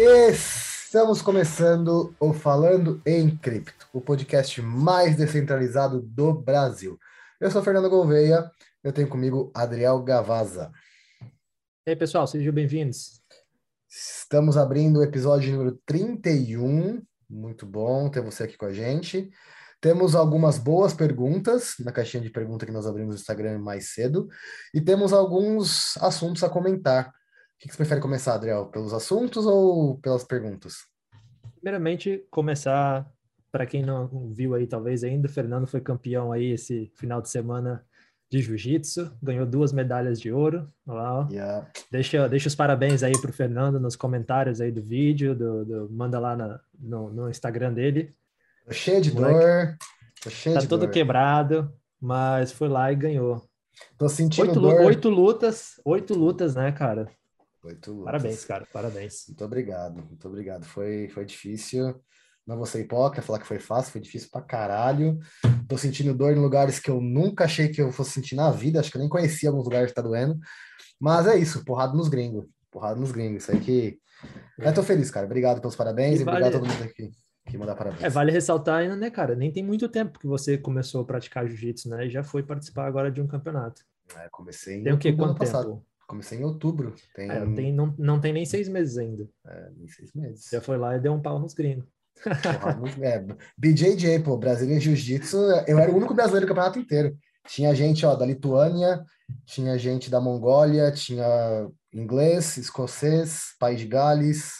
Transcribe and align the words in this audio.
Estamos 0.00 1.20
começando 1.20 2.14
o 2.20 2.32
Falando 2.32 3.02
em 3.04 3.36
Cripto, 3.36 3.88
o 3.92 4.00
podcast 4.00 4.62
mais 4.62 5.16
descentralizado 5.16 6.00
do 6.00 6.32
Brasil. 6.32 6.96
Eu 7.40 7.50
sou 7.50 7.60
Fernando 7.64 7.90
Gouveia, 7.90 8.48
eu 8.84 8.92
tenho 8.92 9.08
comigo 9.08 9.50
Adriel 9.52 10.00
Gavaza. 10.04 10.70
E 11.84 11.90
aí, 11.90 11.96
pessoal, 11.96 12.28
sejam 12.28 12.52
bem-vindos. 12.52 13.20
Estamos 13.90 14.56
abrindo 14.56 15.00
o 15.00 15.02
episódio 15.02 15.50
número 15.50 15.76
31. 15.84 17.02
Muito 17.28 17.66
bom 17.66 18.08
ter 18.08 18.22
você 18.22 18.44
aqui 18.44 18.56
com 18.56 18.66
a 18.66 18.72
gente. 18.72 19.28
Temos 19.80 20.14
algumas 20.14 20.58
boas 20.58 20.94
perguntas 20.94 21.74
na 21.80 21.90
caixinha 21.90 22.22
de 22.22 22.30
pergunta 22.30 22.64
que 22.64 22.70
nós 22.70 22.86
abrimos 22.86 23.16
no 23.16 23.20
Instagram 23.20 23.58
mais 23.58 23.94
cedo. 23.94 24.28
E 24.72 24.80
temos 24.80 25.12
alguns 25.12 25.96
assuntos 25.96 26.44
a 26.44 26.48
comentar. 26.48 27.17
O 27.58 27.60
que 27.60 27.72
você 27.72 27.78
prefere 27.78 28.00
começar, 28.00 28.34
Adriel? 28.34 28.66
Pelos 28.66 28.94
assuntos 28.94 29.44
ou 29.44 29.98
pelas 29.98 30.22
perguntas? 30.22 30.86
Primeiramente, 31.56 32.24
começar, 32.30 33.10
para 33.50 33.66
quem 33.66 33.82
não 33.82 34.32
viu 34.32 34.54
aí, 34.54 34.64
talvez 34.64 35.02
ainda, 35.02 35.26
o 35.26 35.30
Fernando 35.30 35.66
foi 35.66 35.80
campeão 35.80 36.30
aí 36.30 36.52
esse 36.52 36.92
final 36.94 37.20
de 37.20 37.28
semana 37.28 37.84
de 38.30 38.40
jiu-jitsu, 38.40 39.10
ganhou 39.20 39.44
duas 39.44 39.72
medalhas 39.72 40.20
de 40.20 40.30
ouro. 40.30 40.72
Lá, 40.86 41.26
yeah. 41.32 41.68
deixa, 41.90 42.28
deixa 42.28 42.46
os 42.46 42.54
parabéns 42.54 43.02
aí 43.02 43.18
para 43.20 43.30
o 43.30 43.34
Fernando 43.34 43.80
nos 43.80 43.96
comentários 43.96 44.60
aí 44.60 44.70
do 44.70 44.82
vídeo, 44.82 45.34
do, 45.34 45.64
do 45.64 45.90
manda 45.90 46.20
lá 46.20 46.36
na, 46.36 46.60
no, 46.78 47.10
no 47.10 47.28
Instagram 47.28 47.72
dele. 47.72 48.14
Tô 48.64 48.72
cheio 48.72 49.00
de 49.00 49.12
Moleque, 49.12 49.34
dor. 49.34 49.78
Tô 50.22 50.30
cheio 50.30 50.54
tá 50.54 50.60
de 50.60 50.68
todo 50.68 50.82
dor. 50.82 50.90
quebrado, 50.90 51.72
mas 52.00 52.52
foi 52.52 52.68
lá 52.68 52.92
e 52.92 52.94
ganhou. 52.94 53.44
Tô 53.96 54.08
sentindo 54.08 54.46
oito, 54.46 54.60
dor. 54.60 54.80
Oito 54.82 55.08
lutas, 55.08 55.80
oito 55.84 56.14
lutas, 56.14 56.54
né, 56.54 56.70
cara? 56.70 57.08
Oito 57.64 57.92
lutas. 57.92 58.04
Parabéns, 58.04 58.44
cara, 58.44 58.66
parabéns. 58.72 59.24
Muito 59.28 59.44
obrigado, 59.44 60.02
muito 60.02 60.28
obrigado. 60.28 60.64
Foi, 60.64 61.08
foi 61.08 61.24
difícil. 61.24 62.00
Não 62.46 62.56
vou 62.56 62.64
ser 62.64 62.80
hipócrita, 62.80 63.26
falar 63.26 63.40
que 63.40 63.46
foi 63.46 63.58
fácil, 63.58 63.92
foi 63.92 64.00
difícil 64.00 64.28
pra 64.30 64.40
caralho. 64.40 65.18
Tô 65.68 65.76
sentindo 65.76 66.14
dor 66.14 66.32
em 66.32 66.40
lugares 66.40 66.78
que 66.78 66.90
eu 66.90 67.00
nunca 67.00 67.44
achei 67.44 67.68
que 67.68 67.82
eu 67.82 67.92
fosse 67.92 68.12
sentir 68.12 68.36
na 68.36 68.50
vida. 68.50 68.80
Acho 68.80 68.90
que 68.90 68.96
eu 68.96 69.00
nem 69.00 69.08
conhecia 69.08 69.50
alguns 69.50 69.64
lugares 69.64 69.90
que 69.90 69.94
tá 69.94 70.00
doendo. 70.00 70.38
Mas 70.98 71.26
é 71.26 71.36
isso, 71.36 71.64
porrada 71.64 71.92
nos 71.92 72.08
gringos. 72.08 72.46
Porrada 72.70 72.98
nos 72.98 73.12
gringos. 73.12 73.42
Isso 73.42 73.52
aí 73.52 73.60
que. 73.60 73.98
Eu 74.58 74.72
tô 74.72 74.82
feliz, 74.82 75.10
cara. 75.10 75.26
Obrigado 75.26 75.60
pelos 75.60 75.76
parabéns 75.76 76.20
e, 76.20 76.22
e 76.22 76.24
vale... 76.24 76.38
obrigado 76.38 76.56
a 76.56 76.60
todo 76.60 76.72
mundo 76.72 76.84
aqui 76.84 77.10
que 77.48 77.58
mandar 77.58 77.74
parabéns. 77.74 78.02
É, 78.02 78.08
vale 78.08 78.30
ressaltar 78.30 78.80
ainda, 78.80 78.94
né, 78.94 79.10
cara? 79.10 79.34
Nem 79.34 79.50
tem 79.50 79.64
muito 79.64 79.88
tempo 79.88 80.18
que 80.18 80.26
você 80.26 80.58
começou 80.58 81.02
a 81.02 81.04
praticar 81.04 81.46
jiu-jitsu, 81.46 81.88
né? 81.88 82.06
E 82.06 82.10
já 82.10 82.22
foi 82.22 82.42
participar 82.42 82.86
agora 82.86 83.10
de 83.10 83.20
um 83.20 83.26
campeonato. 83.26 83.82
É, 84.16 84.28
comecei 84.30 84.76
em 84.76 84.84
tem 84.84 84.92
o 84.92 84.98
quê? 84.98 85.12
Quanto 85.12 85.34
tempo? 85.34 85.38
Passado. 85.38 85.82
Comecei 86.08 86.38
em 86.38 86.44
outubro. 86.44 86.94
Tem... 87.14 87.30
É, 87.30 87.54
tem, 87.54 87.70
não, 87.70 87.94
não 87.98 88.18
tem 88.18 88.32
nem 88.32 88.46
seis 88.46 88.66
meses 88.66 88.96
ainda. 88.96 89.28
É, 89.46 89.70
nem 89.76 89.86
seis 89.88 90.10
meses. 90.14 90.48
Já 90.50 90.58
foi 90.58 90.78
lá 90.78 90.96
e 90.96 91.00
deu 91.00 91.12
um 91.12 91.20
pau 91.20 91.38
nos 91.38 91.52
gringos. 91.52 91.84
é, 93.02 93.22
BJJ, 93.56 94.20
pô, 94.20 94.38
Brasília 94.38 94.80
Jiu-Jitsu, 94.80 95.36
eu 95.66 95.78
era 95.78 95.92
o 95.92 95.96
único 95.96 96.14
brasileiro 96.14 96.46
do 96.46 96.48
campeonato 96.48 96.78
inteiro. 96.78 97.14
Tinha 97.46 97.74
gente 97.74 98.06
ó, 98.06 98.16
da 98.16 98.24
Lituânia, 98.24 99.04
tinha 99.44 99.78
gente 99.78 100.10
da 100.10 100.18
Mongólia, 100.18 100.90
tinha 100.90 101.68
inglês, 101.92 102.56
escocês, 102.56 103.54
País 103.60 103.78
de 103.78 103.86
Gales, 103.86 104.52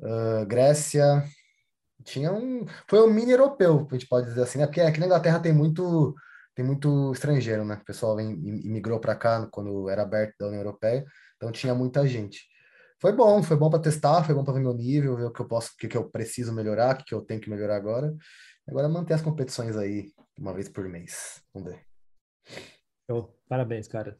uh, 0.00 0.44
Grécia. 0.46 1.24
Tinha 2.04 2.30
um. 2.30 2.66
Foi 2.86 3.00
um 3.00 3.10
mini 3.10 3.32
europeu, 3.32 3.88
a 3.90 3.94
gente 3.94 4.06
pode 4.06 4.26
dizer 4.26 4.42
assim, 4.42 4.58
né? 4.58 4.66
Porque 4.66 4.82
aqui 4.82 5.00
na 5.00 5.06
Inglaterra 5.06 5.40
tem 5.40 5.54
muito 5.54 6.14
tem 6.54 6.64
muito 6.64 7.12
estrangeiro, 7.12 7.64
né? 7.64 7.78
O 7.80 7.84
pessoal 7.84 8.16
vem, 8.16 8.30
imigrou 8.64 9.00
para 9.00 9.14
cá 9.16 9.46
quando 9.50 9.88
era 9.88 10.02
aberto 10.02 10.34
da 10.38 10.46
União 10.46 10.60
Europeia, 10.60 11.04
então 11.36 11.50
tinha 11.50 11.74
muita 11.74 12.06
gente. 12.06 12.46
Foi 13.00 13.12
bom, 13.12 13.42
foi 13.42 13.56
bom 13.56 13.68
para 13.68 13.80
testar, 13.80 14.24
foi 14.24 14.34
bom 14.34 14.44
para 14.44 14.54
ver 14.54 14.60
meu 14.60 14.72
nível, 14.72 15.16
ver 15.16 15.24
o 15.24 15.32
que 15.32 15.40
eu 15.40 15.48
posso, 15.48 15.72
o 15.72 15.76
que, 15.76 15.88
que 15.88 15.96
eu 15.96 16.08
preciso 16.08 16.52
melhorar, 16.52 16.94
o 16.94 16.98
que, 16.98 17.04
que 17.04 17.14
eu 17.14 17.20
tenho 17.20 17.40
que 17.40 17.50
melhorar 17.50 17.76
agora. 17.76 18.14
Agora 18.66 18.88
manter 18.88 19.14
as 19.14 19.22
competições 19.22 19.76
aí 19.76 20.12
uma 20.38 20.54
vez 20.54 20.68
por 20.68 20.88
mês. 20.88 21.42
Vamos 21.52 21.72
ver. 21.72 21.80
Oh, 23.08 23.28
parabéns, 23.48 23.86
cara. 23.86 24.18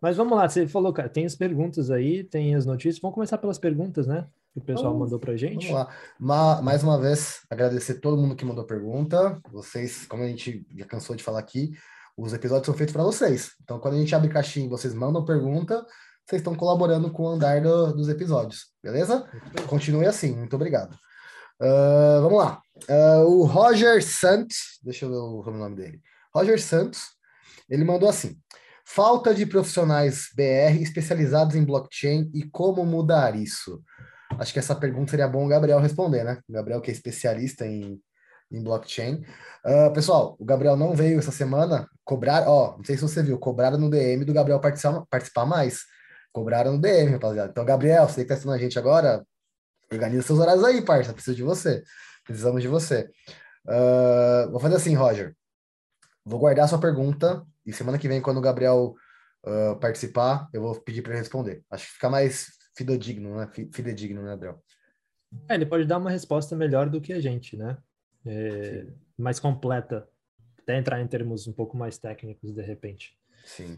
Mas 0.00 0.16
vamos 0.16 0.38
lá, 0.38 0.48
você 0.48 0.66
falou, 0.68 0.92
cara, 0.92 1.08
tem 1.08 1.26
as 1.26 1.34
perguntas 1.34 1.90
aí, 1.90 2.22
tem 2.22 2.54
as 2.54 2.64
notícias. 2.64 3.00
Vamos 3.00 3.14
começar 3.14 3.38
pelas 3.38 3.58
perguntas, 3.58 4.06
né? 4.06 4.28
Que 4.60 4.72
o 4.72 4.74
pessoal 4.74 4.96
mandou 4.96 5.18
pra 5.18 5.36
gente. 5.36 5.68
Vamos 5.68 5.86
lá. 5.86 5.94
Ma 6.18 6.62
mais 6.62 6.82
uma 6.82 7.00
vez, 7.00 7.40
agradecer 7.48 8.00
todo 8.00 8.20
mundo 8.20 8.34
que 8.34 8.44
mandou 8.44 8.64
pergunta. 8.64 9.40
Vocês, 9.50 10.06
como 10.06 10.22
a 10.22 10.26
gente 10.26 10.66
já 10.76 10.84
cansou 10.84 11.14
de 11.14 11.22
falar 11.22 11.38
aqui, 11.38 11.72
os 12.16 12.32
episódios 12.32 12.66
são 12.66 12.74
feitos 12.74 12.92
para 12.92 13.04
vocês. 13.04 13.52
Então, 13.62 13.78
quando 13.78 13.94
a 13.94 13.98
gente 13.98 14.14
abre 14.14 14.28
caixinha 14.28 14.66
e 14.66 14.68
vocês 14.68 14.92
mandam 14.92 15.24
pergunta, 15.24 15.86
vocês 16.26 16.40
estão 16.40 16.54
colaborando 16.54 17.10
com 17.10 17.22
o 17.22 17.28
andar 17.28 17.62
do, 17.62 17.92
dos 17.94 18.08
episódios, 18.08 18.66
beleza? 18.82 19.26
Continue 19.66 20.06
assim, 20.06 20.34
muito 20.34 20.56
obrigado. 20.56 20.94
Uh, 21.60 22.20
vamos 22.22 22.38
lá. 22.38 22.60
Uh, 22.88 23.24
o 23.24 23.44
Roger 23.44 24.04
Santos, 24.04 24.78
deixa 24.82 25.06
eu 25.06 25.10
ver 25.42 25.50
o 25.50 25.56
nome 25.56 25.76
dele. 25.76 26.02
Roger 26.34 26.60
Santos, 26.60 27.02
ele 27.68 27.84
mandou 27.84 28.08
assim: 28.08 28.36
falta 28.84 29.34
de 29.34 29.46
profissionais 29.46 30.28
BR 30.34 30.80
especializados 30.80 31.54
em 31.54 31.64
blockchain 31.64 32.30
e 32.34 32.42
como 32.44 32.84
mudar 32.84 33.34
isso? 33.34 33.82
Acho 34.38 34.52
que 34.52 34.58
essa 34.58 34.74
pergunta 34.74 35.10
seria 35.10 35.28
bom 35.28 35.44
o 35.44 35.48
Gabriel 35.48 35.80
responder, 35.80 36.24
né? 36.24 36.40
O 36.48 36.52
Gabriel, 36.52 36.80
que 36.80 36.90
é 36.90 36.94
especialista 36.94 37.66
em, 37.66 38.00
em 38.50 38.62
blockchain. 38.62 39.24
Uh, 39.64 39.92
pessoal, 39.92 40.36
o 40.38 40.44
Gabriel 40.44 40.76
não 40.76 40.94
veio 40.94 41.18
essa 41.18 41.32
semana 41.32 41.88
cobrar, 42.04 42.48
ó, 42.48 42.76
não 42.76 42.84
sei 42.84 42.96
se 42.96 43.02
você 43.02 43.22
viu, 43.22 43.38
cobraram 43.38 43.76
no 43.76 43.90
DM 43.90 44.24
do 44.24 44.32
Gabriel 44.32 44.60
participar, 44.60 45.04
participar 45.10 45.44
mais. 45.44 45.80
Cobraram 46.32 46.72
no 46.72 46.80
DM, 46.80 47.12
rapaziada. 47.12 47.50
Então, 47.50 47.64
Gabriel, 47.64 48.08
você 48.08 48.22
que 48.22 48.28
tá 48.28 48.34
assistindo 48.34 48.52
a 48.52 48.58
gente 48.58 48.78
agora, 48.78 49.26
organiza 49.90 50.22
seus 50.22 50.38
horários 50.38 50.64
aí, 50.64 50.82
parça. 50.82 51.12
Preciso 51.12 51.36
de 51.36 51.42
você. 51.42 51.82
Precisamos 52.24 52.62
de 52.62 52.68
você. 52.68 53.10
Uh, 53.66 54.50
vou 54.50 54.60
fazer 54.60 54.76
assim, 54.76 54.94
Roger. 54.94 55.34
Vou 56.24 56.38
guardar 56.38 56.68
sua 56.68 56.78
pergunta 56.78 57.42
e 57.66 57.72
semana 57.72 57.98
que 57.98 58.06
vem, 58.06 58.20
quando 58.20 58.36
o 58.36 58.42
Gabriel 58.42 58.94
uh, 59.46 59.76
participar, 59.80 60.48
eu 60.52 60.62
vou 60.62 60.80
pedir 60.80 61.02
para 61.02 61.14
responder. 61.14 61.62
Acho 61.70 61.86
que 61.86 61.92
fica 61.94 62.08
mais 62.08 62.57
fidedigno, 62.78 63.36
né? 63.36 63.50
Fidedigno, 63.72 64.22
né, 64.22 64.32
Adriel? 64.32 64.62
É, 65.48 65.54
ele 65.54 65.66
pode 65.66 65.84
dar 65.84 65.98
uma 65.98 66.10
resposta 66.10 66.54
melhor 66.54 66.88
do 66.88 67.00
que 67.00 67.12
a 67.12 67.20
gente, 67.20 67.56
né? 67.56 67.76
É, 68.24 68.86
mais 69.18 69.40
completa. 69.40 70.08
Até 70.60 70.78
entrar 70.78 71.00
em 71.00 71.06
termos 71.06 71.48
um 71.48 71.52
pouco 71.52 71.76
mais 71.76 71.98
técnicos, 71.98 72.54
de 72.54 72.62
repente. 72.62 73.18
Sim. 73.44 73.76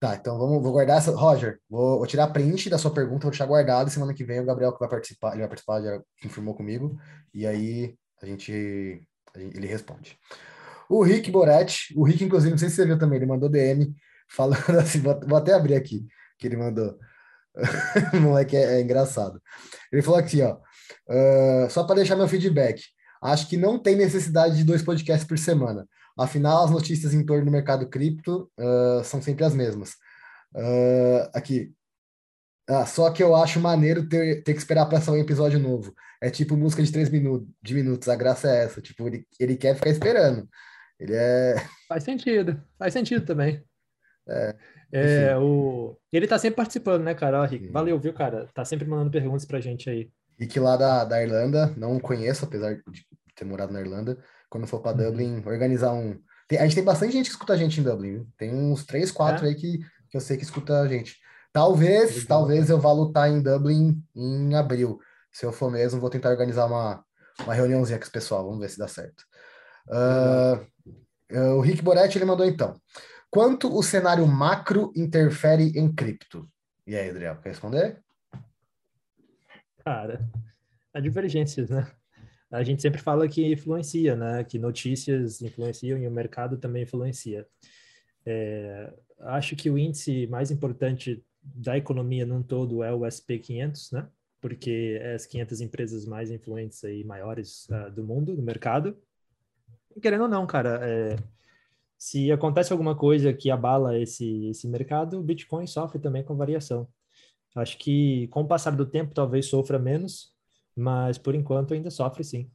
Tá, 0.00 0.14
então 0.14 0.38
vamos, 0.38 0.62
vou 0.62 0.72
guardar 0.72 0.98
essa. 0.98 1.10
Roger, 1.10 1.60
vou, 1.68 1.98
vou 1.98 2.06
tirar 2.06 2.28
print 2.28 2.70
da 2.70 2.78
sua 2.78 2.92
pergunta, 2.92 3.24
vou 3.24 3.30
deixar 3.30 3.46
guardado. 3.46 3.90
Semana 3.90 4.14
que 4.14 4.24
vem 4.24 4.40
o 4.40 4.46
Gabriel 4.46 4.72
que 4.72 4.78
vai 4.78 4.88
participar, 4.88 5.32
ele 5.32 5.40
vai 5.40 5.48
participar, 5.48 5.82
já 5.82 6.00
informou 6.24 6.54
comigo. 6.54 6.98
E 7.34 7.46
aí 7.46 7.94
a 8.22 8.26
gente, 8.26 9.04
a 9.34 9.38
gente 9.38 9.56
ele 9.56 9.66
responde. 9.66 10.16
O 10.88 11.02
Rick 11.02 11.30
Boretti, 11.30 11.92
o 11.96 12.04
Rick, 12.04 12.24
inclusive, 12.24 12.52
não 12.52 12.58
sei 12.58 12.70
se 12.70 12.76
você 12.76 12.86
viu 12.86 12.98
também, 12.98 13.18
ele 13.18 13.26
mandou 13.26 13.48
DM 13.48 13.94
falando 14.28 14.56
assim, 14.80 15.00
vou, 15.00 15.18
vou 15.26 15.36
até 15.36 15.52
abrir 15.52 15.74
aqui, 15.74 16.06
que 16.38 16.46
ele 16.46 16.56
mandou. 16.56 16.96
O 18.14 18.20
moleque 18.20 18.56
é, 18.56 18.78
é, 18.78 18.80
engraçado. 18.80 19.40
Ele 19.92 20.02
falou 20.02 20.18
aqui, 20.18 20.40
ó, 20.42 20.56
uh, 20.56 21.70
só 21.70 21.84
para 21.84 21.96
deixar 21.96 22.16
meu 22.16 22.28
feedback. 22.28 22.82
Acho 23.22 23.48
que 23.48 23.56
não 23.56 23.78
tem 23.78 23.96
necessidade 23.96 24.56
de 24.56 24.64
dois 24.64 24.82
podcasts 24.82 25.26
por 25.26 25.38
semana. 25.38 25.86
Afinal, 26.16 26.64
as 26.64 26.70
notícias 26.70 27.14
em 27.14 27.24
torno 27.24 27.44
do 27.44 27.50
mercado 27.50 27.88
cripto 27.88 28.50
uh, 28.58 29.02
são 29.04 29.20
sempre 29.22 29.44
as 29.44 29.54
mesmas. 29.54 29.90
Uh, 30.54 31.28
aqui. 31.34 31.72
Ah, 32.68 32.84
só 32.84 33.10
que 33.10 33.22
eu 33.22 33.34
acho 33.34 33.58
maneiro 33.60 34.06
ter, 34.06 34.42
ter 34.42 34.52
que 34.52 34.58
esperar 34.58 34.86
para 34.86 35.00
sair 35.00 35.16
um 35.16 35.22
episódio 35.22 35.58
novo. 35.58 35.94
É 36.20 36.28
tipo 36.28 36.56
música 36.56 36.82
de 36.82 36.92
três 36.92 37.08
minutos, 37.08 37.48
de 37.62 37.74
minutos. 37.74 38.08
A 38.08 38.16
graça 38.16 38.50
é 38.50 38.64
essa. 38.64 38.82
Tipo, 38.82 39.06
ele, 39.06 39.26
ele 39.40 39.56
quer 39.56 39.74
ficar 39.74 39.88
esperando. 39.88 40.46
Ele 41.00 41.14
é. 41.14 41.54
Faz 41.88 42.04
sentido. 42.04 42.62
Faz 42.78 42.92
sentido 42.92 43.24
também. 43.24 43.64
É. 44.28 44.54
É, 44.92 45.36
o... 45.36 45.96
Ele 46.12 46.26
tá 46.26 46.38
sempre 46.38 46.56
participando, 46.56 47.02
né, 47.02 47.14
cara? 47.14 47.42
Ó, 47.42 47.44
Rick, 47.44 47.68
valeu, 47.68 47.98
viu, 47.98 48.12
cara? 48.12 48.48
Tá 48.54 48.64
sempre 48.64 48.86
mandando 48.86 49.10
perguntas 49.10 49.44
pra 49.44 49.60
gente 49.60 49.90
aí. 49.90 50.10
Rick 50.38 50.58
lá 50.58 50.76
da, 50.76 51.04
da 51.04 51.22
Irlanda, 51.22 51.74
não 51.76 51.98
conheço, 51.98 52.44
apesar 52.44 52.74
de 52.74 53.06
ter 53.34 53.44
morado 53.44 53.72
na 53.72 53.80
Irlanda. 53.80 54.18
Quando 54.48 54.66
for 54.66 54.80
para 54.80 54.96
uhum. 54.96 55.10
Dublin, 55.10 55.42
organizar 55.44 55.92
um. 55.92 56.18
Tem, 56.48 56.58
a 56.58 56.62
gente 56.62 56.76
tem 56.76 56.84
bastante 56.84 57.12
gente 57.12 57.26
que 57.26 57.32
escuta 57.32 57.52
a 57.52 57.56
gente 57.56 57.80
em 57.80 57.84
Dublin, 57.84 58.12
viu? 58.12 58.28
Tem 58.38 58.54
uns 58.54 58.84
três, 58.84 59.10
quatro 59.10 59.44
é? 59.44 59.50
aí 59.50 59.54
que, 59.54 59.78
que 60.10 60.16
eu 60.16 60.20
sei 60.20 60.36
que 60.36 60.44
escuta 60.44 60.80
a 60.80 60.88
gente. 60.88 61.16
Talvez, 61.52 62.10
Legal. 62.10 62.26
talvez 62.26 62.70
eu 62.70 62.78
vá 62.78 62.92
lutar 62.92 63.28
em 63.28 63.42
Dublin 63.42 64.02
em 64.14 64.54
abril. 64.54 64.98
Se 65.30 65.44
eu 65.44 65.52
for 65.52 65.70
mesmo, 65.70 66.00
vou 66.00 66.08
tentar 66.08 66.30
organizar 66.30 66.66
uma, 66.66 67.04
uma 67.42 67.52
reuniãozinha 67.54 67.98
com 67.98 68.04
esse 68.04 68.12
pessoal. 68.12 68.44
Vamos 68.44 68.60
ver 68.60 68.70
se 68.70 68.78
dá 68.78 68.88
certo. 68.88 69.24
Uh, 69.88 71.56
o 71.56 71.60
Rick 71.60 71.82
Boretti 71.82 72.16
ele 72.16 72.24
mandou 72.24 72.46
então. 72.46 72.74
Quanto 73.30 73.74
o 73.74 73.82
cenário 73.82 74.26
macro 74.26 74.92
interfere 74.96 75.72
em 75.78 75.92
cripto? 75.92 76.48
E 76.86 76.96
aí, 76.96 77.10
Adriel, 77.10 77.36
quer 77.36 77.50
responder? 77.50 78.02
Cara, 79.84 80.26
há 80.94 81.00
divergências, 81.00 81.68
né? 81.68 81.90
A 82.50 82.62
gente 82.62 82.80
sempre 82.80 83.00
fala 83.00 83.28
que 83.28 83.52
influencia, 83.52 84.16
né? 84.16 84.42
Que 84.44 84.58
notícias 84.58 85.42
influenciam 85.42 85.98
e 85.98 86.08
o 86.08 86.10
mercado 86.10 86.56
também 86.56 86.84
influencia. 86.84 87.46
É, 88.24 88.92
acho 89.20 89.54
que 89.54 89.68
o 89.68 89.76
índice 89.76 90.26
mais 90.28 90.50
importante 90.50 91.22
da 91.42 91.76
economia 91.76 92.24
num 92.24 92.42
todo 92.42 92.82
é 92.82 92.92
o 92.92 93.00
SP500, 93.00 93.92
né? 93.92 94.08
Porque 94.40 94.98
é 95.02 95.14
as 95.14 95.26
500 95.26 95.60
empresas 95.60 96.06
mais 96.06 96.30
influentes 96.30 96.82
e 96.84 97.04
maiores 97.04 97.68
uh, 97.68 97.90
do 97.90 98.02
mundo, 98.02 98.34
do 98.34 98.42
mercado. 98.42 98.96
E 99.94 100.00
querendo 100.00 100.22
ou 100.22 100.28
não, 100.28 100.46
cara, 100.46 100.80
é, 100.82 101.16
se 101.98 102.30
acontece 102.30 102.72
alguma 102.72 102.96
coisa 102.96 103.32
que 103.32 103.50
abala 103.50 103.98
esse, 103.98 104.46
esse 104.46 104.68
mercado, 104.68 105.18
o 105.18 105.22
Bitcoin 105.22 105.66
sofre 105.66 105.98
também 105.98 106.22
com 106.22 106.36
variação. 106.36 106.88
Acho 107.56 107.76
que 107.76 108.28
com 108.28 108.42
o 108.42 108.46
passar 108.46 108.70
do 108.70 108.86
tempo 108.86 109.12
talvez 109.12 109.46
sofra 109.46 109.80
menos, 109.80 110.32
mas 110.76 111.18
por 111.18 111.34
enquanto 111.34 111.74
ainda 111.74 111.90
sofre 111.90 112.22
sim. 112.22 112.48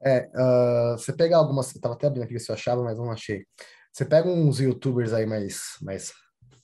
É, 0.00 0.30
uh, 0.34 0.96
você 0.96 1.12
pega 1.12 1.36
algumas, 1.36 1.74
eu 1.74 1.80
tava 1.80 1.94
até 1.94 2.06
abrindo 2.06 2.24
aqui 2.24 2.38
se 2.38 2.50
eu 2.50 2.54
achava, 2.54 2.82
mas 2.82 2.96
não 2.96 3.10
achei. 3.10 3.44
Você 3.92 4.04
pega 4.04 4.28
uns 4.28 4.58
youtubers 4.58 5.12
aí 5.12 5.26
mais, 5.26 5.76
mais, 5.82 6.12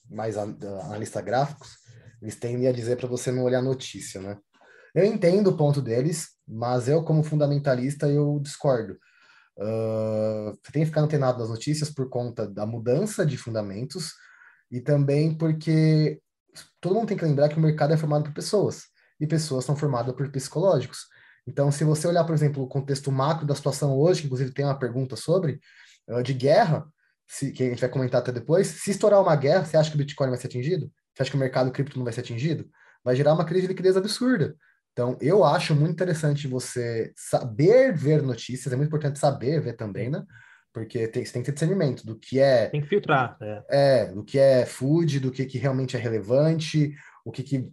mais 0.08 0.38
analistas 0.38 1.22
gráficos, 1.22 1.76
eles 2.22 2.36
tendem 2.36 2.68
a 2.68 2.72
dizer 2.72 2.96
para 2.96 3.08
você 3.08 3.30
não 3.30 3.42
olhar 3.42 3.60
notícia, 3.60 4.20
né? 4.20 4.38
Eu 4.94 5.04
entendo 5.04 5.50
o 5.50 5.56
ponto 5.56 5.82
deles, 5.82 6.28
mas 6.46 6.88
eu, 6.88 7.02
como 7.02 7.24
fundamentalista, 7.24 8.08
eu 8.08 8.38
discordo. 8.40 8.96
Uh, 9.56 10.56
tem 10.72 10.82
que 10.82 10.86
ficar 10.86 11.02
antenado 11.02 11.38
das 11.38 11.48
notícias 11.48 11.88
por 11.88 12.08
conta 12.08 12.48
da 12.48 12.66
mudança 12.66 13.24
de 13.24 13.36
fundamentos 13.36 14.12
e 14.68 14.80
também 14.80 15.32
porque 15.32 16.20
todo 16.80 16.96
mundo 16.96 17.06
tem 17.06 17.16
que 17.16 17.24
lembrar 17.24 17.48
que 17.48 17.56
o 17.56 17.60
mercado 17.60 17.92
é 17.94 17.96
formado 17.96 18.24
por 18.24 18.34
pessoas 18.34 18.84
e 19.20 19.26
pessoas 19.26 19.64
são 19.64 19.76
formadas 19.76 20.14
por 20.14 20.28
psicológicos. 20.30 21.06
Então, 21.46 21.70
se 21.70 21.84
você 21.84 22.08
olhar, 22.08 22.24
por 22.24 22.34
exemplo, 22.34 22.62
o 22.62 22.68
contexto 22.68 23.12
macro 23.12 23.46
da 23.46 23.54
situação 23.54 23.96
hoje, 23.96 24.22
que 24.22 24.26
inclusive 24.26 24.52
tem 24.52 24.64
uma 24.64 24.78
pergunta 24.78 25.14
sobre, 25.14 25.60
uh, 26.08 26.22
de 26.22 26.32
guerra, 26.32 26.86
se, 27.26 27.52
que 27.52 27.62
a 27.62 27.68
gente 27.68 27.80
vai 27.80 27.90
comentar 27.90 28.20
até 28.20 28.32
depois, 28.32 28.66
se 28.66 28.90
estourar 28.90 29.20
uma 29.20 29.36
guerra, 29.36 29.64
você 29.64 29.76
acha 29.76 29.90
que 29.90 29.96
o 29.96 29.98
Bitcoin 29.98 30.30
vai 30.30 30.38
ser 30.38 30.46
atingido? 30.46 30.90
Você 31.14 31.22
acha 31.22 31.30
que 31.30 31.36
o 31.36 31.40
mercado 31.40 31.70
cripto 31.70 31.96
não 31.96 32.04
vai 32.04 32.12
ser 32.12 32.20
atingido? 32.20 32.68
Vai 33.04 33.14
gerar 33.14 33.34
uma 33.34 33.44
crise 33.44 33.62
de 33.62 33.68
liquidez 33.68 33.96
absurda. 33.96 34.56
Então, 34.94 35.18
eu 35.20 35.44
acho 35.44 35.74
muito 35.74 35.92
interessante 35.92 36.46
você 36.46 37.12
saber 37.16 37.92
ver 37.92 38.22
notícias, 38.22 38.72
é 38.72 38.76
muito 38.76 38.86
importante 38.86 39.18
saber 39.18 39.60
ver 39.60 39.72
também, 39.72 40.08
né? 40.08 40.24
Porque 40.72 41.08
tem, 41.08 41.24
você 41.24 41.32
tem 41.32 41.42
que 41.42 41.46
ter 41.46 41.52
discernimento 41.52 42.06
do 42.06 42.16
que 42.16 42.38
é. 42.38 42.68
Tem 42.68 42.80
que 42.80 42.88
filtrar. 42.88 43.36
É, 43.40 43.64
é 43.68 44.06
do 44.06 44.24
que 44.24 44.38
é 44.38 44.64
food, 44.64 45.18
do 45.18 45.32
que, 45.32 45.46
que 45.46 45.58
realmente 45.58 45.96
é 45.96 46.00
relevante, 46.00 46.94
o 47.24 47.32
que, 47.32 47.42
que. 47.42 47.68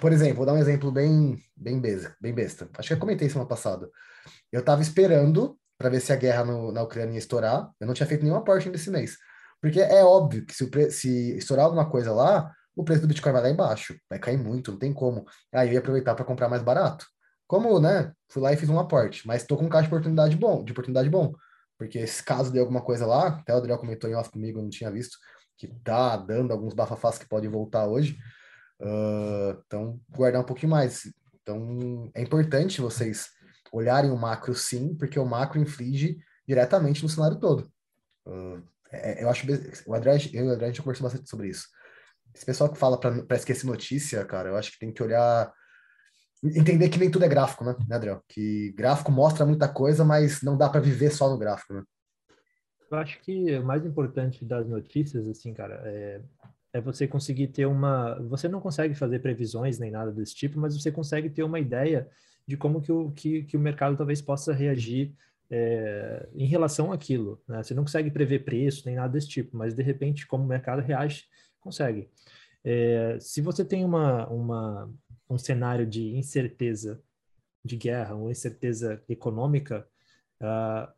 Por 0.00 0.12
exemplo, 0.12 0.38
vou 0.38 0.46
dar 0.46 0.54
um 0.54 0.58
exemplo 0.58 0.90
bem, 0.90 1.38
bem, 1.56 1.80
besta, 1.80 2.16
bem 2.20 2.34
besta. 2.34 2.68
Acho 2.76 2.88
que 2.88 2.94
eu 2.94 2.98
comentei 2.98 3.28
semana 3.28 3.48
passada. 3.48 3.88
Eu 4.50 4.60
estava 4.60 4.82
esperando 4.82 5.56
para 5.78 5.90
ver 5.90 6.00
se 6.00 6.12
a 6.12 6.16
guerra 6.16 6.44
no, 6.44 6.72
na 6.72 6.82
Ucrânia 6.82 7.12
ia 7.12 7.18
estourar. 7.18 7.70
Eu 7.78 7.86
não 7.86 7.94
tinha 7.94 8.06
feito 8.06 8.24
nenhum 8.24 8.36
aporte 8.36 8.66
ainda 8.66 8.78
esse 8.78 8.90
mês. 8.90 9.16
Porque 9.60 9.80
é 9.80 10.04
óbvio 10.04 10.44
que 10.44 10.54
se, 10.54 10.90
se 10.90 11.36
estourar 11.36 11.66
alguma 11.66 11.88
coisa 11.88 12.12
lá, 12.12 12.52
o 12.76 12.84
preço 12.84 13.02
do 13.02 13.08
Bitcoin 13.08 13.32
vai 13.32 13.42
lá 13.42 13.50
embaixo, 13.50 13.96
vai 14.08 14.18
cair 14.18 14.36
muito, 14.36 14.72
não 14.72 14.78
tem 14.78 14.92
como. 14.92 15.24
Aí 15.52 15.68
eu 15.68 15.74
ia 15.74 15.78
aproveitar 15.78 16.14
para 16.14 16.24
comprar 16.24 16.48
mais 16.48 16.62
barato. 16.62 17.06
Como, 17.46 17.78
né? 17.78 18.12
Fui 18.28 18.42
lá 18.42 18.52
e 18.52 18.56
fiz 18.56 18.68
um 18.68 18.78
aporte, 18.78 19.26
mas 19.26 19.42
estou 19.42 19.56
com 19.58 19.66
um 19.66 19.68
caixa 19.68 19.88
de 19.88 19.94
oportunidade 19.94 20.36
bom, 20.36 20.64
de 20.64 20.72
oportunidade 20.72 21.08
bom. 21.08 21.32
Porque 21.78 22.06
se 22.06 22.22
caso 22.22 22.52
de 22.52 22.58
alguma 22.58 22.80
coisa 22.80 23.06
lá, 23.06 23.28
até 23.28 23.54
o 23.54 23.58
Adriel 23.58 23.78
comentou 23.78 24.08
em 24.08 24.14
off 24.14 24.30
comigo, 24.30 24.58
eu 24.58 24.62
não 24.62 24.70
tinha 24.70 24.90
visto, 24.90 25.18
que 25.56 25.68
tá 25.82 26.16
dando 26.16 26.52
alguns 26.52 26.74
bafafás 26.74 27.18
que 27.18 27.28
podem 27.28 27.50
voltar 27.50 27.86
hoje. 27.86 28.18
Uh, 28.80 29.60
então, 29.66 30.00
guardar 30.10 30.42
um 30.42 30.46
pouquinho 30.46 30.70
mais. 30.70 31.02
Então, 31.42 32.10
é 32.14 32.22
importante 32.22 32.80
vocês 32.80 33.28
olharem 33.72 34.10
o 34.10 34.16
macro 34.16 34.54
sim, 34.54 34.94
porque 34.94 35.18
o 35.18 35.26
macro 35.26 35.60
inflige 35.60 36.18
diretamente 36.46 37.02
no 37.02 37.08
cenário 37.08 37.38
todo. 37.38 37.70
Uh, 38.26 38.62
é, 38.90 39.22
eu 39.22 39.28
acho 39.28 39.46
o 39.86 39.94
André, 39.94 40.16
eu 40.32 40.44
e 40.44 40.48
o 40.48 40.52
André 40.52 40.66
a 40.66 40.68
gente 40.68 40.82
conversou 40.82 41.04
bastante 41.04 41.28
sobre 41.28 41.48
isso. 41.48 41.68
Esse 42.34 42.44
pessoal 42.44 42.70
que 42.70 42.78
fala 42.78 42.98
para 42.98 43.36
esquecer 43.36 43.66
notícia, 43.66 44.24
cara, 44.24 44.48
eu 44.48 44.56
acho 44.56 44.72
que 44.72 44.78
tem 44.78 44.92
que 44.92 45.02
olhar. 45.02 45.52
Entender 46.42 46.88
que 46.88 46.98
nem 46.98 47.10
tudo 47.10 47.24
é 47.24 47.28
gráfico, 47.28 47.64
né, 47.64 47.74
né 47.88 47.96
Adriel? 47.96 48.22
Que 48.28 48.72
gráfico 48.72 49.12
mostra 49.12 49.46
muita 49.46 49.68
coisa, 49.68 50.04
mas 50.04 50.42
não 50.42 50.58
dá 50.58 50.68
para 50.68 50.80
viver 50.80 51.10
só 51.10 51.30
no 51.30 51.38
gráfico, 51.38 51.72
né? 51.72 51.82
Eu 52.90 52.98
acho 52.98 53.20
que 53.20 53.56
o 53.56 53.64
mais 53.64 53.86
importante 53.86 54.44
das 54.44 54.68
notícias, 54.68 55.26
assim, 55.26 55.54
cara, 55.54 55.80
é, 55.84 56.20
é 56.74 56.80
você 56.80 57.06
conseguir 57.06 57.48
ter 57.48 57.66
uma. 57.66 58.20
Você 58.28 58.48
não 58.48 58.60
consegue 58.60 58.94
fazer 58.94 59.20
previsões 59.20 59.78
nem 59.78 59.90
nada 59.90 60.12
desse 60.12 60.34
tipo, 60.34 60.58
mas 60.58 60.76
você 60.76 60.90
consegue 60.90 61.30
ter 61.30 61.44
uma 61.44 61.60
ideia 61.60 62.08
de 62.46 62.56
como 62.56 62.80
que 62.80 62.92
o, 62.92 63.10
que, 63.12 63.44
que 63.44 63.56
o 63.56 63.60
mercado 63.60 63.96
talvez 63.96 64.20
possa 64.20 64.52
reagir 64.52 65.14
é, 65.50 66.28
em 66.34 66.46
relação 66.46 66.92
àquilo. 66.92 67.40
Né? 67.48 67.62
Você 67.62 67.74
não 67.74 67.84
consegue 67.84 68.10
prever 68.10 68.44
preço 68.44 68.82
nem 68.86 68.96
nada 68.96 69.12
desse 69.12 69.28
tipo, 69.28 69.56
mas 69.56 69.74
de 69.74 69.82
repente, 69.82 70.26
como 70.26 70.44
o 70.44 70.48
mercado 70.48 70.82
reage, 70.82 71.24
consegue. 71.64 72.08
É, 72.62 73.18
se 73.18 73.40
você 73.40 73.64
tem 73.64 73.84
uma, 73.84 74.28
uma, 74.28 74.92
um 75.28 75.38
cenário 75.38 75.86
de 75.86 76.14
incerteza 76.16 77.02
de 77.64 77.76
guerra, 77.76 78.14
uma 78.14 78.30
incerteza 78.30 79.02
econômica, 79.08 79.88
uh, 80.40 80.92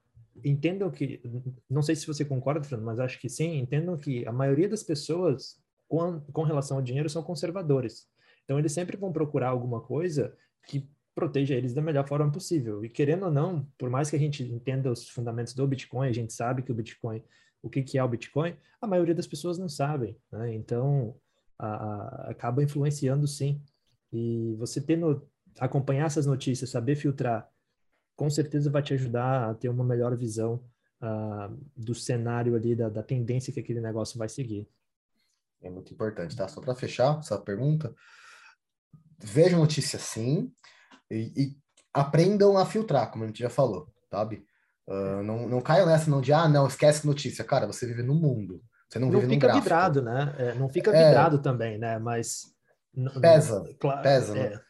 entendam 0.44 0.90
que, 0.90 1.22
não 1.70 1.80
sei 1.80 1.94
se 1.94 2.06
você 2.06 2.24
concorda, 2.24 2.62
Fernando, 2.62 2.86
mas 2.86 2.98
acho 2.98 3.20
que 3.20 3.28
sim, 3.28 3.58
entendam 3.58 3.96
que 3.96 4.26
a 4.26 4.32
maioria 4.32 4.68
das 4.68 4.82
pessoas 4.82 5.62
com, 5.88 6.20
com 6.32 6.42
relação 6.42 6.76
ao 6.76 6.82
dinheiro 6.82 7.08
são 7.08 7.22
conservadores. 7.22 8.08
Então, 8.44 8.58
eles 8.58 8.72
sempre 8.72 8.96
vão 8.96 9.12
procurar 9.12 9.48
alguma 9.48 9.80
coisa 9.80 10.36
que 10.66 10.88
proteja 11.14 11.54
eles 11.54 11.72
da 11.72 11.80
melhor 11.80 12.06
forma 12.06 12.30
possível. 12.30 12.84
E 12.84 12.88
querendo 12.88 13.24
ou 13.24 13.30
não, 13.30 13.66
por 13.78 13.88
mais 13.88 14.10
que 14.10 14.16
a 14.16 14.18
gente 14.18 14.42
entenda 14.42 14.90
os 14.90 15.08
fundamentos 15.08 15.54
do 15.54 15.66
Bitcoin, 15.66 16.08
a 16.08 16.12
gente 16.12 16.32
sabe 16.32 16.62
que 16.62 16.70
o 16.70 16.74
Bitcoin, 16.74 17.22
o 17.66 17.70
que, 17.70 17.82
que 17.82 17.98
é 17.98 18.04
o 18.04 18.08
Bitcoin, 18.08 18.56
a 18.80 18.86
maioria 18.86 19.14
das 19.14 19.26
pessoas 19.26 19.58
não 19.58 19.68
sabem. 19.68 20.16
Né? 20.30 20.54
Então, 20.54 21.14
a, 21.58 21.66
a, 21.66 22.30
acaba 22.30 22.62
influenciando 22.62 23.26
sim. 23.26 23.60
E 24.12 24.54
você 24.58 24.80
tendo 24.80 25.28
acompanhar 25.58 26.06
essas 26.06 26.26
notícias, 26.26 26.70
saber 26.70 26.96
filtrar, 26.96 27.50
com 28.14 28.30
certeza 28.30 28.70
vai 28.70 28.82
te 28.82 28.94
ajudar 28.94 29.50
a 29.50 29.54
ter 29.54 29.68
uma 29.68 29.84
melhor 29.84 30.16
visão 30.16 30.64
uh, 31.02 31.54
do 31.76 31.94
cenário 31.94 32.54
ali, 32.54 32.74
da, 32.74 32.88
da 32.88 33.02
tendência 33.02 33.52
que 33.52 33.60
aquele 33.60 33.80
negócio 33.80 34.18
vai 34.18 34.28
seguir. 34.28 34.68
É 35.60 35.70
muito 35.70 35.92
importante, 35.92 36.36
tá? 36.36 36.46
Só 36.48 36.60
para 36.60 36.74
fechar 36.74 37.18
essa 37.18 37.38
pergunta, 37.38 37.94
veja 39.18 39.56
notícia 39.56 39.98
sim, 39.98 40.52
e, 41.10 41.32
e, 41.36 41.56
aprendam 41.92 42.56
a 42.58 42.66
filtrar, 42.66 43.10
como 43.10 43.24
a 43.24 43.26
gente 43.26 43.40
já 43.40 43.50
falou, 43.50 43.92
sabe? 44.10 44.46
Uh, 44.88 45.22
não, 45.22 45.48
não 45.48 45.60
caiam 45.60 45.86
nessa 45.86 46.10
não 46.10 46.20
de, 46.20 46.32
ah, 46.32 46.48
não, 46.48 46.66
esquece 46.66 47.06
notícia. 47.06 47.44
Cara, 47.44 47.66
você 47.66 47.86
vive 47.86 48.02
no 48.02 48.14
mundo, 48.14 48.62
você 48.88 48.98
não, 48.98 49.10
não 49.10 49.20
vive 49.20 49.34
no 49.34 49.40
gráfico. 49.40 49.62
vidrado, 49.62 50.02
né? 50.02 50.34
É, 50.38 50.54
não 50.54 50.68
fica 50.68 50.90
é. 50.94 51.08
vidrado 51.08 51.36
é, 51.36 51.40
também, 51.40 51.78
né? 51.78 51.98
Mas... 51.98 52.54
Pesa, 53.20 53.62
claro, 53.78 54.02
pesa, 54.02 54.32
né? 54.34 54.40
é. 54.54 54.60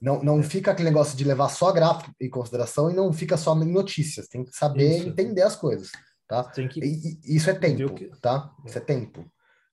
Não, 0.00 0.22
não 0.22 0.42
fica 0.42 0.70
aquele 0.70 0.88
negócio 0.88 1.16
de 1.16 1.24
levar 1.24 1.48
só 1.48 1.72
gráfico 1.72 2.14
em 2.20 2.30
consideração 2.30 2.90
e 2.90 2.94
não 2.94 3.12
fica 3.12 3.36
só 3.36 3.54
em 3.54 3.72
notícias. 3.72 4.28
Tem 4.28 4.44
que 4.44 4.54
saber 4.54 4.98
isso. 4.98 5.08
entender 5.08 5.42
as 5.42 5.56
coisas, 5.56 5.90
tá? 6.28 6.44
Que... 6.44 6.80
E, 6.80 7.20
e, 7.24 7.36
isso 7.36 7.50
é 7.50 7.54
tempo, 7.54 7.94
que... 7.94 8.10
tá? 8.20 8.50
Isso 8.64 8.78
é 8.78 8.80
tempo 8.80 9.24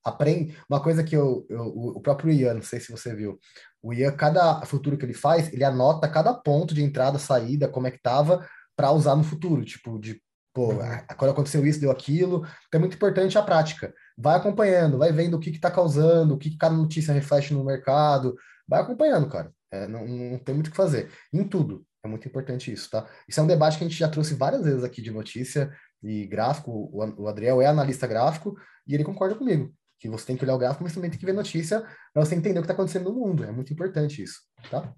aprende. 0.04 0.56
Uma 0.68 0.82
coisa 0.82 1.04
que 1.04 1.16
eu, 1.16 1.46
eu, 1.48 1.62
o 1.62 2.00
próprio 2.00 2.32
Ian, 2.32 2.54
não 2.54 2.62
sei 2.62 2.80
se 2.80 2.90
você 2.90 3.14
viu, 3.14 3.38
o 3.82 3.92
Ian, 3.92 4.12
cada 4.12 4.60
futuro 4.62 4.96
que 4.96 5.04
ele 5.04 5.14
faz, 5.14 5.52
ele 5.52 5.64
anota 5.64 6.08
cada 6.08 6.34
ponto 6.34 6.74
de 6.74 6.82
entrada, 6.82 7.18
saída, 7.18 7.68
como 7.68 7.86
é 7.86 7.90
que 7.90 8.02
tava, 8.02 8.46
para 8.82 8.90
usar 8.90 9.14
no 9.14 9.22
futuro. 9.22 9.64
Tipo, 9.64 9.96
de 9.96 10.20
pô, 10.52 10.72
uhum. 10.72 10.78
quando 11.16 11.30
aconteceu 11.30 11.64
isso, 11.64 11.80
deu 11.80 11.92
aquilo. 11.92 12.44
Então 12.66 12.78
é 12.78 12.80
muito 12.80 12.96
importante 12.96 13.38
a 13.38 13.42
prática. 13.42 13.94
Vai 14.18 14.36
acompanhando, 14.36 14.98
vai 14.98 15.12
vendo 15.12 15.36
o 15.36 15.40
que 15.40 15.50
está 15.50 15.70
causando, 15.70 16.34
o 16.34 16.38
que, 16.38 16.50
que 16.50 16.58
cada 16.58 16.74
notícia 16.74 17.14
reflete 17.14 17.54
no 17.54 17.64
mercado. 17.64 18.34
Vai 18.66 18.80
acompanhando, 18.80 19.28
cara. 19.28 19.52
É, 19.70 19.86
não, 19.86 20.04
não 20.06 20.38
tem 20.38 20.52
muito 20.52 20.66
o 20.66 20.70
que 20.72 20.76
fazer. 20.76 21.10
Em 21.32 21.44
tudo. 21.44 21.86
É 22.04 22.08
muito 22.08 22.26
importante 22.26 22.72
isso, 22.72 22.90
tá? 22.90 23.06
Isso 23.28 23.38
é 23.38 23.42
um 23.44 23.46
debate 23.46 23.78
que 23.78 23.84
a 23.84 23.88
gente 23.88 23.98
já 23.98 24.08
trouxe 24.08 24.34
várias 24.34 24.64
vezes 24.64 24.82
aqui 24.82 25.00
de 25.00 25.12
notícia 25.12 25.72
e 26.02 26.26
gráfico. 26.26 26.90
O 26.92 27.28
Adriel 27.28 27.62
é 27.62 27.66
analista 27.66 28.08
gráfico 28.08 28.56
e 28.84 28.94
ele 28.94 29.04
concorda 29.04 29.36
comigo 29.36 29.72
que 30.00 30.08
você 30.08 30.26
tem 30.26 30.36
que 30.36 30.44
olhar 30.44 30.56
o 30.56 30.58
gráfico, 30.58 30.82
mas 30.82 30.92
também 30.92 31.08
tem 31.08 31.18
que 31.18 31.24
ver 31.24 31.32
notícia 31.32 31.80
para 32.12 32.24
você 32.24 32.34
entender 32.34 32.58
o 32.58 32.62
que 32.62 32.64
está 32.64 32.72
acontecendo 32.72 33.12
no 33.12 33.14
mundo. 33.14 33.44
É 33.44 33.52
muito 33.52 33.72
importante 33.72 34.20
isso, 34.20 34.40
tá? 34.68 34.92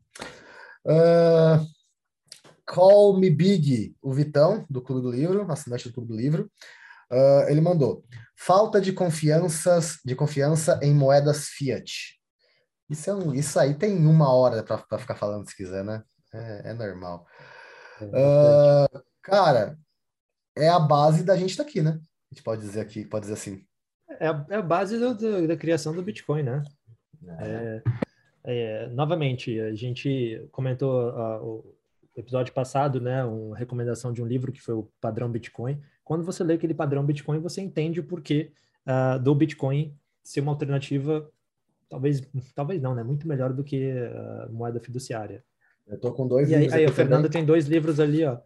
Uh, 0.87 1.61
Call 2.75 3.17
Me 3.17 3.31
Big, 3.31 3.95
o 4.03 4.13
Vitão, 4.13 4.67
do 4.69 4.83
Clube 4.83 5.03
do 5.03 5.13
Livro, 5.13 5.49
assinante 5.49 5.89
do 5.89 5.95
Clube 5.95 6.09
do 6.09 6.17
Livro, 6.17 6.51
uh, 7.09 7.49
ele 7.49 7.61
mandou, 7.61 8.05
falta 8.37 8.81
de 8.81 8.93
confianças, 8.93 10.01
de 10.05 10.17
confiança 10.17 10.81
em 10.83 10.93
moedas 10.93 11.47
fiat. 11.51 12.21
Isso, 12.91 13.09
é 13.09 13.15
um, 13.15 13.33
isso 13.33 13.61
aí 13.61 13.75
tem 13.75 14.05
uma 14.05 14.35
hora 14.35 14.65
para 14.65 14.99
ficar 14.99 15.15
falando 15.15 15.49
se 15.49 15.57
quiser, 15.57 15.85
né? 15.85 16.03
É, 16.33 16.71
é 16.71 16.75
normal. 16.75 17.25
É 18.01 18.07
uh, 18.07 19.03
cara, 19.23 19.79
é 20.57 20.69
a 20.69 20.81
base 20.81 21.23
da 21.23 21.37
gente 21.37 21.51
estar 21.51 21.63
tá 21.63 21.71
aqui, 21.71 21.81
né? 21.81 21.93
A 21.93 22.35
gente 22.35 22.43
pode 22.43 22.61
dizer 22.61 22.81
aqui, 22.81 23.05
pode 23.05 23.23
dizer 23.23 23.35
assim. 23.35 23.65
É 24.19 24.27
a, 24.27 24.47
é 24.51 24.57
a 24.57 24.63
base 24.63 24.99
do, 24.99 25.15
do, 25.15 25.47
da 25.47 25.57
criação 25.57 25.95
do 25.95 26.03
Bitcoin, 26.03 26.43
né? 26.43 26.63
É, 27.39 27.83
é, 28.43 28.87
novamente, 28.89 29.61
a 29.61 29.73
gente 29.77 30.45
comentou 30.51 31.11
uh, 31.11 31.41
o 31.41 31.75
episódio 32.17 32.53
passado, 32.53 33.01
né, 33.01 33.25
uma 33.25 33.57
recomendação 33.57 34.13
de 34.13 34.23
um 34.23 34.27
livro 34.27 34.53
que 34.53 34.61
foi 34.61 34.75
o 34.75 34.89
Padrão 35.01 35.31
Bitcoin. 35.31 35.81
Quando 36.05 36.25
você 36.25 36.45
lê 36.45 36.55
aquele 36.55 36.75
padrão 36.75 37.05
Bitcoin, 37.05 37.41
você 37.41 37.61
entende 37.61 38.01
o 38.01 38.05
porquê 38.05 38.53
uh, 38.87 39.19
do 39.19 39.35
Bitcoin 39.35 39.97
ser 40.23 40.41
uma 40.41 40.53
alternativa 40.53 41.29
talvez, 41.89 42.27
talvez 42.55 42.83
não, 42.83 42.95
né? 42.95 43.03
Muito 43.03 43.27
melhor 43.29 43.53
do 43.53 43.63
que 43.63 43.93
a 43.93 44.49
moeda 44.51 44.81
fiduciária. 44.81 45.45
Eu 45.87 45.99
tô 45.99 46.13
com 46.13 46.27
dois 46.27 46.51
e 46.51 46.55
livros. 46.55 46.73
Aí, 46.73 46.81
aí 46.81 46.87
o 46.87 46.93
Fernando 46.93 47.25
também. 47.25 47.31
tem 47.31 47.45
dois 47.45 47.67
livros 47.67 48.01
ali, 48.01 48.25
ó, 48.25 48.39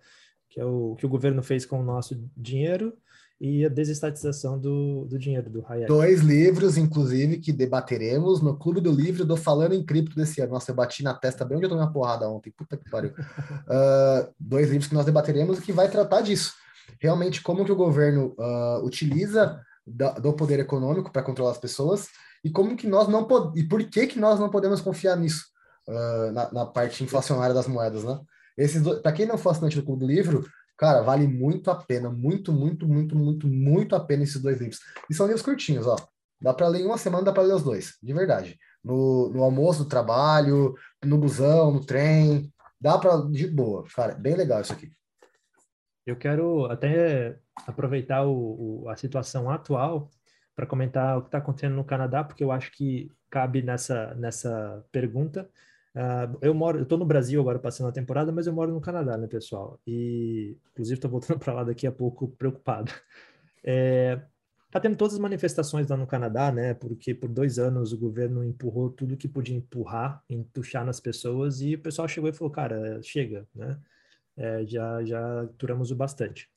que 0.48 0.60
é 0.60 0.64
o 0.64 0.96
que 0.96 1.06
o 1.06 1.08
governo 1.08 1.42
fez 1.42 1.64
com 1.64 1.80
o 1.80 1.84
nosso 1.84 2.20
dinheiro 2.37 2.96
e 3.40 3.64
a 3.64 3.68
desestatização 3.68 4.59
do, 4.59 5.04
do 5.04 5.18
dinheiro 5.18 5.49
do 5.49 5.64
Hayek. 5.66 5.87
Dois 5.87 6.21
livros, 6.21 6.76
inclusive, 6.76 7.38
que 7.38 7.52
debateremos 7.52 8.42
no 8.42 8.57
Clube 8.57 8.80
do 8.80 8.90
Livro 8.90 9.25
do 9.25 9.37
Falando 9.37 9.75
em 9.75 9.85
Cripto 9.85 10.16
desse 10.16 10.40
ano. 10.40 10.52
Nossa, 10.52 10.73
eu 10.73 10.75
bati 10.75 11.04
na 11.04 11.14
testa 11.14 11.45
bem 11.45 11.57
onde 11.57 11.66
eu 11.66 11.71
tomei 11.71 11.85
uma 11.85 11.92
porrada 11.92 12.28
ontem. 12.28 12.50
Puta 12.50 12.76
que 12.76 12.90
pariu. 12.90 13.11
uh, 13.11 14.28
dois 14.38 14.68
livros 14.68 14.88
que 14.88 14.95
nós 14.95 15.07
debateremos 15.07 15.59
e 15.59 15.62
que 15.62 15.73
vai 15.73 15.88
tratar 15.88 16.21
disso. 16.21 16.54
Realmente, 17.00 17.40
como 17.40 17.64
que 17.64 17.71
o 17.71 17.76
governo 17.76 18.35
uh, 18.38 18.85
utiliza 18.85 19.61
da, 19.87 20.12
do 20.12 20.33
poder 20.33 20.59
econômico 20.59 21.12
para 21.12 21.23
controlar 21.23 21.52
as 21.52 21.59
pessoas 21.59 22.09
e 22.45 22.50
como 22.50 22.76
que 22.76 22.88
nós 22.88 23.07
não 23.07 23.25
podemos... 23.25 23.57
E 23.57 23.68
por 23.68 23.83
que 23.85 24.09
que 24.09 24.18
nós 24.18 24.40
não 24.40 24.50
podemos 24.50 24.80
confiar 24.80 25.16
nisso? 25.16 25.45
Uh, 25.87 26.33
na, 26.33 26.52
na, 26.52 26.66
parte 26.66 27.02
inflacionária 27.04 27.54
das 27.54 27.66
moedas, 27.66 28.04
né? 28.04 28.18
Esses 28.59 28.83
para 29.00 29.12
quem 29.12 29.25
não 29.25 29.38
for 29.38 29.50
assinante 29.50 29.76
do 29.76 29.83
Clube 29.83 30.00
do 30.00 30.07
Livro, 30.07 30.45
Cara, 30.78 31.02
vale 31.02 31.26
muito 31.26 31.70
a 31.73 31.75
pena, 31.75 32.08
muito, 32.08 32.52
muito, 32.52 32.87
muito, 32.87 33.16
muito, 33.16 33.49
muito 33.49 33.97
a 33.97 34.00
pena 34.00 34.23
esses 34.23 34.40
dois 34.40 34.61
livros. 34.61 34.78
E 35.11 35.14
são 35.14 35.26
livros 35.26 35.42
curtinhos, 35.42 35.87
ó. 35.88 35.97
Dá 36.40 36.54
para 36.54 36.68
ler 36.68 36.82
em 36.82 36.87
uma 36.87 36.97
semana, 36.97 37.25
dá 37.25 37.32
para 37.32 37.42
ler 37.42 37.54
os 37.54 37.64
dois, 37.64 37.99
de 38.00 38.12
verdade. 38.12 38.56
No, 38.82 39.28
no 39.30 39.42
almoço 39.42 39.82
do 39.82 39.88
trabalho, 39.88 40.76
no 41.04 41.18
busão, 41.18 41.73
no 41.73 41.85
trem, 41.85 42.52
dá 42.80 42.97
para 42.97 43.23
de 43.23 43.49
boa, 43.49 43.85
cara, 43.92 44.14
bem 44.14 44.37
legal 44.37 44.61
isso 44.61 44.73
aqui. 44.73 44.92
Eu 46.06 46.16
quero 46.16 46.66
até 46.66 47.37
aproveitar 47.66 48.25
o, 48.25 48.85
o 48.85 48.88
a 48.88 48.97
situação 48.97 49.50
atual 49.50 50.08
para 50.54 50.66
comentar 50.66 51.18
o 51.18 51.23
que 51.23 51.28
está 51.28 51.38
acontecendo 51.38 51.75
no 51.75 51.85
Canadá, 51.85 52.23
porque 52.23 52.42
eu 52.42 52.52
acho 52.52 52.70
que 52.73 53.11
cabe 53.28 53.62
nessa, 53.62 54.14
nessa 54.14 54.85
pergunta. 54.92 55.50
Uh, 55.95 56.38
eu 56.40 56.54
moro, 56.54 56.87
eu 56.88 56.99
no 56.99 57.04
Brasil 57.04 57.40
agora 57.40 57.59
passando 57.59 57.88
a 57.88 57.92
temporada, 57.92 58.30
mas 58.30 58.47
eu 58.47 58.52
moro 58.52 58.73
no 58.73 58.80
Canadá, 58.80 59.16
né, 59.16 59.26
pessoal? 59.26 59.80
E 59.87 60.57
inclusive 60.73 60.95
estou 60.97 61.11
voltando 61.11 61.38
para 61.40 61.52
lá 61.52 61.64
daqui 61.64 61.87
a 61.87 61.92
pouco 61.92 62.28
preocupado. 62.28 62.92
É, 63.64 64.21
tá 64.71 64.80
tendo 64.80 64.97
todas 64.97 65.14
as 65.14 65.21
manifestações 65.21 65.88
lá 65.88 65.97
no 65.97 66.07
Canadá, 66.07 66.52
né? 66.52 66.75
Porque 66.75 67.14
por 67.14 67.28
dois 67.28 67.59
anos 67.59 67.92
o 67.92 67.99
governo 67.99 68.45
empurrou 68.45 68.90
tudo 68.90 69.16
que 69.16 69.28
podia 69.28 69.57
empurrar, 69.57 70.23
entuchar 70.28 70.85
nas 70.85 71.00
pessoas 71.00 71.61
e 71.61 71.75
o 71.75 71.80
pessoal 71.83 72.07
chegou 72.09 72.30
e 72.30 72.33
falou, 72.33 72.52
cara, 72.52 73.00
chega, 73.02 73.47
né? 73.54 73.78
É, 74.37 74.64
já 74.66 75.04
já 75.04 75.42
aturamos 75.42 75.90
o 75.90 75.97
bastante. 75.97 76.49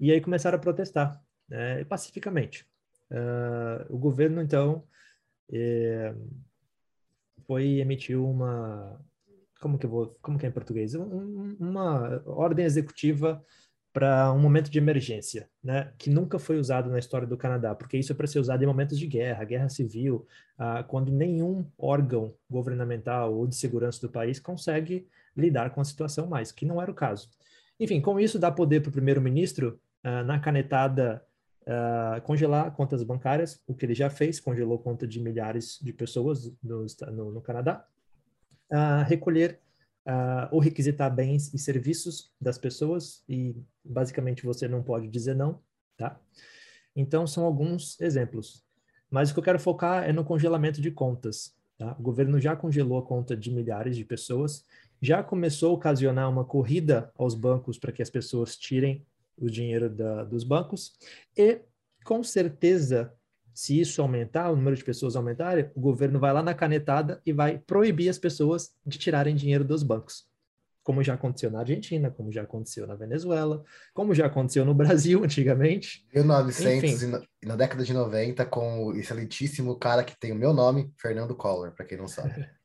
E 0.00 0.10
aí 0.10 0.20
começaram 0.20 0.56
a 0.56 0.60
protestar, 0.60 1.22
né, 1.48 1.84
pacificamente. 1.84 2.66
Uh, 3.10 3.94
o 3.94 3.98
governo 3.98 4.40
então 4.40 4.84
é, 5.52 6.14
foi 7.50 7.80
emitiu 7.80 8.24
uma 8.24 8.96
como 9.60 9.76
que 9.76 9.84
vou 9.84 10.16
como 10.22 10.38
que 10.38 10.46
é 10.46 10.48
em 10.48 10.52
português 10.52 10.94
um, 10.94 11.56
uma 11.58 12.22
ordem 12.24 12.64
executiva 12.64 13.44
para 13.92 14.32
um 14.32 14.38
momento 14.38 14.70
de 14.70 14.78
emergência, 14.78 15.50
né, 15.60 15.92
que 15.98 16.10
nunca 16.10 16.38
foi 16.38 16.60
usado 16.60 16.88
na 16.88 16.98
história 17.00 17.26
do 17.26 17.36
Canadá, 17.36 17.74
porque 17.74 17.98
isso 17.98 18.12
é 18.12 18.14
para 18.14 18.28
ser 18.28 18.38
usado 18.38 18.62
em 18.62 18.66
momentos 18.68 18.96
de 18.96 19.04
guerra, 19.04 19.42
guerra 19.42 19.68
civil, 19.68 20.24
ah, 20.56 20.84
quando 20.84 21.10
nenhum 21.10 21.66
órgão 21.76 22.32
governamental 22.48 23.34
ou 23.34 23.48
de 23.48 23.56
segurança 23.56 24.00
do 24.00 24.12
país 24.12 24.38
consegue 24.38 25.08
lidar 25.36 25.70
com 25.70 25.80
a 25.80 25.84
situação 25.84 26.28
mais, 26.28 26.52
que 26.52 26.64
não 26.64 26.80
era 26.80 26.88
o 26.88 26.94
caso. 26.94 27.28
Enfim, 27.80 28.00
com 28.00 28.20
isso 28.20 28.38
dá 28.38 28.52
poder 28.52 28.80
para 28.80 28.90
o 28.90 28.92
primeiro-ministro 28.92 29.76
ah, 30.04 30.22
na 30.22 30.38
canetada 30.38 31.20
uh, 31.62 32.20
congelar 32.22 32.70
contas 32.72 33.02
bancárias, 33.02 33.62
o 33.66 33.74
que 33.74 33.84
ele 33.86 33.94
já 33.94 34.10
fez, 34.10 34.40
congelou 34.40 34.78
conta 34.78 35.06
de 35.06 35.20
milhares 35.20 35.78
de 35.80 35.92
pessoas 35.92 36.52
no, 36.62 36.86
no, 37.12 37.32
no 37.32 37.40
Canadá, 37.40 37.86
uh, 38.70 39.04
recolher 39.06 39.60
uh, 40.06 40.48
ou 40.50 40.60
requisitar 40.60 41.14
bens 41.14 41.52
e 41.52 41.58
serviços 41.58 42.32
das 42.40 42.58
pessoas, 42.58 43.22
e 43.28 43.56
basicamente 43.84 44.44
você 44.44 44.68
não 44.68 44.82
pode 44.82 45.08
dizer 45.08 45.34
não, 45.34 45.60
tá? 45.96 46.20
Então, 46.94 47.26
são 47.26 47.44
alguns 47.44 48.00
exemplos. 48.00 48.64
Mas 49.10 49.30
o 49.30 49.34
que 49.34 49.40
eu 49.40 49.44
quero 49.44 49.58
focar 49.58 50.04
é 50.08 50.12
no 50.12 50.24
congelamento 50.24 50.80
de 50.80 50.90
contas. 50.90 51.54
Tá? 51.78 51.96
O 51.98 52.02
governo 52.02 52.38
já 52.38 52.54
congelou 52.54 52.98
a 52.98 53.02
conta 53.02 53.36
de 53.36 53.50
milhares 53.50 53.96
de 53.96 54.04
pessoas, 54.04 54.64
já 55.00 55.22
começou 55.22 55.70
a 55.70 55.74
ocasionar 55.74 56.28
uma 56.28 56.44
corrida 56.44 57.10
aos 57.16 57.34
bancos 57.34 57.78
para 57.78 57.92
que 57.92 58.02
as 58.02 58.10
pessoas 58.10 58.56
tirem 58.56 59.04
o 59.40 59.50
dinheiro 59.50 59.88
da, 59.88 60.24
dos 60.24 60.44
bancos. 60.44 60.92
E, 61.36 61.60
com 62.04 62.22
certeza, 62.22 63.12
se 63.52 63.80
isso 63.80 64.00
aumentar, 64.00 64.50
o 64.50 64.56
número 64.56 64.76
de 64.76 64.84
pessoas 64.84 65.16
aumentar, 65.16 65.58
o 65.74 65.80
governo 65.80 66.18
vai 66.18 66.32
lá 66.32 66.42
na 66.42 66.54
canetada 66.54 67.20
e 67.26 67.32
vai 67.32 67.58
proibir 67.58 68.08
as 68.08 68.18
pessoas 68.18 68.70
de 68.86 68.98
tirarem 68.98 69.34
dinheiro 69.34 69.64
dos 69.64 69.82
bancos. 69.82 70.28
Como 70.82 71.02
já 71.02 71.14
aconteceu 71.14 71.50
na 71.50 71.60
Argentina, 71.60 72.10
como 72.10 72.32
já 72.32 72.42
aconteceu 72.42 72.86
na 72.86 72.94
Venezuela, 72.94 73.62
como 73.92 74.14
já 74.14 74.26
aconteceu 74.26 74.64
no 74.64 74.72
Brasil 74.74 75.22
antigamente. 75.22 76.06
1900 76.14 77.02
Enfim. 77.02 77.26
e 77.42 77.46
na 77.46 77.56
década 77.56 77.84
de 77.84 77.92
90, 77.92 78.44
com 78.46 78.86
o 78.86 78.96
excelentíssimo 78.96 79.76
cara 79.76 80.04
que 80.04 80.18
tem 80.18 80.32
o 80.32 80.36
meu 80.36 80.52
nome, 80.52 80.92
Fernando 80.96 81.34
Collor, 81.34 81.72
para 81.72 81.84
quem 81.84 81.98
não 81.98 82.08
sabe. 82.08 82.48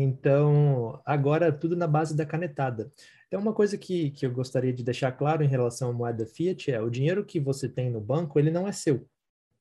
Então, 0.00 1.02
agora 1.04 1.50
tudo 1.50 1.74
na 1.74 1.88
base 1.88 2.16
da 2.16 2.24
canetada. 2.24 2.88
Então, 3.28 3.40
uma 3.40 3.52
coisa 3.52 3.76
que, 3.76 4.10
que 4.10 4.24
eu 4.24 4.32
gostaria 4.32 4.72
de 4.72 4.82
deixar 4.82 5.12
claro 5.12 5.44
em 5.44 5.48
relação 5.48 5.90
à 5.90 5.92
moeda 5.92 6.26
fiat 6.26 6.70
é 6.70 6.80
o 6.80 6.88
dinheiro 6.88 7.24
que 7.24 7.38
você 7.38 7.68
tem 7.68 7.90
no 7.90 8.00
banco, 8.00 8.38
ele 8.38 8.50
não 8.50 8.66
é 8.66 8.72
seu, 8.72 9.06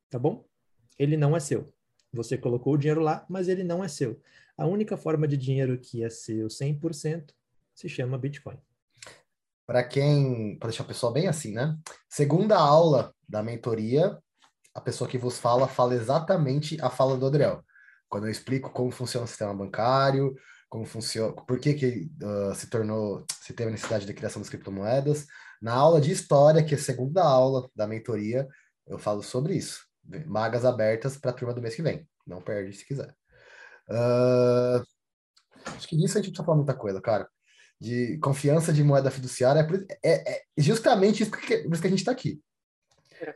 tá 0.10 0.18
bom? 0.18 0.46
Ele 0.98 1.18
não 1.18 1.36
é 1.36 1.40
seu. 1.40 1.74
Você 2.14 2.38
colocou 2.38 2.74
o 2.74 2.78
dinheiro 2.78 3.02
lá, 3.02 3.26
mas 3.30 3.50
ele 3.50 3.66
não 3.66 3.84
é 3.84 3.90
seu. 3.90 4.22
A 4.58 4.66
única 4.66 4.96
forma 4.96 5.28
de 5.28 5.36
dinheiro 5.36 5.78
que 5.78 6.02
é 6.02 6.10
seu 6.10 6.48
100% 6.48 7.34
se 7.76 7.90
chama 7.90 8.18
Bitcoin. 8.18 8.58
Para 9.68 9.84
quem, 9.84 10.58
para 10.58 10.70
deixar 10.70 10.86
o 10.86 10.88
pessoal 10.88 11.12
bem 11.12 11.28
assim, 11.28 11.52
né? 11.52 11.78
Segunda 12.10 12.58
aula 12.58 13.14
da 13.28 13.44
mentoria, 13.44 14.18
a 14.74 14.80
pessoa 14.80 15.10
que 15.10 15.18
vos 15.18 15.38
fala 15.38 15.68
fala 15.68 15.94
exatamente 15.94 16.78
a 16.82 16.90
fala 16.90 17.18
do 17.18 17.28
Adriel. 17.28 17.62
Quando 18.08 18.28
eu 18.28 18.32
explico 18.32 18.72
como 18.72 18.92
funciona 18.92 19.26
o 19.26 19.28
sistema 19.28 19.54
bancário, 19.54 20.34
como 20.70 20.86
funciona, 20.86 21.34
por 21.34 21.60
que, 21.60 21.74
que 21.74 22.10
uh, 22.22 22.54
se 22.54 22.70
tornou, 22.70 23.26
se 23.42 23.54
teve 23.54 23.70
a 23.70 23.72
necessidade 23.72 24.06
de 24.06 24.14
criação 24.14 24.42
das 24.42 24.50
criptomoedas. 24.50 25.26
Na 25.62 25.74
aula 25.74 26.00
de 26.00 26.12
história, 26.12 26.64
que 26.64 26.76
é 26.76 26.78
a 26.78 26.82
segunda 26.82 27.24
aula 27.24 27.70
da 27.76 27.88
mentoria, 27.88 28.48
eu 28.86 29.00
falo 29.00 29.24
sobre 29.24 29.56
isso. 29.56 29.86
Magas 30.26 30.66
abertas 30.66 31.18
para 31.18 31.32
a 31.32 31.34
turma 31.34 31.54
do 31.54 31.62
mês 31.62 31.76
que 31.76 31.82
vem. 31.82 32.08
Não 32.26 32.42
perde 32.42 32.74
se 32.74 32.86
quiser. 32.86 33.16
Uh, 33.90 34.84
acho 35.76 35.88
que 35.88 35.96
nisso 35.96 36.18
a 36.18 36.22
gente 36.22 36.32
precisa 36.32 36.46
falar 36.46 36.58
muita 36.58 36.76
coisa, 36.76 37.02
cara. 37.02 37.28
De 37.80 38.18
confiança 38.20 38.74
de 38.74 38.84
moeda 38.84 39.10
fiduciária. 39.10 39.66
É, 40.04 40.12
é, 40.12 40.38
é 40.38 40.42
justamente 40.58 41.24
isso 41.24 41.32
que, 41.32 41.58
por 41.60 41.74
isso 41.74 41.82
que 41.82 41.88
a 41.88 41.92
gente 41.92 42.00
está 42.00 42.12
aqui. 42.12 42.42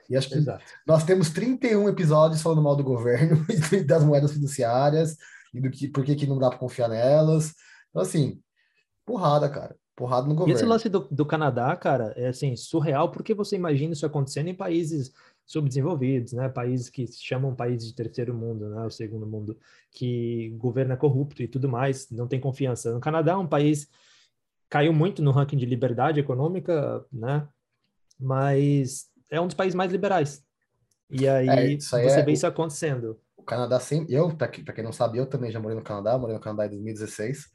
E 0.09 0.15
acho 0.15 0.29
que 0.29 0.35
Exato. 0.35 0.63
nós 0.85 1.03
temos 1.03 1.29
31 1.31 1.89
episódios 1.89 2.41
falando 2.41 2.61
mal 2.61 2.75
do 2.75 2.83
governo 2.83 3.43
e 3.73 3.83
das 3.83 4.03
moedas 4.03 4.31
fiduciárias 4.31 5.17
e 5.53 5.59
do 5.59 5.69
que, 5.69 5.87
por 5.87 6.03
que, 6.03 6.15
que 6.15 6.27
não 6.27 6.39
dá 6.39 6.49
para 6.49 6.59
confiar 6.59 6.89
nelas. 6.89 7.53
Então, 7.89 8.01
assim, 8.01 8.41
porrada, 9.05 9.49
cara. 9.49 9.75
Porrada 9.95 10.27
no 10.27 10.33
governo. 10.33 10.57
Esse 10.57 10.65
lance 10.65 10.89
do, 10.89 11.07
do 11.11 11.25
Canadá, 11.25 11.75
cara, 11.75 12.13
é 12.15 12.27
assim, 12.27 12.55
surreal, 12.55 13.11
porque 13.11 13.33
você 13.33 13.55
imagina 13.55 13.93
isso 13.93 14.05
acontecendo 14.05 14.47
em 14.47 14.55
países 14.55 15.11
subdesenvolvidos, 15.45 16.33
né? 16.33 16.47
Países 16.47 16.89
que 16.89 17.05
se 17.05 17.21
chamam 17.21 17.53
países 17.53 17.89
de 17.89 17.93
terceiro 17.93 18.33
mundo, 18.33 18.69
né? 18.69 18.85
O 18.85 18.89
segundo 18.89 19.27
mundo, 19.27 19.57
que 19.91 20.49
governo 20.57 20.93
é 20.93 20.97
corrupto 20.97 21.43
e 21.43 21.47
tudo 21.47 21.67
mais, 21.67 22.09
não 22.09 22.27
tem 22.27 22.39
confiança. 22.39 22.93
No 22.93 23.01
Canadá, 23.01 23.37
um 23.37 23.47
país 23.47 23.89
caiu 24.69 24.93
muito 24.93 25.21
no 25.21 25.31
ranking 25.31 25.57
de 25.57 25.65
liberdade 25.65 26.21
econômica, 26.21 27.05
né? 27.11 27.47
Mas 28.17 29.09
é 29.29 29.41
um 29.41 29.47
dos 29.47 29.55
países 29.55 29.75
mais 29.75 29.91
liberais. 29.91 30.41
E 31.09 31.27
aí, 31.27 31.47
é, 31.47 31.51
aí 31.51 31.81
você 31.81 32.21
é 32.21 32.23
vê 32.23 32.31
isso 32.31 32.47
acontecendo 32.47 33.19
o 33.41 33.45
Canadá 33.45 33.79
sempre. 33.79 34.13
Eu, 34.13 34.35
para 34.35 34.47
quem 34.47 34.83
não 34.83 34.93
sabe, 34.93 35.17
eu 35.17 35.25
também 35.25 35.51
já 35.51 35.59
morei 35.59 35.77
no 35.77 35.83
Canadá, 35.83 36.17
morei 36.17 36.35
no 36.35 36.41
Canadá 36.41 36.65
em 36.67 36.69
2016. 36.69 37.45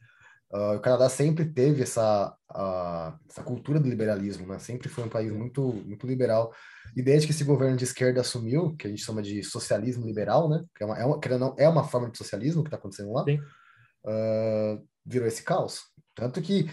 Uh, 0.52 0.56
ah, 0.56 0.72
o 0.76 0.80
Canadá 0.80 1.08
sempre 1.08 1.44
teve 1.44 1.82
essa, 1.82 2.36
uh, 2.50 3.18
essa 3.28 3.42
cultura 3.42 3.80
do 3.80 3.88
liberalismo, 3.88 4.46
né? 4.46 4.58
Sempre 4.58 4.88
foi 4.88 5.04
um 5.04 5.08
país 5.08 5.32
muito, 5.32 5.62
muito 5.84 6.06
liberal. 6.06 6.52
E 6.94 7.02
desde 7.02 7.26
que 7.26 7.32
esse 7.32 7.44
governo 7.44 7.76
de 7.76 7.84
esquerda 7.84 8.20
assumiu, 8.20 8.74
que 8.76 8.86
a 8.86 8.90
gente 8.90 9.02
chama 9.02 9.22
de 9.22 9.42
socialismo 9.42 10.06
liberal, 10.06 10.48
né? 10.48 10.64
Que 10.74 10.84
é 10.84 10.86
uma, 10.86 10.98
é 10.98 11.04
uma, 11.04 11.38
não, 11.38 11.54
é 11.58 11.68
uma 11.68 11.84
forma 11.84 12.10
de 12.10 12.18
socialismo 12.18 12.62
que 12.62 12.68
está 12.68 12.76
acontecendo 12.76 13.12
lá, 13.12 13.24
uh, 13.24 14.86
virou 15.04 15.26
esse 15.26 15.42
caos. 15.42 15.82
Tanto 16.14 16.40
que 16.40 16.70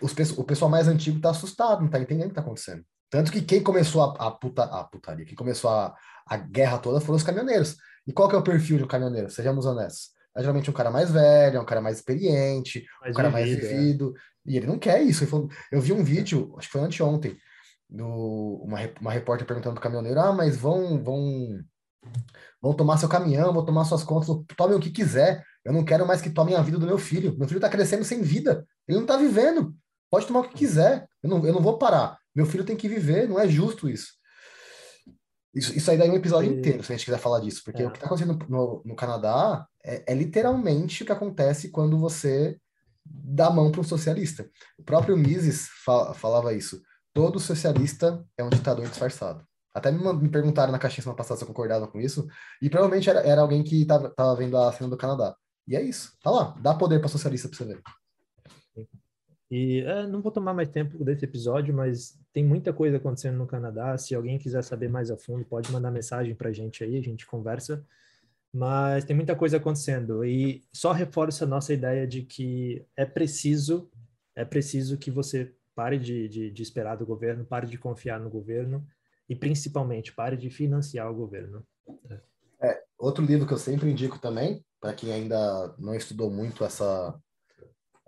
os, 0.00 0.12
o 0.38 0.44
pessoal 0.44 0.70
mais 0.70 0.88
antigo 0.88 1.16
está 1.18 1.30
assustado, 1.30 1.80
não 1.80 1.86
está 1.86 1.98
entendendo 1.98 2.26
o 2.26 2.28
que 2.28 2.32
está 2.32 2.42
acontecendo. 2.42 2.84
Tanto 3.10 3.30
que 3.30 3.42
quem 3.42 3.62
começou 3.62 4.02
a, 4.02 4.26
a, 4.26 4.30
puta, 4.30 4.64
a 4.64 4.82
putaria, 4.84 5.24
quem 5.24 5.36
começou 5.36 5.70
a, 5.70 5.94
a 6.26 6.36
guerra 6.36 6.78
toda 6.78 7.00
foram 7.00 7.16
os 7.16 7.22
caminhoneiros. 7.22 7.76
E 8.06 8.12
qual 8.12 8.28
que 8.28 8.34
é 8.34 8.38
o 8.38 8.42
perfil 8.42 8.78
de 8.78 8.84
um 8.84 8.88
caminhoneiro? 8.88 9.30
Sejamos 9.30 9.66
honestos. 9.66 10.10
É 10.36 10.40
geralmente 10.40 10.70
um 10.70 10.74
cara 10.74 10.90
mais 10.90 11.10
velho, 11.10 11.60
um 11.60 11.64
cara 11.64 11.80
mais 11.80 11.96
experiente, 11.96 12.84
mais 13.00 13.12
um 13.12 13.16
cara 13.16 13.30
vivido, 13.30 13.62
mais 13.62 13.70
vivido. 13.70 14.14
É. 14.16 14.50
E 14.50 14.56
ele 14.56 14.66
não 14.66 14.78
quer 14.78 15.00
isso. 15.02 15.26
Falou... 15.26 15.48
eu 15.70 15.80
vi 15.80 15.92
um 15.92 16.02
vídeo, 16.02 16.54
acho 16.58 16.68
que 16.68 16.72
foi 16.72 16.82
anteontem, 16.82 17.36
do... 17.88 18.60
uma, 18.64 18.78
uma 19.00 19.12
repórter 19.12 19.46
perguntando 19.46 19.74
pro 19.74 19.82
caminhoneiro: 19.82 20.20
ah, 20.20 20.32
mas 20.32 20.56
vão, 20.56 21.02
vão 21.02 21.64
Vão 22.60 22.72
tomar 22.72 22.96
seu 22.96 23.08
caminhão, 23.08 23.52
vão 23.52 23.64
tomar 23.64 23.84
suas 23.84 24.02
contas, 24.02 24.28
tomem 24.56 24.76
o 24.76 24.80
que 24.80 24.90
quiser. 24.90 25.44
Eu 25.64 25.72
não 25.72 25.84
quero 25.84 26.06
mais 26.06 26.20
que 26.20 26.30
tomem 26.30 26.54
a 26.54 26.62
vida 26.62 26.78
do 26.78 26.86
meu 26.86 26.98
filho. 26.98 27.36
Meu 27.38 27.46
filho 27.46 27.58
está 27.58 27.68
crescendo 27.68 28.04
sem 28.04 28.22
vida. 28.22 28.66
Ele 28.88 28.96
não 28.96 29.04
está 29.04 29.16
vivendo. 29.16 29.74
Pode 30.10 30.26
tomar 30.26 30.40
o 30.40 30.48
que 30.48 30.54
quiser. 30.54 31.06
Eu 31.22 31.30
não, 31.30 31.44
eu 31.46 31.52
não 31.52 31.60
vou 31.60 31.78
parar. 31.78 32.18
Meu 32.34 32.46
filho 32.46 32.64
tem 32.64 32.76
que 32.76 32.88
viver. 32.88 33.28
Não 33.28 33.38
é 33.38 33.48
justo 33.48 33.88
isso. 33.88 34.12
Isso, 35.54 35.76
isso 35.76 35.90
aí 35.90 35.96
daí 35.96 36.08
é 36.08 36.10
um 36.12 36.16
episódio 36.16 36.52
e... 36.52 36.56
inteiro, 36.58 36.82
se 36.82 36.92
a 36.92 36.96
gente 36.96 37.04
quiser 37.04 37.18
falar 37.18 37.40
disso. 37.40 37.62
Porque 37.64 37.82
é. 37.82 37.86
o 37.86 37.90
que 37.90 37.96
está 37.96 38.06
acontecendo 38.06 38.38
no, 38.48 38.82
no 38.84 38.96
Canadá 38.96 39.66
é, 39.84 40.12
é, 40.12 40.14
literalmente 40.14 41.02
o 41.02 41.06
que 41.06 41.12
acontece 41.12 41.70
quando 41.70 41.98
você 41.98 42.58
dá 43.04 43.50
mão 43.50 43.70
para 43.70 43.80
um 43.80 43.84
socialista. 43.84 44.48
O 44.78 44.82
próprio 44.82 45.16
Mises 45.16 45.68
falava 46.14 46.54
isso. 46.54 46.82
Todo 47.12 47.38
socialista 47.38 48.24
é 48.36 48.42
um 48.42 48.50
ditador 48.50 48.88
disfarçado. 48.88 49.46
Até 49.72 49.90
me, 49.90 50.12
me 50.14 50.28
perguntaram 50.28 50.72
na 50.72 50.78
caixinha 50.78 51.02
semana 51.02 51.16
passada 51.16 51.38
se 51.38 51.44
eu 51.44 51.48
concordava 51.48 51.86
com 51.86 52.00
isso, 52.00 52.26
e 52.62 52.70
provavelmente 52.70 53.10
era, 53.10 53.20
era 53.20 53.40
alguém 53.40 53.62
que 53.62 53.82
estava 53.82 54.36
vendo 54.36 54.56
a 54.56 54.72
cena 54.72 54.88
do 54.88 54.96
Canadá. 54.96 55.36
E 55.66 55.76
é 55.76 55.82
isso, 55.82 56.12
tá 56.22 56.30
lá, 56.30 56.54
dá 56.60 56.74
poder 56.74 57.00
para 57.00 57.08
socialista 57.08 57.48
para 57.48 57.56
você 57.56 57.64
ver. 57.64 57.82
E 59.54 59.82
é, 59.82 60.04
não 60.04 60.20
vou 60.20 60.32
tomar 60.32 60.52
mais 60.52 60.68
tempo 60.68 61.04
desse 61.04 61.24
episódio, 61.24 61.72
mas 61.72 62.18
tem 62.32 62.44
muita 62.44 62.72
coisa 62.72 62.96
acontecendo 62.96 63.38
no 63.38 63.46
Canadá. 63.46 63.96
Se 63.96 64.12
alguém 64.12 64.36
quiser 64.36 64.64
saber 64.64 64.88
mais 64.88 65.12
a 65.12 65.16
fundo, 65.16 65.44
pode 65.44 65.70
mandar 65.70 65.92
mensagem 65.92 66.34
para 66.34 66.48
a 66.48 66.52
gente 66.52 66.82
aí, 66.82 66.98
a 66.98 67.00
gente 67.00 67.24
conversa. 67.24 67.86
Mas 68.52 69.04
tem 69.04 69.14
muita 69.14 69.36
coisa 69.36 69.58
acontecendo 69.58 70.24
e 70.24 70.64
só 70.72 70.90
reforça 70.90 71.44
a 71.44 71.46
nossa 71.46 71.72
ideia 71.72 72.04
de 72.04 72.22
que 72.22 72.84
é 72.96 73.04
preciso, 73.04 73.88
é 74.34 74.44
preciso 74.44 74.98
que 74.98 75.08
você 75.08 75.54
pare 75.72 76.00
de, 76.00 76.28
de, 76.28 76.50
de 76.50 76.62
esperar 76.64 76.96
do 76.96 77.06
governo, 77.06 77.44
pare 77.44 77.68
de 77.68 77.78
confiar 77.78 78.18
no 78.18 78.30
governo 78.30 78.84
e 79.28 79.36
principalmente 79.36 80.12
pare 80.12 80.36
de 80.36 80.50
financiar 80.50 81.08
o 81.08 81.14
governo. 81.14 81.64
É, 82.60 82.82
outro 82.98 83.24
livro 83.24 83.46
que 83.46 83.54
eu 83.54 83.58
sempre 83.58 83.88
indico 83.88 84.18
também, 84.18 84.64
para 84.80 84.94
quem 84.94 85.12
ainda 85.12 85.72
não 85.78 85.94
estudou 85.94 86.28
muito 86.28 86.64
essa, 86.64 87.16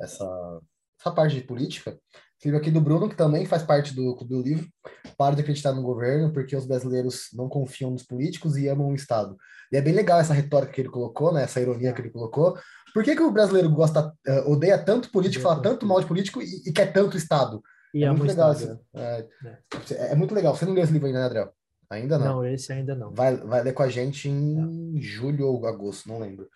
essa, 0.00 0.60
essa 0.98 1.10
parte 1.10 1.34
de 1.34 1.42
política, 1.42 1.98
livro 2.44 2.58
aqui 2.60 2.70
do 2.70 2.80
Bruno, 2.80 3.08
que 3.08 3.16
também 3.16 3.44
faz 3.44 3.62
parte 3.62 3.94
do 3.94 4.14
Clube 4.14 4.34
do 4.34 4.42
Livro, 4.42 4.68
Para 5.16 5.34
de 5.34 5.40
acreditar 5.42 5.72
no 5.72 5.82
governo, 5.82 6.32
porque 6.32 6.54
os 6.54 6.66
brasileiros 6.66 7.28
não 7.32 7.48
confiam 7.48 7.90
nos 7.90 8.02
políticos 8.02 8.56
e 8.56 8.68
amam 8.68 8.90
o 8.90 8.94
Estado. 8.94 9.36
E 9.72 9.76
é 9.76 9.80
bem 9.80 9.92
legal 9.92 10.20
essa 10.20 10.34
retórica 10.34 10.72
que 10.72 10.80
ele 10.80 10.88
colocou, 10.88 11.32
né, 11.32 11.42
essa 11.42 11.60
ironia 11.60 11.92
que 11.92 12.00
ele 12.00 12.10
colocou. 12.10 12.56
Por 12.94 13.02
que, 13.02 13.16
que 13.16 13.22
o 13.22 13.32
brasileiro 13.32 13.68
gosta, 13.70 14.06
uh, 14.06 14.50
odeia 14.50 14.78
tanto 14.78 15.10
político, 15.10 15.42
fala 15.42 15.60
tanto 15.60 15.84
mal 15.84 16.00
de 16.00 16.06
político 16.06 16.40
e, 16.40 16.62
e 16.66 16.72
quer 16.72 16.92
tanto 16.92 17.16
Estado? 17.16 17.60
E 17.92 18.04
é, 18.04 18.10
muito 18.10 18.24
legal. 18.24 18.52
Estado, 18.52 18.80
é, 18.94 19.26
é, 19.90 20.12
é, 20.12 20.14
muito 20.14 20.34
legal. 20.34 20.54
Você 20.54 20.64
não 20.64 20.72
leu 20.72 20.84
esse 20.84 20.92
livro 20.92 21.06
ainda, 21.06 21.18
né, 21.18 21.26
Adriel? 21.26 21.52
Ainda 21.90 22.18
não. 22.18 22.26
Não, 22.26 22.46
esse 22.46 22.72
ainda 22.72 22.94
não. 22.94 23.12
Vai, 23.12 23.36
vai 23.36 23.62
ler 23.62 23.72
com 23.72 23.82
a 23.82 23.88
gente 23.88 24.28
em 24.28 25.00
julho 25.00 25.46
ou 25.46 25.66
agosto, 25.66 26.08
não 26.08 26.18
lembro. 26.18 26.48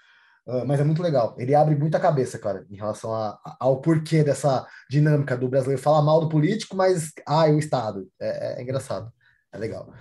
Uh, 0.47 0.64
mas 0.66 0.80
é 0.80 0.85
muito 0.85 1.02
legal. 1.02 1.35
Ele 1.38 1.54
abre 1.54 1.76
muita 1.76 2.00
cabeça, 2.00 2.38
cara, 2.38 2.66
em 2.70 2.76
relação 2.76 3.14
a, 3.14 3.38
a, 3.44 3.56
ao 3.61 3.80
porquê 3.80 4.25
dessa 4.25 4.66
dinâmica 4.88 5.37
do 5.37 5.49
brasileiro 5.49 5.82
falar 5.82 6.02
mal 6.02 6.20
do 6.20 6.28
político, 6.28 6.76
mas 6.76 7.12
ah, 7.26 7.47
o 7.47 7.59
Estado. 7.59 8.09
É, 8.20 8.28
é, 8.28 8.61
é 8.61 8.62
engraçado. 8.62 9.12
É 9.52 9.59
legal. 9.59 9.92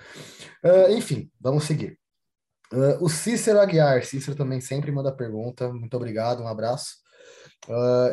Uh, 0.64 0.92
enfim, 0.92 1.30
vamos 1.40 1.64
seguir. 1.64 1.98
Uh, 2.72 3.04
o 3.04 3.10
Cícero 3.10 3.60
Aguiar, 3.60 4.04
Cícero 4.04 4.38
também 4.38 4.62
sempre 4.62 4.92
manda 4.92 5.12
pergunta. 5.12 5.72
Muito 5.74 5.96
obrigado, 5.96 6.42
um 6.42 6.48
abraço. 6.48 6.96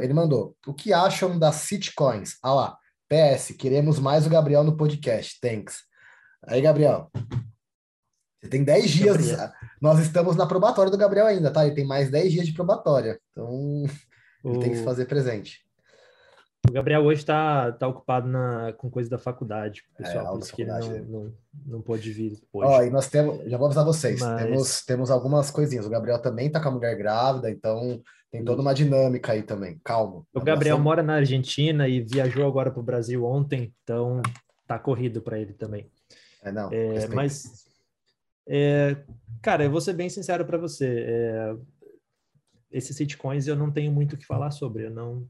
ele 0.01 0.15
mandou: 0.15 0.57
O 0.67 0.75
que 0.75 0.93
acham 0.93 1.39
das 1.39 1.57
sitcoins? 1.57 2.37
Ah 2.43 2.55
lá, 2.55 2.79
PS, 3.09 3.55
queremos 3.57 3.99
mais 3.99 4.27
o 4.27 4.31
Gabriel 4.31 4.65
no 4.65 4.77
podcast. 4.77 5.39
Thanks. 5.41 5.85
Aí, 6.49 6.61
Gabriel, 6.61 7.11
você 8.47 8.51
tem 8.51 8.65
10 8.65 8.91
dias. 8.91 9.37
Nós 9.81 9.99
estamos 9.99 10.37
na 10.37 10.47
probatória 10.47 10.91
do 10.91 10.97
Gabriel 10.97 11.27
ainda, 11.27 11.51
tá? 11.51 11.67
Ele 11.67 11.75
tem 11.75 11.87
mais 11.87 12.11
10 12.11 12.33
dias 12.33 12.47
de 12.47 12.53
probatória. 12.53 13.19
Então, 13.33 13.85
ele 14.45 14.59
tem 14.61 14.71
que 14.71 14.77
se 14.77 14.85
fazer 14.85 15.07
presente. 15.07 15.67
O 16.69 16.73
Gabriel 16.73 17.03
hoje 17.03 17.21
está 17.21 17.71
tá 17.73 17.87
ocupado 17.87 18.27
na, 18.27 18.73
com 18.73 18.91
coisa 18.91 19.09
da 19.09 19.19
faculdade, 19.19 19.85
pessoal, 19.97 20.27
é, 20.27 20.31
por 20.31 20.39
isso 20.41 20.53
que 20.53 20.63
ele 20.63 20.73
não, 20.73 20.99
não, 21.05 21.33
não 21.65 21.81
pôde 21.81 22.11
vir 22.11 22.33
hoje. 22.53 22.69
Ó, 22.69 22.83
e 22.83 22.91
nós 22.91 23.09
temos, 23.09 23.49
já 23.49 23.57
vou 23.57 23.67
avisar 23.67 23.85
vocês, 23.85 24.21
Mas... 24.21 24.43
temos, 24.43 24.85
temos 24.85 25.11
algumas 25.13 25.49
coisinhas. 25.49 25.87
O 25.87 25.91
Gabriel 25.91 26.19
também 26.19 26.49
está 26.49 26.61
com 26.61 26.69
a 26.69 26.73
mulher 26.73 26.97
grávida, 26.97 27.49
então 27.49 28.03
tem 28.33 28.45
toda 28.45 28.63
uma 28.63 28.75
dinâmica 28.75 29.33
aí 29.33 29.43
também. 29.43 29.81
Calma. 29.85 30.25
O 30.35 30.41
Gabriel 30.41 30.79
mora 30.79 31.05
na 31.05 31.15
Argentina 31.15 31.87
e 31.87 32.01
viajou 32.01 32.45
agora 32.45 32.73
para 32.73 32.81
o 32.81 32.85
Brasil 32.85 33.25
ontem, 33.25 33.73
então 33.85 34.21
tá 34.67 34.77
corrido 34.77 35.23
para 35.23 35.39
ele 35.39 35.53
também. 35.53 35.89
É, 36.43 36.51
não. 36.51 36.69
É, 36.73 37.07
mas 37.09 37.66
é, 38.49 38.97
cara, 39.43 39.65
eu 39.65 39.71
vou 39.71 39.81
ser 39.81 39.93
bem 39.93 40.09
sincero 40.09 40.45
para 40.45 40.59
você. 40.59 41.05
É, 41.07 41.57
esses 42.71 42.97
sitcoins 42.97 43.47
eu 43.47 43.57
não 43.57 43.71
tenho 43.71 43.93
muito 43.93 44.15
o 44.15 44.19
que 44.19 44.27
falar 44.27 44.51
sobre. 44.51 44.87
Eu 44.87 44.91
não, 44.91 45.29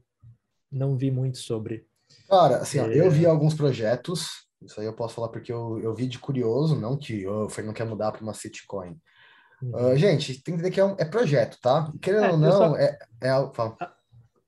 não 0.71 0.97
vi 0.97 1.09
muito 1.09 1.37
sobre. 1.37 1.85
Cara, 2.29 2.57
assim, 2.57 2.79
ó, 2.79 2.85
eu 2.85 3.05
é. 3.05 3.09
vi 3.09 3.25
alguns 3.25 3.53
projetos. 3.53 4.47
Isso 4.61 4.79
aí 4.79 4.87
eu 4.87 4.93
posso 4.93 5.15
falar 5.15 5.29
porque 5.29 5.51
eu, 5.51 5.79
eu 5.79 5.93
vi 5.93 6.07
de 6.07 6.17
curioso, 6.17 6.79
não 6.79 6.97
que 6.97 7.27
oh, 7.27 7.45
o 7.45 7.49
Fernando 7.49 7.75
quer 7.75 7.85
mudar 7.85 8.11
para 8.11 8.21
uma 8.21 8.33
sitcoin. 8.33 8.99
Uhum. 9.61 9.91
Uh, 9.91 9.97
gente, 9.97 10.33
tem 10.41 10.43
que 10.43 10.51
entender 10.51 10.71
que 10.71 10.79
é, 10.79 10.85
um, 10.85 10.95
é 10.97 11.05
projeto, 11.05 11.57
tá? 11.61 11.91
Querendo 12.01 12.25
é, 12.25 12.31
ou 12.31 12.37
não, 12.37 12.51
só... 12.51 12.77
é, 12.77 12.97
é 13.21 13.29
a, 13.29 13.51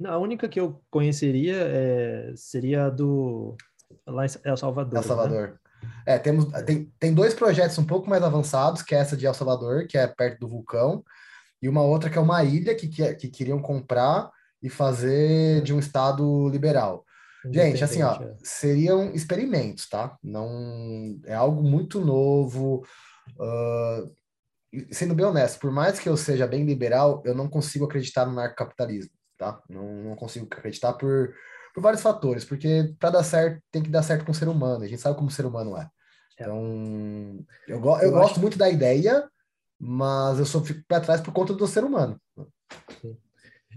a, 0.06 0.18
única 0.18 0.48
que 0.48 0.60
eu 0.60 0.82
conheceria 0.90 1.56
é, 1.58 2.34
seria 2.36 2.86
a 2.86 2.90
do 2.90 3.56
lá 4.06 4.26
em 4.26 4.30
El 4.44 4.58
Salvador. 4.58 4.98
El 4.98 5.04
Salvador. 5.04 5.48
Né? 5.50 5.58
É, 6.06 6.18
temos, 6.18 6.46
tem, 6.66 6.92
tem 7.00 7.14
dois 7.14 7.34
projetos 7.34 7.78
um 7.78 7.86
pouco 7.86 8.10
mais 8.10 8.24
avançados, 8.24 8.82
que 8.82 8.96
é 8.96 9.00
essa 9.00 9.16
de 9.16 9.26
El 9.26 9.34
Salvador, 9.34 9.88
que 9.88 9.98
é 9.98 10.08
perto 10.08 10.40
do 10.40 10.50
vulcão, 10.50 11.04
e 11.62 11.70
uma 11.70 11.82
outra 11.82 12.10
que 12.10 12.18
é 12.18 12.22
uma 12.22 12.44
ilha 12.44 12.76
que, 12.76 12.88
que, 12.88 13.14
que 13.16 13.28
queriam 13.30 13.62
comprar 13.62 14.32
e 14.62 14.70
fazer 14.70 15.62
de 15.62 15.74
um 15.74 15.80
estado 15.80 16.50
liberal. 16.50 17.06
Gente, 17.46 17.84
assim, 17.84 18.04
ó, 18.04 18.22
é. 18.22 18.36
seriam 18.44 19.14
experimentos, 19.14 19.88
tá? 19.88 20.18
Não 20.22 21.20
é 21.26 21.34
algo 21.34 21.64
muito 21.64 22.02
novo. 22.02 22.86
Uh, 23.38 24.14
sendo 24.92 25.16
bem 25.16 25.26
honesto, 25.26 25.60
por 25.60 25.72
mais 25.72 26.00
que 26.00 26.10
eu 26.10 26.18
seja 26.18 26.46
bem 26.46 26.66
liberal, 26.66 27.24
eu 27.26 27.34
não 27.34 27.48
consigo 27.48 27.86
acreditar 27.86 28.26
no 28.26 28.34
narcocapitalismo, 28.34 29.12
tá? 29.38 29.62
Não, 29.70 30.04
não 30.04 30.16
consigo 30.16 30.48
acreditar 30.52 30.94
por 30.94 31.34
por 31.74 31.82
vários 31.82 32.02
fatores, 32.02 32.46
porque 32.46 32.94
para 33.00 33.12
dar 33.12 33.24
certo 33.24 33.62
tem 33.72 33.82
que 33.84 33.90
dar 33.90 34.04
certo 34.04 34.26
com 34.26 34.32
o 34.32 34.36
ser 34.36 34.48
humano, 34.48 34.84
a 34.84 34.88
gente 34.88 35.02
sabe 35.02 35.16
como 35.16 35.30
o 35.30 35.32
ser 35.32 35.46
humano 35.46 35.78
é. 35.78 35.82
é. 36.38 36.44
Então, 36.44 37.46
eu, 37.68 37.80
go 37.80 37.98
eu, 37.98 38.04
eu 38.04 38.12
gosto 38.12 38.34
acho... 38.34 38.42
muito 38.42 38.58
da 38.58 38.70
ideia, 38.70 39.30
mas 39.80 40.40
eu 40.40 40.46
só 40.46 40.64
fico 40.64 40.84
para 40.88 41.02
trás 41.02 41.22
por 41.22 41.34
conta 41.34 41.54
do 41.54 41.68
ser 41.68 41.84
humano. 41.84 42.20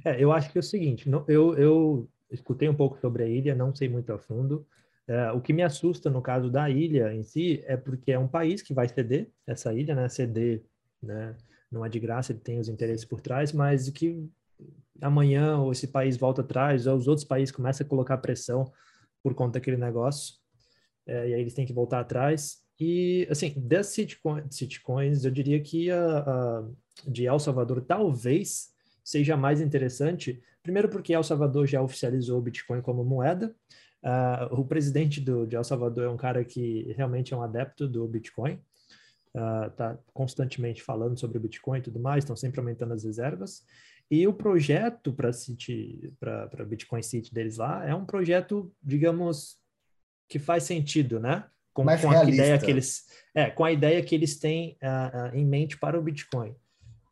É, 0.05 0.23
eu 0.23 0.33
acho 0.33 0.51
que 0.51 0.59
é 0.59 0.61
o 0.61 0.65
seguinte, 0.65 1.09
eu, 1.29 1.55
eu 1.57 2.09
escutei 2.31 2.69
um 2.69 2.75
pouco 2.75 2.99
sobre 2.99 3.23
a 3.23 3.27
ilha, 3.29 3.55
não 3.55 3.75
sei 3.75 3.89
muito 3.89 4.13
a 4.13 4.19
fundo. 4.19 4.67
É, 5.07 5.33
o 5.33 5.41
que 5.41 5.53
me 5.53 5.63
assusta 5.63 6.09
no 6.09 6.23
caso 6.23 6.51
da 6.51 6.71
ilha 6.71 7.13
em 7.13 7.23
si 7.23 7.63
é 7.67 7.77
porque 7.77 8.13
é 8.13 8.19
um 8.19 8.29
país 8.29 8.63
que 8.63 8.73
vai 8.73 8.89
ceder 8.89 9.29
essa 9.47 9.73
ilha, 9.75 9.95
né? 9.95 10.09
Ceder, 10.09 10.63
né? 11.03 11.37
Não 11.71 11.85
é 11.85 11.89
de 11.89 11.99
graça, 11.99 12.33
ele 12.33 12.41
tem 12.41 12.59
os 12.59 12.69
interesses 12.69 13.05
por 13.05 13.21
trás, 13.21 13.53
mas 13.53 13.89
o 13.89 13.93
que 13.93 14.29
amanhã 15.03 15.59
ou 15.59 15.73
esse 15.73 15.89
país 15.89 16.17
volta 16.17 16.41
atrás, 16.43 16.87
ou 16.87 16.97
os 16.97 17.09
outros 17.09 17.27
países 17.27 17.55
começam 17.55 17.85
a 17.85 17.89
colocar 17.89 18.17
pressão 18.19 18.73
por 19.23 19.35
conta 19.35 19.59
daquele 19.59 19.77
negócio, 19.77 20.37
é, 21.07 21.31
e 21.31 21.35
aí 21.35 21.41
eles 21.41 21.55
têm 21.55 21.67
que 21.67 21.73
voltar 21.73 22.01
atrás. 22.01 22.63
E, 22.81 23.27
assim, 23.31 23.53
das 23.57 23.89
sitcoins, 23.89 25.25
eu 25.25 25.31
diria 25.31 25.61
que 25.61 25.91
a, 25.91 26.19
a, 26.19 26.65
de 27.07 27.27
El 27.27 27.39
Salvador 27.39 27.81
talvez 27.83 28.73
seja 29.05 29.37
mais 29.37 29.61
interessante, 29.61 30.43
primeiro 30.63 30.89
porque 30.89 31.13
El 31.15 31.23
Salvador 31.23 31.67
já 31.67 31.83
oficializou 31.83 32.39
o 32.39 32.43
Bitcoin 32.43 32.81
como 32.81 33.05
moeda, 33.05 33.55
uh, 34.05 34.55
o 34.55 34.65
presidente 34.65 35.21
do, 35.21 35.47
de 35.47 35.57
El 35.57 35.65
Salvador 35.65 36.05
é 36.05 36.09
um 36.09 36.17
cara 36.17 36.45
que 36.45 36.93
realmente 36.97 37.35
é 37.35 37.37
um 37.37 37.43
adepto 37.43 37.89
do 37.89 38.07
Bitcoin, 38.07 38.61
está 39.69 39.95
uh, 39.95 39.99
constantemente 40.13 40.83
falando 40.83 41.19
sobre 41.19 41.39
o 41.39 41.41
Bitcoin 41.41 41.79
e 41.79 41.83
tudo 41.83 41.99
mais, 41.99 42.25
estão 42.25 42.37
sempre 42.37 42.61
aumentando 42.61 42.95
as 42.95 43.05
reservas. 43.05 43.63
E 44.13 44.29
o 44.29 44.35
projeto 44.35 45.11
para 45.11 45.33
City, 45.33 46.13
para 46.21 46.67
Bitcoin 46.67 47.01
City 47.01 47.33
deles 47.33 47.57
lá, 47.57 47.83
é 47.83 47.95
um 47.95 48.05
projeto, 48.05 48.71
digamos, 48.83 49.57
que 50.29 50.39
faz 50.39 50.65
sentido, 50.65 51.19
né? 51.19 51.47
Com, 51.73 51.85
com 51.85 52.11
a 52.11 52.25
ideia 52.25 52.59
que 52.59 52.71
eles, 52.71 53.07
é, 53.35 53.49
com 53.49 53.65
a 53.65 53.73
ideia 53.73 54.03
que 54.03 54.15
eles 54.15 54.39
têm 54.39 54.77
uh, 54.83 55.33
uh, 55.33 55.35
em 55.35 55.47
mente 55.47 55.79
para 55.79 55.99
o 55.99 56.03
Bitcoin. 56.03 56.55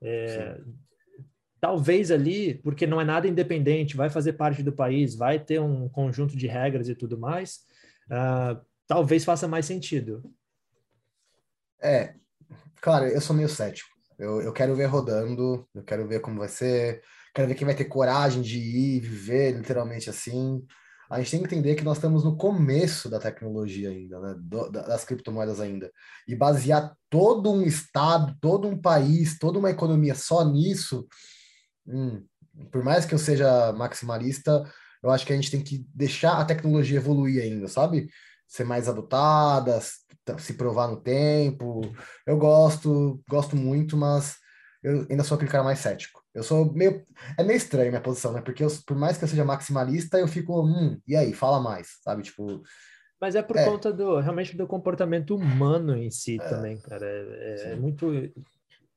É, 0.02 0.60
talvez 1.58 2.10
ali, 2.10 2.56
porque 2.56 2.86
não 2.86 3.00
é 3.00 3.04
nada 3.04 3.26
independente, 3.26 3.96
vai 3.96 4.10
fazer 4.10 4.34
parte 4.34 4.62
do 4.62 4.70
país, 4.70 5.14
vai 5.14 5.38
ter 5.38 5.58
um 5.58 5.88
conjunto 5.88 6.36
de 6.36 6.46
regras 6.46 6.86
e 6.90 6.94
tudo 6.94 7.18
mais, 7.18 7.60
uh, 8.10 8.60
talvez 8.86 9.24
faça 9.24 9.48
mais 9.48 9.64
sentido. 9.64 10.22
É, 11.80 12.12
claro, 12.78 13.06
eu 13.06 13.22
sou 13.22 13.34
meio 13.34 13.48
cético. 13.48 13.88
Eu, 14.20 14.42
eu 14.42 14.52
quero 14.52 14.76
ver 14.76 14.84
rodando, 14.84 15.66
eu 15.74 15.82
quero 15.82 16.06
ver 16.06 16.20
como 16.20 16.38
vai 16.38 16.48
ser, 16.48 17.02
quero 17.34 17.48
ver 17.48 17.54
quem 17.54 17.64
vai 17.64 17.74
ter 17.74 17.86
coragem 17.86 18.42
de 18.42 18.58
ir, 18.58 19.00
viver 19.00 19.52
literalmente 19.56 20.10
assim. 20.10 20.62
a 21.10 21.18
gente 21.18 21.30
tem 21.30 21.40
que 21.40 21.46
entender 21.46 21.74
que 21.74 21.82
nós 21.82 21.96
estamos 21.96 22.22
no 22.22 22.36
começo 22.36 23.08
da 23.08 23.18
tecnologia 23.18 23.88
ainda, 23.88 24.20
né? 24.20 24.34
Do, 24.38 24.70
das 24.70 25.06
criptomoedas 25.06 25.58
ainda. 25.58 25.90
E 26.28 26.36
basear 26.36 26.94
todo 27.08 27.50
um 27.50 27.62
estado, 27.62 28.36
todo 28.42 28.68
um 28.68 28.78
país, 28.78 29.38
toda 29.38 29.58
uma 29.58 29.70
economia 29.70 30.14
só 30.14 30.44
nisso, 30.44 31.08
hum, 31.86 32.22
por 32.70 32.84
mais 32.84 33.06
que 33.06 33.14
eu 33.14 33.18
seja 33.18 33.72
maximalista, 33.72 34.70
eu 35.02 35.10
acho 35.10 35.24
que 35.24 35.32
a 35.32 35.36
gente 35.36 35.50
tem 35.50 35.62
que 35.62 35.86
deixar 35.94 36.38
a 36.38 36.44
tecnologia 36.44 36.98
evoluir 36.98 37.42
ainda, 37.42 37.68
sabe? 37.68 38.10
Ser 38.50 38.64
mais 38.64 38.88
adotada, 38.88 39.80
se 40.38 40.54
provar 40.54 40.88
no 40.88 41.00
tempo. 41.00 41.80
Eu 42.26 42.36
gosto, 42.36 43.22
gosto 43.28 43.54
muito, 43.56 43.96
mas 43.96 44.36
eu 44.82 45.06
ainda 45.08 45.22
sou 45.22 45.36
aquele 45.36 45.50
cara 45.50 45.64
mais 45.64 45.78
cético. 45.78 46.20
Eu 46.34 46.42
sou 46.42 46.72
meio. 46.72 47.04
É 47.38 47.42
meio 47.42 47.56
estranho 47.56 47.90
minha 47.90 48.00
posição, 48.00 48.32
né? 48.32 48.40
Porque 48.40 48.64
eu, 48.64 48.68
por 48.86 48.96
mais 48.96 49.16
que 49.16 49.24
eu 49.24 49.28
seja 49.28 49.44
maximalista, 49.44 50.18
eu 50.18 50.28
fico, 50.28 50.64
hum, 50.64 50.98
e 51.06 51.16
aí, 51.16 51.32
fala 51.32 51.60
mais, 51.60 51.98
sabe? 52.02 52.22
Tipo. 52.22 52.62
Mas 53.20 53.34
é 53.34 53.42
por 53.42 53.56
é. 53.56 53.64
conta 53.64 53.92
do 53.92 54.18
realmente 54.18 54.56
do 54.56 54.66
comportamento 54.66 55.34
humano 55.36 55.96
em 55.96 56.10
si 56.10 56.38
é. 56.40 56.48
também, 56.48 56.78
cara. 56.80 57.06
É, 57.06 57.72
é 57.72 57.76
muito. 57.76 58.10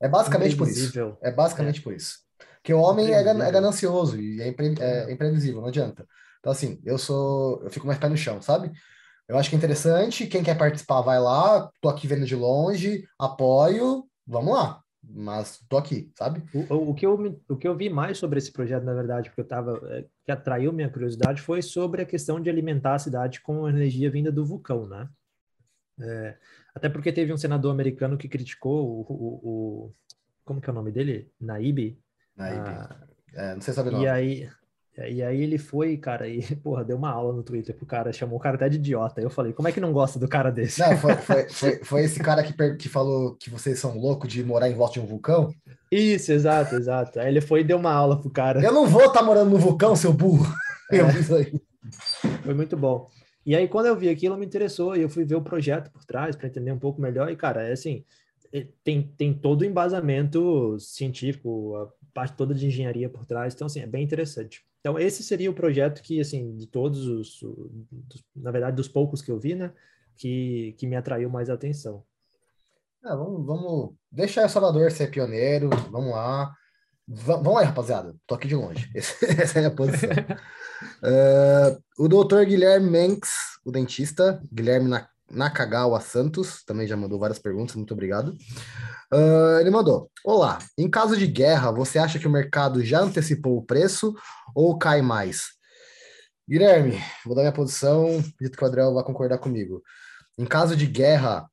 É 0.00 0.08
basicamente 0.08 0.56
por 0.56 0.68
isso. 0.68 1.18
É 1.22 1.30
basicamente 1.30 1.80
é. 1.80 1.82
por 1.82 1.92
isso. 1.92 2.18
Porque 2.56 2.72
o 2.72 2.80
homem 2.80 3.12
é, 3.12 3.20
é 3.20 3.52
ganancioso 3.52 4.18
e 4.18 4.40
é, 4.40 4.48
impre, 4.48 4.74
é, 4.80 5.12
imprevisível, 5.12 5.60
não 5.60 5.68
adianta. 5.68 6.06
Então, 6.38 6.50
assim, 6.50 6.80
eu 6.84 6.96
sou. 6.96 7.62
Eu 7.62 7.70
fico 7.70 7.86
mais 7.86 7.98
pé 7.98 8.08
no 8.08 8.16
chão, 8.16 8.40
sabe? 8.40 8.72
Eu 9.28 9.38
acho 9.38 9.48
que 9.48 9.56
é 9.56 9.58
interessante. 9.58 10.26
Quem 10.26 10.42
quer 10.42 10.56
participar, 10.56 11.00
vai 11.00 11.18
lá. 11.18 11.70
Tô 11.80 11.88
aqui 11.88 12.06
vendo 12.06 12.26
de 12.26 12.36
longe, 12.36 13.06
apoio. 13.18 14.06
Vamos 14.26 14.54
lá 14.54 14.84
mas 15.08 15.60
tô 15.68 15.76
aqui, 15.76 16.10
sabe? 16.16 16.42
O, 16.54 16.90
o, 16.90 16.94
que 16.94 17.04
eu, 17.04 17.40
o 17.48 17.56
que 17.56 17.68
eu 17.68 17.76
vi 17.76 17.90
mais 17.90 18.18
sobre 18.18 18.38
esse 18.38 18.52
projeto, 18.52 18.84
na 18.84 18.94
verdade, 18.94 19.28
porque 19.28 19.42
eu 19.42 19.46
tava, 19.46 19.80
é, 19.90 20.04
que 20.24 20.32
atraiu 20.32 20.72
minha 20.72 20.90
curiosidade, 20.90 21.42
foi 21.42 21.62
sobre 21.62 22.02
a 22.02 22.06
questão 22.06 22.40
de 22.40 22.48
alimentar 22.48 22.94
a 22.94 22.98
cidade 22.98 23.40
com 23.40 23.68
energia 23.68 24.10
vinda 24.10 24.32
do 24.32 24.44
vulcão, 24.44 24.86
né? 24.86 25.08
É, 26.00 26.36
até 26.74 26.88
porque 26.88 27.12
teve 27.12 27.32
um 27.32 27.36
senador 27.36 27.70
americano 27.70 28.18
que 28.18 28.28
criticou 28.28 28.88
o, 28.88 29.06
o, 29.08 29.48
o 29.48 29.94
como 30.44 30.60
que 30.60 30.68
é 30.68 30.72
o 30.72 30.74
nome 30.74 30.90
dele? 30.90 31.30
Naib? 31.40 31.96
Naib. 32.36 32.66
Ah, 32.66 33.06
é, 33.32 33.54
não 33.54 33.60
sei 33.60 33.74
saber 33.74 33.90
o 33.90 33.92
nome. 33.92 34.04
E 34.04 34.08
aí, 34.08 34.50
e 34.96 35.22
aí 35.22 35.42
ele 35.42 35.58
foi, 35.58 35.96
cara, 35.96 36.28
e, 36.28 36.40
porra, 36.62 36.84
deu 36.84 36.96
uma 36.96 37.10
aula 37.10 37.32
no 37.32 37.42
Twitter 37.42 37.74
pro 37.74 37.86
cara, 37.86 38.12
chamou 38.12 38.38
o 38.38 38.40
cara 38.40 38.56
até 38.56 38.68
de 38.68 38.76
idiota. 38.76 39.20
Eu 39.20 39.30
falei, 39.30 39.52
como 39.52 39.66
é 39.66 39.72
que 39.72 39.80
não 39.80 39.92
gosta 39.92 40.18
do 40.18 40.28
cara 40.28 40.50
desse? 40.50 40.80
Não, 40.80 40.96
foi, 40.96 41.14
foi, 41.16 41.48
foi, 41.50 41.84
foi 41.84 42.04
esse 42.04 42.20
cara 42.20 42.42
que, 42.42 42.52
que 42.76 42.88
falou 42.88 43.34
que 43.34 43.50
vocês 43.50 43.78
são 43.78 43.98
loucos 43.98 44.32
de 44.32 44.44
morar 44.44 44.68
em 44.68 44.74
volta 44.74 44.94
de 44.94 45.00
um 45.00 45.06
vulcão? 45.06 45.52
Isso, 45.90 46.32
exato, 46.32 46.76
exato. 46.76 47.18
Aí 47.18 47.28
ele 47.28 47.40
foi 47.40 47.60
e 47.60 47.64
deu 47.64 47.76
uma 47.76 47.92
aula 47.92 48.20
pro 48.20 48.30
cara. 48.30 48.62
Eu 48.62 48.72
não 48.72 48.86
vou 48.86 49.06
estar 49.06 49.20
tá 49.20 49.22
morando 49.22 49.50
no 49.50 49.58
vulcão, 49.58 49.96
seu 49.96 50.12
burro. 50.12 50.46
É. 50.90 50.98
Foi 52.42 52.54
muito 52.54 52.76
bom. 52.76 53.08
E 53.46 53.54
aí, 53.54 53.68
quando 53.68 53.86
eu 53.86 53.96
vi 53.96 54.08
aquilo, 54.08 54.36
me 54.36 54.46
interessou 54.46 54.96
e 54.96 55.02
eu 55.02 55.08
fui 55.08 55.24
ver 55.24 55.34
o 55.34 55.42
projeto 55.42 55.90
por 55.90 56.04
trás 56.04 56.34
para 56.34 56.46
entender 56.46 56.72
um 56.72 56.78
pouco 56.78 57.00
melhor. 57.00 57.30
E, 57.30 57.36
cara, 57.36 57.62
é 57.62 57.72
assim, 57.72 58.04
é, 58.52 58.66
tem, 58.82 59.02
tem 59.16 59.34
todo 59.34 59.62
o 59.62 59.64
embasamento 59.64 60.78
científico, 60.78 61.92
parte 62.14 62.36
toda 62.36 62.54
de 62.54 62.66
engenharia 62.66 63.10
por 63.10 63.26
trás. 63.26 63.52
Então, 63.52 63.66
assim, 63.66 63.80
é 63.80 63.86
bem 63.86 64.04
interessante. 64.04 64.64
Então, 64.80 64.98
esse 64.98 65.22
seria 65.22 65.50
o 65.50 65.54
projeto 65.54 66.02
que, 66.02 66.20
assim, 66.20 66.56
de 66.56 66.66
todos 66.66 67.06
os, 67.06 67.40
dos, 67.90 68.24
na 68.34 68.50
verdade, 68.50 68.76
dos 68.76 68.88
poucos 68.88 69.20
que 69.20 69.30
eu 69.30 69.38
vi, 69.38 69.54
né, 69.54 69.72
que, 70.16 70.74
que 70.78 70.86
me 70.86 70.96
atraiu 70.96 71.28
mais 71.28 71.50
a 71.50 71.54
atenção. 71.54 72.04
Ah, 73.02 73.16
vamos, 73.16 73.44
vamos 73.44 73.94
deixar 74.10 74.46
o 74.46 74.48
Salvador 74.48 74.90
ser 74.90 75.10
pioneiro, 75.10 75.68
vamos 75.90 76.12
lá. 76.12 76.54
V 77.06 77.34
vamos 77.34 77.58
aí, 77.58 77.66
rapaziada. 77.66 78.16
Tô 78.26 78.34
aqui 78.34 78.48
de 78.48 78.54
longe. 78.54 78.90
essa 78.94 79.60
é 79.60 79.66
a 79.66 79.70
posição. 79.70 80.08
uh, 80.10 81.82
o 81.98 82.08
doutor 82.08 82.46
Guilherme 82.46 82.88
Menks, 82.90 83.30
o 83.64 83.70
dentista, 83.70 84.40
Guilherme 84.50 84.88
Nakagawa 85.30 86.00
Santos, 86.00 86.62
também 86.64 86.86
já 86.86 86.96
mandou 86.96 87.18
várias 87.18 87.38
perguntas, 87.38 87.74
muito 87.74 87.92
obrigado. 87.94 88.36
Uh, 89.12 89.58
ele 89.60 89.70
mandou: 89.70 90.10
Olá, 90.24 90.58
em 90.76 90.88
caso 90.88 91.16
de 91.16 91.26
guerra, 91.26 91.70
você 91.70 91.98
acha 91.98 92.18
que 92.18 92.28
o 92.28 92.30
mercado 92.30 92.84
já 92.84 93.00
antecipou 93.00 93.56
o 93.56 93.64
preço 93.64 94.14
ou 94.54 94.78
cai 94.78 95.02
mais? 95.02 95.46
Guilherme, 96.48 97.00
vou 97.24 97.34
dar 97.34 97.42
minha 97.42 97.52
posição, 97.52 98.22
dito 98.40 98.56
que 98.56 98.62
o 98.62 98.66
Adriel 98.66 98.92
vai 98.92 99.02
concordar 99.02 99.38
comigo. 99.38 99.82
Em 100.38 100.44
caso 100.44 100.76
de 100.76 100.86
guerra, 100.86 101.48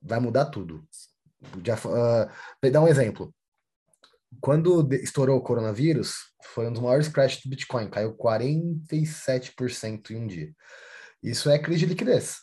vai 0.00 0.18
mudar 0.18 0.46
tudo. 0.46 0.84
Já, 1.64 1.76
uh, 1.76 2.70
dar 2.70 2.80
um 2.80 2.88
exemplo. 2.88 3.32
Quando 4.40 4.92
estourou 4.94 5.38
o 5.38 5.42
coronavírus, 5.42 6.14
foi 6.42 6.66
um 6.66 6.72
dos 6.72 6.82
maiores 6.82 7.08
crashes 7.08 7.42
do 7.42 7.50
Bitcoin, 7.50 7.88
caiu 7.88 8.16
47% 8.16 10.10
em 10.10 10.16
um 10.16 10.26
dia. 10.26 10.52
Isso 11.22 11.50
é 11.50 11.58
crise 11.58 11.80
de 11.80 11.86
liquidez, 11.86 12.38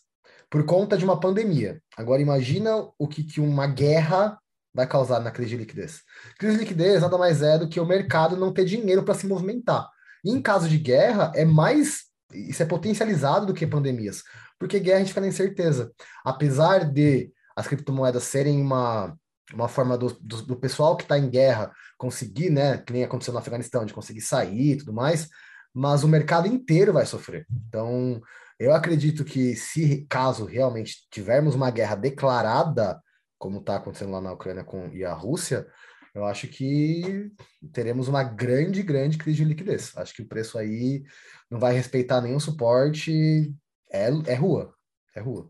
por 0.49 0.65
conta 0.65 0.97
de 0.97 1.05
uma 1.05 1.19
pandemia. 1.19 1.81
Agora 1.95 2.21
imagina 2.21 2.87
o 2.97 3.07
que, 3.07 3.23
que 3.23 3.39
uma 3.39 3.67
guerra 3.67 4.39
vai 4.73 4.87
causar 4.87 5.19
na 5.19 5.31
crise 5.31 5.51
de 5.51 5.57
liquidez? 5.57 6.01
Crise 6.37 6.55
de 6.55 6.63
liquidez 6.63 7.01
nada 7.01 7.17
mais 7.17 7.41
é 7.41 7.57
do 7.57 7.69
que 7.69 7.79
o 7.79 7.85
mercado 7.85 8.35
não 8.35 8.53
ter 8.53 8.65
dinheiro 8.65 9.03
para 9.03 9.13
se 9.13 9.27
movimentar. 9.27 9.87
E 10.23 10.31
em 10.31 10.41
caso 10.41 10.67
de 10.67 10.77
guerra, 10.77 11.31
é 11.35 11.45
mais. 11.45 12.09
Isso 12.33 12.61
é 12.61 12.65
potencializado 12.65 13.47
do 13.47 13.53
que 13.53 13.65
pandemias, 13.65 14.23
porque 14.59 14.79
guerra 14.79 14.97
a 14.97 14.99
gente 14.99 15.09
fica 15.09 15.21
na 15.21 15.27
incerteza. 15.27 15.91
Apesar 16.23 16.85
de 16.85 17.31
as 17.55 17.67
criptomoedas 17.67 18.23
serem 18.23 18.61
uma, 18.61 19.17
uma 19.53 19.67
forma 19.67 19.97
do, 19.97 20.13
do, 20.21 20.41
do 20.43 20.55
pessoal 20.55 20.95
que 20.95 21.03
está 21.03 21.17
em 21.17 21.29
guerra 21.29 21.71
conseguir, 21.97 22.49
né, 22.49 22.77
que 22.77 22.93
nem 22.93 23.03
aconteceu 23.03 23.33
no 23.33 23.39
Afeganistão, 23.39 23.85
de 23.85 23.93
conseguir 23.93 24.21
sair 24.21 24.73
e 24.73 24.77
tudo 24.77 24.93
mais, 24.93 25.27
mas 25.73 26.03
o 26.03 26.07
mercado 26.07 26.47
inteiro 26.47 26.93
vai 26.93 27.05
sofrer. 27.05 27.45
Então, 27.67 28.21
eu 28.59 28.73
acredito 28.73 29.23
que 29.23 29.55
se 29.55 30.05
caso 30.09 30.45
realmente 30.45 31.07
tivermos 31.09 31.55
uma 31.55 31.71
guerra 31.71 31.95
declarada, 31.95 33.01
como 33.37 33.59
está 33.59 33.77
acontecendo 33.77 34.11
lá 34.11 34.19
na 34.19 34.33
Ucrânia 34.33 34.65
com, 34.65 34.89
e 34.89 35.05
a 35.05 35.13
Rússia, 35.13 35.65
eu 36.13 36.25
acho 36.25 36.47
que 36.47 37.31
teremos 37.71 38.09
uma 38.09 38.23
grande, 38.23 38.83
grande 38.83 39.17
crise 39.17 39.37
de 39.37 39.45
liquidez. 39.45 39.95
Acho 39.95 40.13
que 40.13 40.21
o 40.21 40.27
preço 40.27 40.57
aí 40.57 41.03
não 41.49 41.59
vai 41.59 41.73
respeitar 41.73 42.19
nenhum 42.19 42.39
suporte. 42.39 43.53
É, 43.89 44.09
é 44.27 44.33
rua. 44.33 44.75
É 45.15 45.21
rua. 45.21 45.49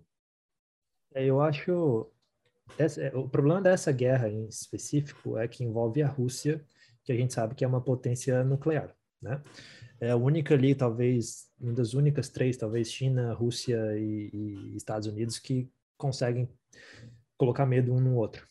É, 1.16 1.26
eu 1.26 1.42
acho. 1.42 2.12
O 3.16 3.28
problema 3.28 3.62
dessa 3.62 3.92
guerra 3.92 4.30
em 4.30 4.48
específico 4.48 5.38
é 5.38 5.48
que 5.48 5.64
envolve 5.64 6.04
a 6.04 6.08
Rússia, 6.08 6.64
que 7.04 7.12
a 7.12 7.16
gente 7.16 7.34
sabe 7.34 7.56
que 7.56 7.66
é 7.66 7.68
uma 7.68 7.82
potência 7.82 8.44
nuclear, 8.44 8.96
né? 9.22 9.42
É 10.00 10.12
a 10.12 10.16
única 10.16 10.54
ali, 10.54 10.74
talvez, 10.74 11.50
uma 11.60 11.74
das 11.74 11.94
únicas 11.94 12.30
três, 12.30 12.56
talvez 12.56 12.92
China, 12.92 13.34
Rússia 13.34 13.78
e, 13.98 14.30
e 14.34 14.76
Estados 14.76 15.08
Unidos, 15.08 15.40
que 15.40 15.70
conseguem 15.98 16.50
colocar 17.38 17.66
medo 17.66 17.94
um 17.94 18.00
no 18.00 18.16
outro. 18.16 18.48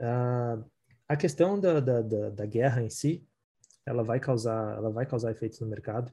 Uh, 0.00 0.62
a 1.08 1.16
questão 1.16 1.58
da, 1.58 1.80
da, 1.80 2.02
da, 2.02 2.30
da, 2.30 2.46
guerra 2.46 2.82
em 2.82 2.90
si, 2.90 3.26
ela 3.86 4.02
vai 4.02 4.20
causar, 4.20 4.76
ela 4.76 4.90
vai 4.90 5.06
causar 5.06 5.30
efeitos 5.30 5.60
no 5.60 5.66
mercado. 5.66 6.12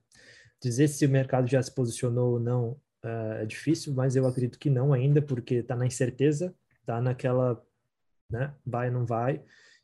Dizer 0.61 0.87
se 0.87 1.05
o 1.05 1.09
mercado 1.09 1.47
já 1.47 1.61
se 1.61 1.73
posicionou 1.73 2.33
ou 2.33 2.39
não 2.39 2.71
uh, 3.03 3.33
é 3.41 3.45
difícil, 3.45 3.93
mas 3.93 4.15
eu 4.15 4.25
acredito 4.25 4.57
que 4.59 4.69
não 4.69 4.93
ainda, 4.93 5.21
porque 5.21 5.55
está 5.55 5.75
na 5.75 5.85
incerteza, 5.85 6.55
está 6.79 7.01
naquela, 7.01 7.61
né, 8.29 8.53
vai 8.65 8.89
não 8.89 9.05
vai. 9.05 9.43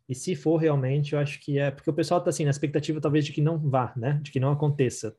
E 0.10 0.16
se 0.16 0.36
for 0.36 0.58
realmente, 0.58 1.14
eu 1.14 1.20
acho 1.20 1.40
que 1.40 1.60
é, 1.60 1.70
porque 1.70 1.90
o 1.90 1.94
pessoal 1.94 2.18
está 2.18 2.32
assim 2.32 2.44
na 2.44 2.50
expectativa 2.50 3.00
talvez 3.00 3.24
de 3.24 3.32
que 3.32 3.42
não 3.42 3.60
vá, 3.60 3.94
né, 3.96 4.20
de 4.24 4.32
que 4.32 4.40
não 4.40 4.52
aconteça. 4.52 5.16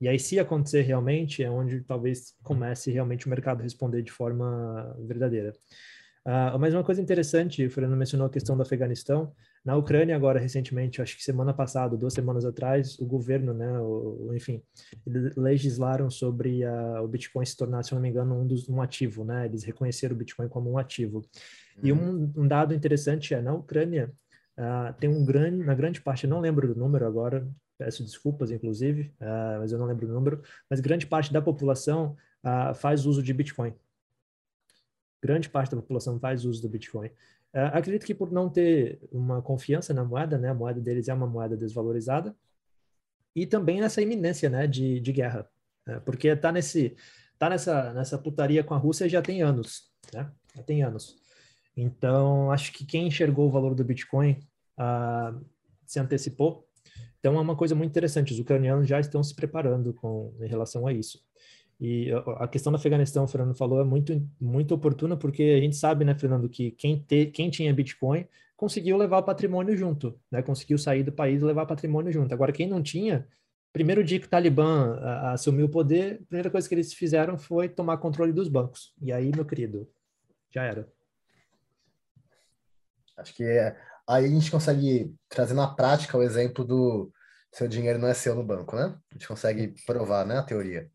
E 0.00 0.08
aí, 0.08 0.18
se 0.18 0.38
acontecer 0.38 0.80
realmente, 0.80 1.44
é 1.44 1.50
onde 1.50 1.82
talvez 1.82 2.34
comece 2.42 2.90
realmente 2.90 3.26
o 3.26 3.28
mercado 3.28 3.60
a 3.60 3.62
responder 3.62 4.00
de 4.00 4.10
forma 4.10 4.96
verdadeira. 5.06 5.52
Uh, 6.24 6.58
mas 6.58 6.72
uma 6.72 6.84
coisa 6.84 7.02
interessante, 7.02 7.64
o 7.64 7.70
Fernando 7.70 7.96
mencionou 7.96 8.26
a 8.26 8.30
questão 8.30 8.56
do 8.56 8.62
Afeganistão. 8.62 9.32
Na 9.62 9.76
Ucrânia, 9.76 10.16
agora, 10.16 10.38
recentemente, 10.38 11.02
acho 11.02 11.16
que 11.16 11.22
semana 11.22 11.52
passada, 11.52 11.96
duas 11.96 12.14
semanas 12.14 12.46
atrás, 12.46 12.98
o 12.98 13.04
governo, 13.04 13.52
né, 13.52 13.78
o, 13.78 14.32
enfim, 14.34 14.62
legislaram 15.36 16.10
sobre 16.10 16.64
a, 16.64 17.02
o 17.02 17.08
Bitcoin 17.08 17.44
se 17.44 17.56
tornar, 17.56 17.82
se 17.82 17.94
não 17.94 18.00
me 18.00 18.08
engano, 18.08 18.40
um, 18.40 18.46
dos, 18.46 18.68
um 18.70 18.80
ativo, 18.80 19.22
né? 19.22 19.44
Eles 19.44 19.64
reconheceram 19.64 20.14
o 20.14 20.18
Bitcoin 20.18 20.48
como 20.48 20.70
um 20.70 20.78
ativo. 20.78 21.18
Uhum. 21.18 21.82
E 21.82 21.92
um, 21.92 22.32
um, 22.36 22.48
dado 22.48 22.72
interessante 22.72 23.34
é, 23.34 23.42
na 23.42 23.52
Ucrânia, 23.52 24.10
uh, 24.60 24.94
tem 25.00 25.08
um 25.08 25.24
grande, 25.24 25.64
na 25.64 25.74
grande 25.74 26.00
parte, 26.00 26.26
não 26.26 26.40
lembro 26.40 26.68
do 26.68 26.78
número 26.78 27.06
agora, 27.06 27.48
peço 27.78 28.04
desculpas, 28.04 28.50
inclusive, 28.50 29.12
uh, 29.20 29.58
mas 29.58 29.72
eu 29.72 29.78
não 29.78 29.86
lembro 29.86 30.06
do 30.06 30.12
número, 30.12 30.42
mas 30.68 30.78
grande 30.80 31.06
parte 31.06 31.32
da 31.32 31.42
população 31.42 32.16
faz 32.74 33.04
uso 33.04 33.22
de 33.22 33.34
Bitcoin 33.34 33.74
grande 35.22 35.48
parte 35.48 35.70
da 35.70 35.76
população 35.76 36.18
faz 36.18 36.44
uso 36.44 36.62
do 36.62 36.68
Bitcoin. 36.68 37.08
Uh, 37.52 37.70
acredito 37.72 38.06
que 38.06 38.14
por 38.14 38.32
não 38.32 38.48
ter 38.48 39.00
uma 39.12 39.42
confiança 39.42 39.92
na 39.92 40.04
moeda, 40.04 40.38
né, 40.38 40.48
a 40.48 40.54
moeda 40.54 40.80
deles 40.80 41.08
é 41.08 41.14
uma 41.14 41.26
moeda 41.26 41.56
desvalorizada, 41.56 42.34
e 43.34 43.46
também 43.46 43.80
nessa 43.80 44.00
iminência 44.00 44.48
né, 44.48 44.66
de, 44.66 45.00
de 45.00 45.12
guerra, 45.12 45.48
porque 46.04 46.28
está 46.28 46.50
nesse, 46.50 46.96
tá 47.38 47.48
nessa, 47.48 47.92
nessa 47.92 48.18
putaria 48.18 48.62
com 48.64 48.74
a 48.74 48.78
Rússia 48.78 49.08
já 49.08 49.22
tem 49.22 49.42
anos, 49.42 49.92
né, 50.12 50.30
já 50.54 50.62
tem 50.62 50.82
anos. 50.82 51.16
Então, 51.76 52.50
acho 52.50 52.72
que 52.72 52.84
quem 52.84 53.06
enxergou 53.06 53.48
o 53.48 53.50
valor 53.50 53.74
do 53.74 53.84
Bitcoin 53.84 54.40
se 55.86 55.98
antecipou, 55.98 56.66
Então 57.18 57.36
é 57.36 57.40
uma 57.40 57.56
coisa 57.56 57.74
muito 57.74 57.90
interessante. 57.90 58.32
Os 58.32 58.38
ucranianos 58.38 58.88
já 58.88 59.00
estão 59.00 59.22
se 59.22 59.34
preparando 59.34 59.92
com 59.94 60.34
em 60.40 60.48
relação 60.48 60.86
a 60.86 60.92
isso. 60.92 61.22
E 61.80 62.10
a 62.38 62.46
questão 62.46 62.70
do 62.70 62.76
Afeganistão, 62.76 63.24
o 63.24 63.28
Fernando 63.28 63.54
falou, 63.54 63.80
é 63.80 63.84
muito, 63.84 64.22
muito 64.38 64.74
oportuna, 64.74 65.16
porque 65.16 65.42
a 65.42 65.60
gente 65.60 65.76
sabe, 65.76 66.04
né, 66.04 66.14
Fernando, 66.14 66.46
que 66.48 66.72
quem, 66.72 67.00
te, 67.00 67.26
quem 67.26 67.48
tinha 67.48 67.72
Bitcoin 67.72 68.26
conseguiu 68.54 68.98
levar 68.98 69.18
o 69.18 69.22
patrimônio 69.22 69.74
junto, 69.74 70.20
né? 70.30 70.42
Conseguiu 70.42 70.76
sair 70.76 71.02
do 71.02 71.10
país 71.10 71.40
e 71.40 71.44
levar 71.44 71.62
o 71.62 71.66
patrimônio 71.66 72.12
junto. 72.12 72.34
Agora, 72.34 72.52
quem 72.52 72.68
não 72.68 72.82
tinha, 72.82 73.26
primeiro 73.72 74.04
dia 74.04 74.20
que 74.20 74.26
o 74.26 74.28
Talibã 74.28 74.98
assumiu 75.32 75.64
o 75.64 75.70
poder, 75.70 76.20
a 76.20 76.26
primeira 76.26 76.50
coisa 76.50 76.68
que 76.68 76.74
eles 76.74 76.92
fizeram 76.92 77.38
foi 77.38 77.70
tomar 77.70 77.96
controle 77.96 78.32
dos 78.32 78.48
bancos. 78.48 78.92
E 79.00 79.10
aí, 79.10 79.32
meu 79.34 79.46
querido, 79.46 79.88
já 80.50 80.64
era. 80.64 80.86
Acho 83.16 83.34
que 83.34 83.42
é, 83.42 83.74
aí 84.10 84.24
a 84.24 84.28
gente 84.28 84.50
consegue 84.50 85.14
trazer 85.28 85.54
na 85.54 85.68
prática 85.68 86.18
o 86.18 86.22
exemplo 86.22 86.64
do 86.64 87.12
seu 87.52 87.68
dinheiro 87.68 87.98
não 87.98 88.08
é 88.08 88.14
seu 88.14 88.34
no 88.34 88.42
banco, 88.42 88.74
né? 88.76 88.94
A 89.10 89.14
gente 89.14 89.28
consegue 89.28 89.74
provar, 89.86 90.26
né, 90.26 90.38
a 90.38 90.42
teoria. 90.42 90.88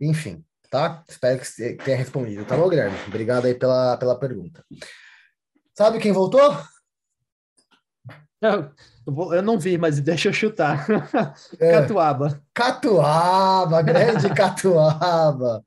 Enfim, 0.00 0.44
tá? 0.70 1.02
Espero 1.08 1.40
que 1.40 1.74
tenha 1.76 1.96
respondido. 1.96 2.44
Tá 2.44 2.56
bom, 2.56 2.68
Guilherme? 2.68 2.96
Obrigado 3.06 3.46
aí 3.46 3.54
pela, 3.54 3.96
pela 3.96 4.18
pergunta. 4.18 4.62
Sabe 5.74 5.98
quem 5.98 6.12
voltou? 6.12 6.56
Eu, 8.40 8.70
eu 9.32 9.42
não 9.42 9.58
vi, 9.58 9.78
mas 9.78 9.98
deixa 9.98 10.28
eu 10.28 10.32
chutar. 10.32 10.86
É, 11.58 11.72
Catuaba. 11.72 12.42
Catuaba, 12.52 13.82
grande 13.82 14.28
Catuaba. 14.34 15.62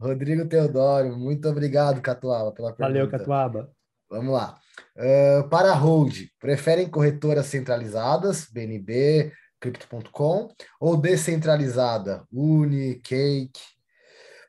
Rodrigo 0.00 0.46
Teodoro, 0.48 1.16
muito 1.16 1.48
obrigado, 1.48 2.00
Catuaba, 2.00 2.52
pela 2.52 2.72
pergunta. 2.72 2.88
Valeu, 2.88 3.10
Catuaba. 3.10 3.70
Vamos 4.10 4.32
lá. 4.32 4.58
Uh, 4.96 5.48
para 5.48 5.72
hold, 5.74 6.28
preferem 6.38 6.88
corretoras 6.88 7.46
centralizadas, 7.46 8.46
BNB, 8.50 9.32
Crypto.com, 9.60 10.48
ou 10.80 10.96
descentralizada, 10.96 12.24
Uni, 12.30 13.00
Cake? 13.00 13.60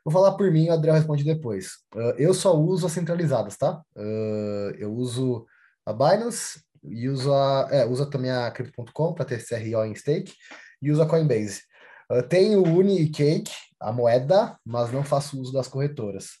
Vou 0.04 0.12
falar 0.12 0.36
por 0.36 0.50
mim, 0.52 0.68
o 0.68 0.72
Adriel 0.72 0.94
responde 0.94 1.24
depois. 1.24 1.78
Uh, 1.94 2.14
eu 2.16 2.32
só 2.32 2.56
uso 2.56 2.86
as 2.86 2.92
centralizadas, 2.92 3.56
tá? 3.56 3.82
Uh, 3.96 4.70
eu 4.78 4.92
uso 4.94 5.44
a 5.84 5.92
Binance 5.92 6.60
e 6.84 7.08
uso 7.08 7.32
a, 7.34 7.68
é, 7.72 7.84
uso 7.84 8.08
também 8.08 8.30
a 8.30 8.50
Crypto.com 8.50 9.14
para 9.14 9.24
ter 9.24 9.44
CRO 9.44 9.84
em 9.84 9.94
stake 9.94 10.32
e 10.80 10.92
uso 10.92 11.02
a 11.02 11.08
Coinbase. 11.08 11.62
Uh, 12.10 12.22
tenho 12.22 12.62
Uni 12.62 13.00
e 13.00 13.10
Cake, 13.10 13.50
a 13.80 13.92
moeda, 13.92 14.56
mas 14.64 14.92
não 14.92 15.02
faço 15.02 15.40
uso 15.40 15.52
das 15.52 15.66
corretoras. 15.66 16.34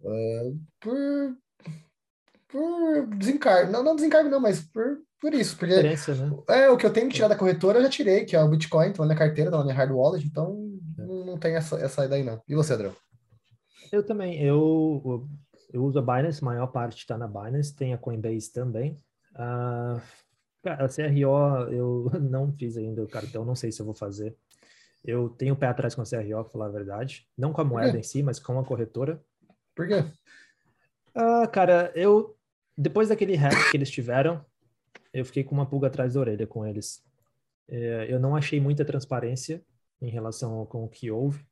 Uh, 0.00 0.60
por, 0.78 1.36
por 2.50 3.06
desencargo, 3.16 3.70
não, 3.70 3.82
não 3.82 3.94
desencargo 3.94 4.28
não, 4.28 4.40
mas 4.40 4.60
por, 4.60 4.98
por 5.20 5.34
isso, 5.34 5.56
porque 5.56 5.82
né? 5.82 5.94
é 6.48 6.70
o 6.70 6.76
que 6.76 6.86
eu 6.86 6.92
tenho 6.92 7.08
que 7.08 7.14
tirar 7.14 7.28
da 7.28 7.36
corretora 7.36 7.78
eu 7.78 7.82
já 7.82 7.88
tirei, 7.88 8.24
que 8.24 8.34
é 8.34 8.42
o 8.42 8.48
Bitcoin, 8.48 8.92
tá 8.92 9.02
na 9.02 9.06
minha 9.06 9.18
carteira, 9.18 9.50
tá 9.50 9.58
na 9.58 9.64
minha 9.64 9.76
hard 9.76 9.90
wallet, 9.92 10.26
então 10.26 10.70
não, 10.96 11.24
não 11.24 11.38
tem 11.38 11.54
essa, 11.54 11.76
essa 11.76 12.02
aí 12.02 12.22
não. 12.22 12.42
E 12.48 12.54
você, 12.54 12.72
Adriano? 12.72 12.96
Eu 13.92 14.04
também, 14.04 14.40
eu, 14.42 15.28
eu 15.72 15.84
uso 15.84 15.98
a 15.98 16.02
Binance, 16.02 16.42
a 16.42 16.44
maior 16.44 16.68
parte 16.68 16.98
está 16.98 17.18
na 17.18 17.26
Binance, 17.26 17.74
tem 17.74 17.92
a 17.92 17.98
Coinbase 17.98 18.52
também. 18.52 18.96
Uh, 19.34 20.00
a 20.64 20.88
CRO 20.88 21.72
eu 21.72 22.10
não 22.20 22.52
fiz 22.52 22.76
ainda 22.76 23.02
o 23.02 23.08
cartão, 23.08 23.44
não 23.44 23.54
sei 23.54 23.72
se 23.72 23.80
eu 23.80 23.86
vou 23.86 23.94
fazer. 23.94 24.36
Eu 25.04 25.30
tenho 25.30 25.54
o 25.54 25.56
pé 25.56 25.66
atrás 25.66 25.94
com 25.94 26.02
a 26.02 26.04
CRO, 26.04 26.42
pra 26.42 26.44
falar 26.44 26.66
a 26.66 26.70
verdade. 26.70 27.26
Não 27.36 27.52
com 27.52 27.60
a 27.60 27.64
moeda 27.64 27.98
em 27.98 28.02
si, 28.02 28.22
mas 28.22 28.38
com 28.38 28.58
a 28.58 28.64
corretora. 28.64 29.20
Por 29.74 29.88
quê? 29.88 30.04
Ah, 31.14 31.46
cara, 31.46 31.90
eu... 31.94 32.36
Depois 32.80 33.10
daquele 33.10 33.36
hack 33.36 33.70
que 33.70 33.76
eles 33.76 33.90
tiveram, 33.90 34.42
eu 35.12 35.22
fiquei 35.22 35.44
com 35.44 35.54
uma 35.54 35.66
pulga 35.66 35.88
atrás 35.88 36.14
da 36.14 36.20
orelha 36.20 36.46
com 36.46 36.66
eles. 36.66 37.04
É, 37.68 38.06
eu 38.08 38.18
não 38.18 38.34
achei 38.34 38.58
muita 38.58 38.86
transparência 38.86 39.62
em 40.00 40.08
relação 40.08 40.54
ao, 40.54 40.66
com 40.66 40.84
o 40.84 40.88
que 40.88 41.10
houve, 41.10 41.44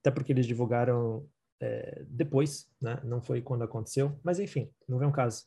até 0.00 0.10
porque 0.10 0.32
eles 0.32 0.48
divulgaram 0.48 1.24
é, 1.60 2.02
depois, 2.08 2.68
né? 2.82 2.98
Não 3.04 3.22
foi 3.22 3.40
quando 3.40 3.62
aconteceu, 3.62 4.18
mas 4.24 4.40
enfim, 4.40 4.68
não 4.88 4.98
vem 4.98 5.06
um 5.06 5.12
caso 5.12 5.44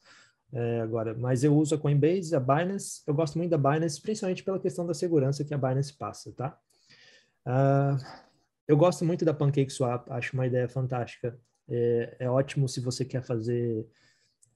é, 0.53 0.79
agora. 0.79 1.13
Mas 1.13 1.43
eu 1.43 1.53
uso 1.53 1.75
a 1.75 1.77
Coinbase, 1.77 2.33
a 2.33 2.39
Binance, 2.39 3.01
eu 3.05 3.13
gosto 3.13 3.37
muito 3.37 3.51
da 3.51 3.57
Binance, 3.57 4.01
principalmente 4.01 4.41
pela 4.41 4.57
questão 4.57 4.85
da 4.85 4.93
segurança 4.93 5.43
que 5.43 5.53
a 5.53 5.57
Binance 5.57 5.97
passa, 5.97 6.31
tá? 6.31 6.57
Uh, 7.45 7.99
eu 8.65 8.77
gosto 8.77 9.03
muito 9.03 9.25
da 9.25 9.33
PancakeSwap, 9.33 10.09
acho 10.11 10.33
uma 10.33 10.47
ideia 10.47 10.69
fantástica. 10.69 11.37
É, 11.67 12.15
é 12.19 12.29
ótimo 12.29 12.69
se 12.69 12.79
você 12.79 13.03
quer 13.03 13.21
fazer 13.21 13.85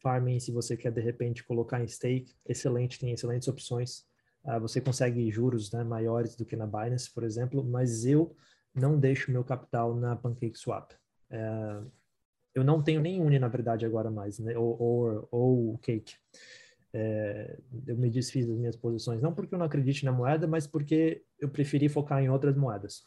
farming, 0.07 0.39
se 0.39 0.53
você 0.53 0.77
quer 0.77 0.91
de 0.93 1.01
repente 1.01 1.43
colocar 1.43 1.83
em 1.83 1.87
stake, 1.87 2.33
excelente, 2.47 2.97
tem 2.97 3.11
excelentes 3.11 3.49
opções. 3.49 4.05
Uh, 4.45 4.57
você 4.61 4.79
consegue 4.79 5.29
juros 5.29 5.69
né, 5.73 5.83
maiores 5.83 6.33
do 6.37 6.45
que 6.45 6.55
na 6.55 6.65
Binance, 6.65 7.13
por 7.13 7.25
exemplo, 7.25 7.61
mas 7.61 8.05
eu 8.05 8.33
não 8.73 8.97
deixo 8.97 9.29
meu 9.31 9.43
capital 9.43 9.93
na 9.93 10.15
PancakeSwap. 10.15 10.93
Uh, 11.29 11.91
eu 12.55 12.63
não 12.63 12.81
tenho 12.81 13.01
nem 13.01 13.21
Uni, 13.21 13.37
na 13.37 13.49
verdade, 13.49 13.85
agora 13.85 14.09
mais, 14.09 14.39
né? 14.39 14.57
ou, 14.57 14.81
ou, 14.81 15.27
ou 15.29 15.77
Cake. 15.79 16.15
É, 16.93 17.59
eu 17.85 17.97
me 17.97 18.09
desfiz 18.09 18.47
das 18.47 18.57
minhas 18.57 18.75
posições, 18.75 19.21
não 19.21 19.35
porque 19.35 19.53
eu 19.53 19.59
não 19.59 19.65
acredite 19.65 20.05
na 20.05 20.11
moeda, 20.11 20.47
mas 20.47 20.65
porque 20.65 21.21
eu 21.37 21.49
preferi 21.49 21.89
focar 21.89 22.23
em 22.23 22.29
outras 22.29 22.55
moedas. 22.55 23.05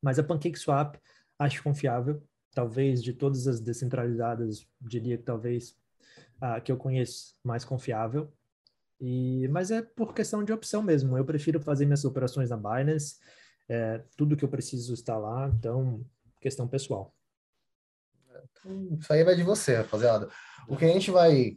Mas 0.00 0.18
a 0.18 0.22
PancakeSwap 0.22 0.96
acho 1.38 1.62
confiável, 1.62 2.22
talvez 2.54 3.02
de 3.02 3.14
todas 3.14 3.48
as 3.48 3.60
descentralizadas, 3.60 4.64
diria 4.80 5.16
que 5.16 5.24
talvez 5.24 5.74
a 6.40 6.60
que 6.60 6.72
eu 6.72 6.76
conheço 6.76 7.34
mais 7.44 7.64
confiável. 7.64 8.32
E, 9.00 9.48
mas 9.48 9.70
é 9.70 9.82
por 9.82 10.14
questão 10.14 10.44
de 10.44 10.52
opção 10.52 10.82
mesmo. 10.82 11.16
Eu 11.16 11.24
prefiro 11.24 11.60
fazer 11.60 11.84
minhas 11.84 12.04
operações 12.04 12.50
na 12.50 12.56
Binance, 12.56 13.16
é, 13.68 14.02
tudo 14.16 14.36
que 14.36 14.44
eu 14.44 14.48
preciso 14.48 14.94
está 14.94 15.16
lá, 15.16 15.48
então, 15.48 16.04
questão 16.40 16.68
pessoal. 16.68 17.14
Então, 18.28 18.98
isso 19.00 19.12
aí 19.12 19.24
vai 19.24 19.34
de 19.34 19.42
você, 19.42 19.76
rapaziada. 19.76 20.28
O 20.68 20.76
que 20.76 20.84
a 20.84 20.88
gente 20.88 21.10
vai, 21.10 21.56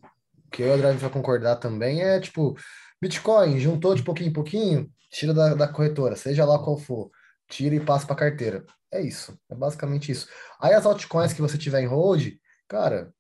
que 0.52 0.62
eu 0.62 0.68
e 0.68 0.72
o 0.72 0.74
André 0.74 0.94
vai 0.94 1.10
concordar 1.10 1.58
também 1.58 2.02
é, 2.02 2.20
tipo, 2.20 2.56
Bitcoin 3.02 3.60
juntou 3.60 3.94
de 3.94 4.04
pouquinho 4.04 4.30
em 4.30 4.34
pouquinho, 4.34 4.92
tira 5.10 5.34
da, 5.34 5.54
da 5.54 5.68
corretora, 5.68 6.16
seja 6.16 6.46
lá 6.46 6.58
qual 6.58 6.78
for, 6.78 7.12
tira 7.48 7.76
e 7.76 7.80
passa 7.80 8.08
para 8.08 8.16
carteira. 8.16 8.66
É 8.92 9.02
isso, 9.02 9.38
é 9.50 9.56
basicamente 9.56 10.12
isso. 10.12 10.28
Aí 10.60 10.74
as 10.74 10.86
altcoins 10.86 11.34
que 11.34 11.42
você 11.42 11.58
tiver 11.58 11.82
em 11.82 11.88
hold, 11.88 12.34
cara, 12.68 13.14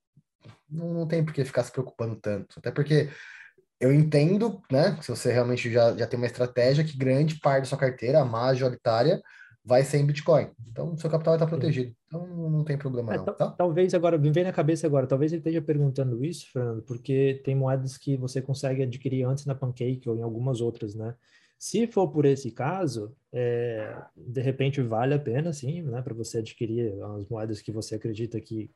não, 0.69 0.93
não 0.93 1.07
tem 1.07 1.23
por 1.23 1.33
que 1.33 1.45
ficar 1.45 1.63
se 1.63 1.71
preocupando 1.71 2.15
tanto. 2.15 2.59
Até 2.59 2.71
porque 2.71 3.09
eu 3.79 3.93
entendo, 3.93 4.61
né, 4.71 4.97
se 5.01 5.09
você 5.09 5.31
realmente 5.31 5.71
já, 5.71 5.95
já 5.95 6.07
tem 6.07 6.17
uma 6.17 6.25
estratégia 6.25 6.83
que 6.83 6.97
grande 6.97 7.39
parte 7.39 7.61
da 7.61 7.65
sua 7.65 7.77
carteira, 7.77 8.21
a 8.21 8.25
majoritária, 8.25 9.21
vai 9.65 9.83
ser 9.83 9.97
em 9.97 10.05
Bitcoin. 10.05 10.49
Então, 10.71 10.95
seu 10.95 11.09
capital 11.09 11.33
vai 11.33 11.37
estar 11.37 11.47
protegido. 11.47 11.93
Então, 12.05 12.27
não 12.27 12.63
tem 12.63 12.77
problema 12.77 13.15
é, 13.15 13.17
não, 13.17 13.25
tá? 13.25 13.49
Talvez 13.51 13.93
agora, 13.95 14.17
me 14.17 14.29
vem 14.31 14.43
na 14.43 14.53
cabeça 14.53 14.85
agora, 14.85 15.07
talvez 15.07 15.31
ele 15.33 15.39
esteja 15.39 15.61
perguntando 15.61 16.23
isso, 16.23 16.47
Fernando, 16.53 16.83
porque 16.83 17.41
tem 17.43 17.55
moedas 17.55 17.97
que 17.97 18.15
você 18.15 18.41
consegue 18.41 18.83
adquirir 18.83 19.23
antes 19.23 19.45
na 19.45 19.55
Pancake 19.55 20.07
ou 20.07 20.15
em 20.15 20.21
algumas 20.21 20.61
outras, 20.61 20.93
né? 20.93 21.15
Se 21.57 21.87
for 21.87 22.09
por 22.09 22.25
esse 22.25 22.51
caso, 22.51 23.15
é, 23.33 23.97
de 24.15 24.41
repente 24.41 24.81
vale 24.81 25.13
a 25.13 25.19
pena, 25.19 25.51
sim, 25.51 25.81
né, 25.81 26.01
para 26.01 26.13
você 26.13 26.39
adquirir 26.39 26.93
as 27.01 27.27
moedas 27.27 27.61
que 27.61 27.71
você 27.71 27.95
acredita 27.95 28.39
que, 28.39 28.69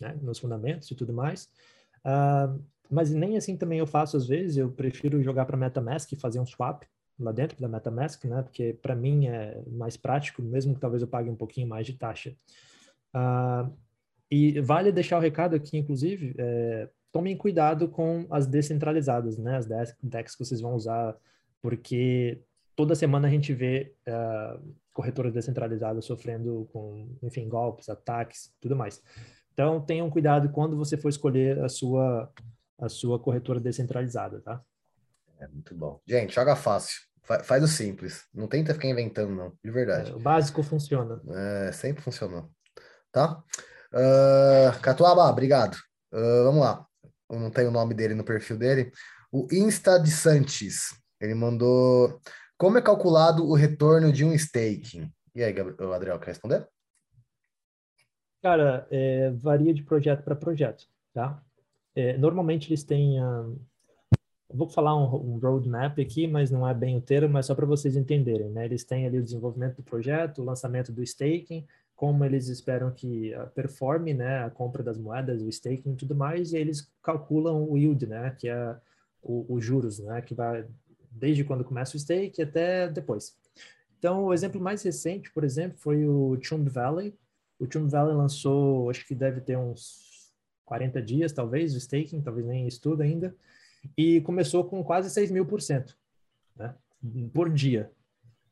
né, 0.00 0.16
nos 0.22 0.38
fundamentos 0.38 0.90
e 0.90 0.94
tudo 0.94 1.12
mais. 1.12 1.48
Uh, 2.04 2.62
mas 2.90 3.10
nem 3.10 3.36
assim 3.36 3.56
também 3.56 3.78
eu 3.78 3.86
faço 3.86 4.16
às 4.16 4.26
vezes, 4.26 4.56
eu 4.56 4.70
prefiro 4.70 5.22
jogar 5.22 5.44
para 5.44 5.56
MetaMask 5.56 6.12
e 6.12 6.16
fazer 6.16 6.38
um 6.38 6.46
swap, 6.46 6.84
lá 7.18 7.32
dentro 7.32 7.60
da 7.60 7.68
MetaMask, 7.68 8.24
né? 8.24 8.42
Porque 8.42 8.74
para 8.80 8.94
mim 8.94 9.26
é 9.26 9.60
mais 9.66 9.96
prático, 9.96 10.42
mesmo 10.42 10.74
que 10.74 10.80
talvez 10.80 11.02
eu 11.02 11.08
pague 11.08 11.30
um 11.30 11.36
pouquinho 11.36 11.66
mais 11.66 11.86
de 11.86 11.94
taxa. 11.94 12.36
Uh, 13.14 13.72
e 14.30 14.60
vale 14.60 14.92
deixar 14.92 15.18
o 15.18 15.20
recado 15.20 15.54
aqui, 15.54 15.78
inclusive, 15.78 16.34
é, 16.36 16.88
tomem 17.12 17.36
cuidado 17.36 17.88
com 17.88 18.26
as 18.28 18.46
descentralizadas, 18.46 19.38
né? 19.38 19.56
As 19.56 19.66
DEX 20.02 20.34
que 20.34 20.44
vocês 20.44 20.60
vão 20.60 20.74
usar, 20.74 21.16
porque 21.62 22.42
toda 22.74 22.94
semana 22.94 23.28
a 23.28 23.30
gente 23.30 23.54
vê 23.54 23.94
uh, 24.06 24.74
corretoras 24.92 25.32
descentralizadas 25.32 26.04
sofrendo 26.04 26.68
com, 26.72 27.08
enfim, 27.22 27.48
golpes, 27.48 27.88
ataques, 27.88 28.52
tudo 28.60 28.74
mais. 28.74 29.00
Então, 29.56 29.80
tenham 29.80 30.10
cuidado 30.10 30.50
quando 30.50 30.76
você 30.76 30.98
for 30.98 31.08
escolher 31.08 31.58
a 31.64 31.68
sua, 31.70 32.30
a 32.78 32.90
sua 32.90 33.18
corretora 33.18 33.58
descentralizada, 33.58 34.42
tá? 34.42 34.60
É 35.40 35.48
muito 35.48 35.74
bom. 35.74 35.98
Gente, 36.06 36.34
joga 36.34 36.54
fácil. 36.54 37.00
Faz 37.42 37.64
o 37.64 37.66
simples. 37.66 38.26
Não 38.34 38.46
tenta 38.46 38.74
ficar 38.74 38.88
inventando, 38.88 39.34
não. 39.34 39.54
De 39.64 39.70
verdade. 39.70 40.10
É, 40.10 40.14
o 40.14 40.18
básico 40.18 40.62
funciona. 40.62 41.22
É, 41.30 41.72
sempre 41.72 42.02
funcionou. 42.02 42.50
Tá? 43.10 43.42
Uh, 43.90 44.78
Catuaba, 44.82 45.24
obrigado. 45.30 45.74
Uh, 46.12 46.44
vamos 46.44 46.60
lá. 46.60 46.86
Eu 47.30 47.40
não 47.40 47.50
tenho 47.50 47.68
o 47.68 47.72
nome 47.72 47.94
dele 47.94 48.12
no 48.12 48.24
perfil 48.24 48.58
dele. 48.58 48.92
O 49.32 49.48
Insta 49.50 49.98
de 49.98 50.10
Santos. 50.10 50.94
Ele 51.18 51.34
mandou. 51.34 52.20
Como 52.58 52.76
é 52.76 52.82
calculado 52.82 53.42
o 53.42 53.54
retorno 53.54 54.12
de 54.12 54.22
um 54.22 54.34
staking? 54.34 55.10
E 55.34 55.42
aí, 55.42 55.50
Gabriel, 55.50 55.94
Adriel, 55.94 56.18
quer 56.18 56.26
responder? 56.26 56.68
Cara, 58.42 58.86
é, 58.90 59.30
varia 59.30 59.74
de 59.74 59.82
projeto 59.82 60.22
para 60.22 60.36
projeto, 60.36 60.86
tá? 61.12 61.42
É, 61.94 62.16
normalmente 62.18 62.68
eles 62.68 62.84
têm. 62.84 63.16
Vou 64.48 64.68
falar 64.68 64.94
um, 64.94 65.34
um, 65.34 65.38
roadmap 65.38 65.98
aqui, 65.98 66.26
mas 66.26 66.50
não 66.50 66.68
é 66.68 66.72
bem 66.72 66.96
o 66.96 67.00
termo, 67.00 67.32
mas 67.34 67.46
só 67.46 67.54
para 67.54 67.66
vocês 67.66 67.96
entenderem, 67.96 68.48
né? 68.50 68.64
Eles 68.64 68.84
têm 68.84 69.06
ali 69.06 69.18
o 69.18 69.22
desenvolvimento 69.22 69.76
do 69.76 69.82
projeto, 69.82 70.40
o 70.40 70.44
lançamento 70.44 70.92
do 70.92 71.02
staking, 71.02 71.66
como 71.96 72.24
eles 72.24 72.48
esperam 72.48 72.90
que 72.92 73.34
uh, 73.34 73.48
performe, 73.48 74.12
né, 74.12 74.44
a 74.44 74.50
compra 74.50 74.82
das 74.82 74.98
moedas, 74.98 75.42
o 75.42 75.48
staking 75.48 75.92
e 75.92 75.96
tudo 75.96 76.14
mais, 76.14 76.52
e 76.52 76.58
eles 76.58 76.92
calculam 77.02 77.68
o 77.68 77.76
yield, 77.76 78.06
né, 78.06 78.36
que 78.38 78.48
é 78.48 78.76
os 79.22 79.64
juros, 79.64 79.98
né, 79.98 80.20
que 80.20 80.34
vai 80.34 80.64
desde 81.10 81.42
quando 81.42 81.64
começa 81.64 81.96
o 81.96 81.98
stake 81.98 82.42
até 82.42 82.88
depois. 82.88 83.34
Então, 83.98 84.26
o 84.26 84.34
exemplo 84.34 84.60
mais 84.60 84.82
recente, 84.82 85.32
por 85.32 85.42
exemplo, 85.42 85.78
foi 85.78 86.06
o 86.06 86.38
Chumb 86.40 86.68
Valley. 86.68 87.14
O 87.58 87.66
Chumb 87.70 87.90
Valley 87.90 88.14
lançou, 88.14 88.90
acho 88.90 89.06
que 89.06 89.14
deve 89.14 89.40
ter 89.40 89.56
uns 89.56 90.32
40 90.64 91.00
dias, 91.00 91.32
talvez, 91.32 91.74
o 91.74 91.78
staking, 91.78 92.20
talvez 92.20 92.46
nem 92.46 92.66
estudo 92.66 93.02
ainda, 93.02 93.34
e 93.96 94.20
começou 94.22 94.64
com 94.64 94.82
quase 94.82 95.08
6 95.10 95.30
mil 95.30 95.46
por 95.46 95.62
cento, 95.62 95.96
né, 96.54 96.74
por 97.32 97.50
dia. 97.50 97.90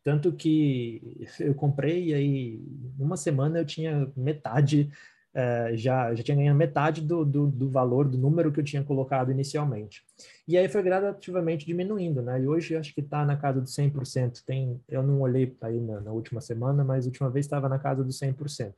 Tanto 0.03 0.33
que 0.33 1.27
eu 1.41 1.55
comprei 1.55 2.11
e 2.11 2.15
aí, 2.15 2.61
uma 2.99 3.17
semana 3.17 3.59
eu 3.59 3.65
tinha 3.65 4.11
metade 4.17 4.91
é, 5.35 5.77
já, 5.77 6.15
já 6.15 6.23
tinha 6.23 6.37
ganhado 6.37 6.57
metade 6.57 7.01
do, 7.01 7.25
do, 7.25 7.49
do, 7.49 7.69
valor, 7.69 8.07
do 8.07 8.17
número 8.17 8.53
que 8.53 8.61
eu 8.61 8.65
tinha 8.65 8.85
colocado 8.85 9.33
inicialmente. 9.33 10.05
E 10.47 10.57
aí 10.57 10.69
foi 10.69 10.81
gradativamente 10.83 11.67
diminuindo, 11.67 12.23
né? 12.23 12.41
E 12.41 12.47
hoje 12.47 12.77
acho 12.77 12.95
que 12.95 13.01
está 13.01 13.25
na 13.25 13.37
casa 13.37 13.61
dos 13.61 13.75
100%. 13.75 14.45
Tem, 14.47 14.81
eu 14.89 15.03
não 15.03 15.21
olhei 15.21 15.57
aí 15.63 15.81
na, 15.81 16.01
na 16.01 16.13
última 16.13 16.41
semana, 16.41 16.85
mas 16.85 17.05
a 17.05 17.09
última 17.09 17.29
vez 17.29 17.47
estava 17.47 17.69
na 17.69 17.81
casa 17.81 18.05
dos 18.05 18.17
100%. 18.17 18.75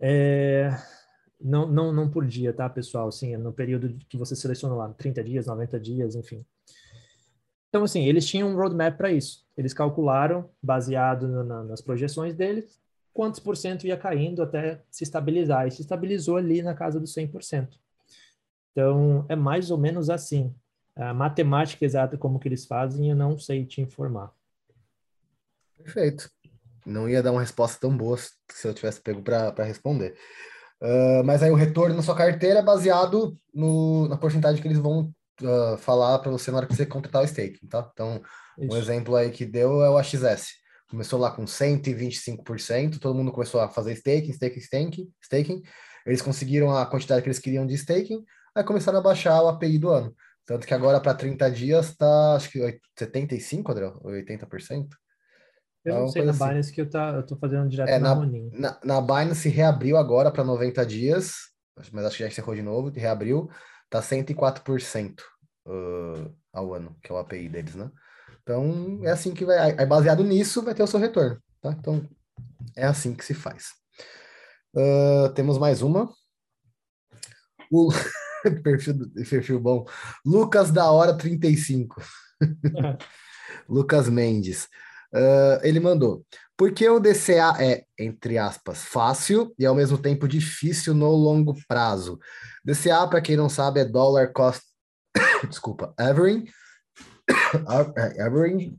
É, 0.00 0.70
não, 1.40 1.66
não, 1.66 1.92
não 1.92 2.10
por 2.10 2.26
dia, 2.26 2.52
tá, 2.52 2.68
pessoal? 2.68 3.10
Sim, 3.12 3.34
é 3.34 3.38
no 3.38 3.52
período 3.52 3.96
que 4.08 4.16
você 4.16 4.34
seleciona 4.34 4.74
lá, 4.74 4.88
30 4.92 5.22
dias, 5.22 5.46
90 5.46 5.80
dias, 5.80 6.14
enfim. 6.14 6.44
Então, 7.68 7.84
assim, 7.84 8.04
eles 8.06 8.26
tinham 8.26 8.48
um 8.48 8.56
roadmap 8.56 8.96
para 8.96 9.12
isso. 9.12 9.46
Eles 9.56 9.74
calcularam, 9.74 10.48
baseado 10.62 11.28
no, 11.28 11.44
na, 11.44 11.62
nas 11.62 11.80
projeções 11.80 12.34
deles, 12.34 12.80
quantos 13.12 13.40
por 13.40 13.56
cento 13.56 13.86
ia 13.86 13.96
caindo 13.96 14.42
até 14.42 14.82
se 14.90 15.04
estabilizar. 15.04 15.66
E 15.66 15.70
se 15.70 15.82
estabilizou 15.82 16.36
ali 16.36 16.62
na 16.62 16.74
casa 16.74 16.98
dos 16.98 17.12
100%. 17.14 17.68
Então, 18.72 19.26
é 19.28 19.36
mais 19.36 19.70
ou 19.70 19.78
menos 19.78 20.08
assim. 20.08 20.54
A 20.94 21.12
matemática 21.12 21.84
exata 21.84 22.16
como 22.16 22.38
que 22.38 22.48
eles 22.48 22.64
fazem, 22.64 23.10
eu 23.10 23.16
não 23.16 23.38
sei 23.38 23.66
te 23.66 23.82
informar. 23.82 24.32
Perfeito. 25.76 26.30
Não 26.86 27.08
ia 27.08 27.22
dar 27.22 27.32
uma 27.32 27.40
resposta 27.40 27.78
tão 27.80 27.96
boa 27.96 28.16
se 28.16 28.66
eu 28.66 28.72
tivesse 28.72 29.00
pego 29.00 29.22
para 29.22 29.64
responder. 29.64 30.16
Uh, 30.80 31.24
mas 31.24 31.42
aí 31.42 31.50
o 31.50 31.54
retorno 31.54 31.96
na 31.96 32.02
sua 32.02 32.14
carteira 32.14 32.60
é 32.60 32.62
baseado 32.62 33.36
no, 33.52 34.08
na 34.08 34.16
porcentagem 34.16 34.60
que 34.60 34.68
eles 34.68 34.78
vão 34.78 35.12
uh, 35.42 35.76
falar 35.78 36.18
para 36.20 36.30
você 36.30 36.50
na 36.50 36.58
hora 36.58 36.66
que 36.66 36.76
você 36.76 36.86
contratar 36.86 37.22
o 37.22 37.24
staking, 37.24 37.66
tá? 37.66 37.90
Então, 37.92 38.22
Isso. 38.58 38.72
um 38.72 38.76
exemplo 38.76 39.16
aí 39.16 39.30
que 39.30 39.44
deu 39.44 39.82
é 39.82 39.90
o 39.90 39.96
AXS 39.96 40.66
começou 40.88 41.18
lá 41.18 41.30
com 41.30 41.44
125%, 41.44 42.98
todo 42.98 43.14
mundo 43.14 43.32
começou 43.32 43.60
a 43.60 43.68
fazer 43.68 43.92
staking, 43.92 44.30
staking, 44.30 44.60
staking, 44.60 45.12
staking. 45.20 45.62
Eles 46.06 46.22
conseguiram 46.22 46.76
a 46.76 46.86
quantidade 46.86 47.22
que 47.22 47.28
eles 47.28 47.38
queriam 47.38 47.66
de 47.66 47.74
staking, 47.74 48.24
aí 48.54 48.64
começaram 48.64 48.98
a 48.98 49.02
baixar 49.02 49.42
o 49.42 49.48
API 49.48 49.78
do 49.78 49.90
ano. 49.90 50.14
Tanto 50.44 50.66
que 50.66 50.74
agora 50.74 51.00
para 51.00 51.14
30 51.14 51.50
dias 51.50 51.90
está 51.90 52.36
acho 52.36 52.50
que 52.50 52.80
75, 52.96 53.72
André, 53.72 53.90
80%. 54.04 54.88
Eu 55.86 56.00
não 56.00 56.08
sei 56.08 56.24
na 56.24 56.32
assim. 56.32 56.48
Binance 56.48 56.72
que 56.72 56.80
eu, 56.80 56.90
tá, 56.90 57.12
eu 57.14 57.22
tô 57.24 57.36
fazendo 57.36 57.68
direto 57.68 57.88
é, 57.88 57.98
na, 57.98 58.14
na, 58.14 58.26
na, 58.52 58.80
na 58.84 59.00
Binance 59.00 59.48
reabriu 59.48 59.96
agora 59.96 60.30
para 60.32 60.42
90 60.42 60.84
dias, 60.84 61.32
mas 61.92 62.04
acho 62.04 62.16
que 62.16 62.22
já 62.24 62.28
encerrou 62.28 62.54
de 62.56 62.62
novo, 62.62 62.90
reabriu, 62.90 63.48
tá 63.88 64.00
104% 64.00 65.20
uh, 65.66 66.34
ao 66.52 66.74
ano, 66.74 66.96
que 67.02 67.12
é 67.12 67.14
o 67.14 67.18
API 67.18 67.48
deles, 67.48 67.76
né? 67.76 67.90
Então, 68.42 69.00
é 69.02 69.10
assim 69.10 69.34
que 69.34 69.44
vai. 69.44 69.58
Aí, 69.58 69.86
baseado 69.86 70.22
nisso, 70.22 70.62
vai 70.62 70.74
ter 70.74 70.82
o 70.82 70.86
seu 70.86 71.00
retorno. 71.00 71.40
Tá? 71.60 71.70
Então, 71.70 72.08
é 72.76 72.84
assim 72.84 73.14
que 73.14 73.24
se 73.24 73.34
faz. 73.34 73.70
Uh, 74.74 75.28
temos 75.34 75.58
mais 75.58 75.82
uma. 75.82 76.08
O 77.70 77.90
perfil, 78.62 79.10
perfil 79.28 79.60
bom. 79.60 79.84
Lucas 80.24 80.70
da 80.70 80.90
Hora 80.90 81.16
35. 81.16 82.00
Lucas 83.68 84.08
Mendes. 84.08 84.68
Uh, 85.16 85.58
ele 85.62 85.80
mandou. 85.80 86.24
Por 86.56 86.72
que 86.72 86.86
o 86.88 87.00
DCA 87.00 87.54
é, 87.58 87.84
entre 87.98 88.36
aspas, 88.36 88.84
fácil 88.84 89.54
e 89.58 89.64
ao 89.64 89.74
mesmo 89.74 89.96
tempo 89.96 90.28
difícil 90.28 90.92
no 90.92 91.10
longo 91.10 91.54
prazo? 91.66 92.18
DCA, 92.64 93.06
para 93.08 93.20
quem 93.22 93.36
não 93.36 93.48
sabe, 93.48 93.80
é 93.80 93.84
Dollar 93.84 94.32
Cost, 94.32 94.62
desculpa, 95.48 95.94
Averaging, 95.98 96.46
average, 98.20 98.76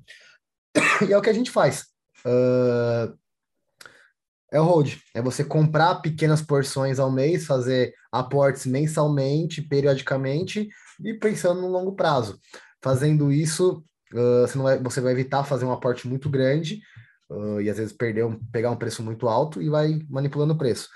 e 1.07 1.13
é 1.13 1.17
o 1.17 1.21
que 1.21 1.29
a 1.29 1.33
gente 1.33 1.49
faz. 1.49 1.85
Uh, 2.25 3.17
é 4.51 4.61
o 4.61 4.63
hold, 4.63 4.95
é 5.13 5.21
você 5.21 5.43
comprar 5.43 5.95
pequenas 5.95 6.41
porções 6.41 6.99
ao 6.99 7.11
mês, 7.11 7.45
fazer 7.45 7.93
aportes 8.11 8.65
mensalmente, 8.65 9.61
periodicamente 9.61 10.69
e 11.03 11.13
pensando 11.13 11.61
no 11.61 11.67
longo 11.67 11.95
prazo. 11.95 12.39
Fazendo 12.81 13.31
isso, 13.31 13.83
uh, 14.13 14.41
você, 14.41 14.57
não 14.57 14.63
vai, 14.63 14.79
você 14.79 15.01
vai 15.01 15.13
evitar 15.13 15.43
fazer 15.43 15.65
um 15.65 15.71
aporte 15.71 16.07
muito 16.07 16.29
grande 16.29 16.81
uh, 17.29 17.61
e 17.61 17.69
às 17.69 17.77
vezes 17.77 17.93
perder 17.93 18.25
um, 18.25 18.39
pegar 18.51 18.71
um 18.71 18.77
preço 18.77 19.03
muito 19.03 19.27
alto 19.27 19.61
e 19.61 19.69
vai 19.69 19.99
manipulando 20.09 20.53
o 20.53 20.57
preço. 20.57 20.89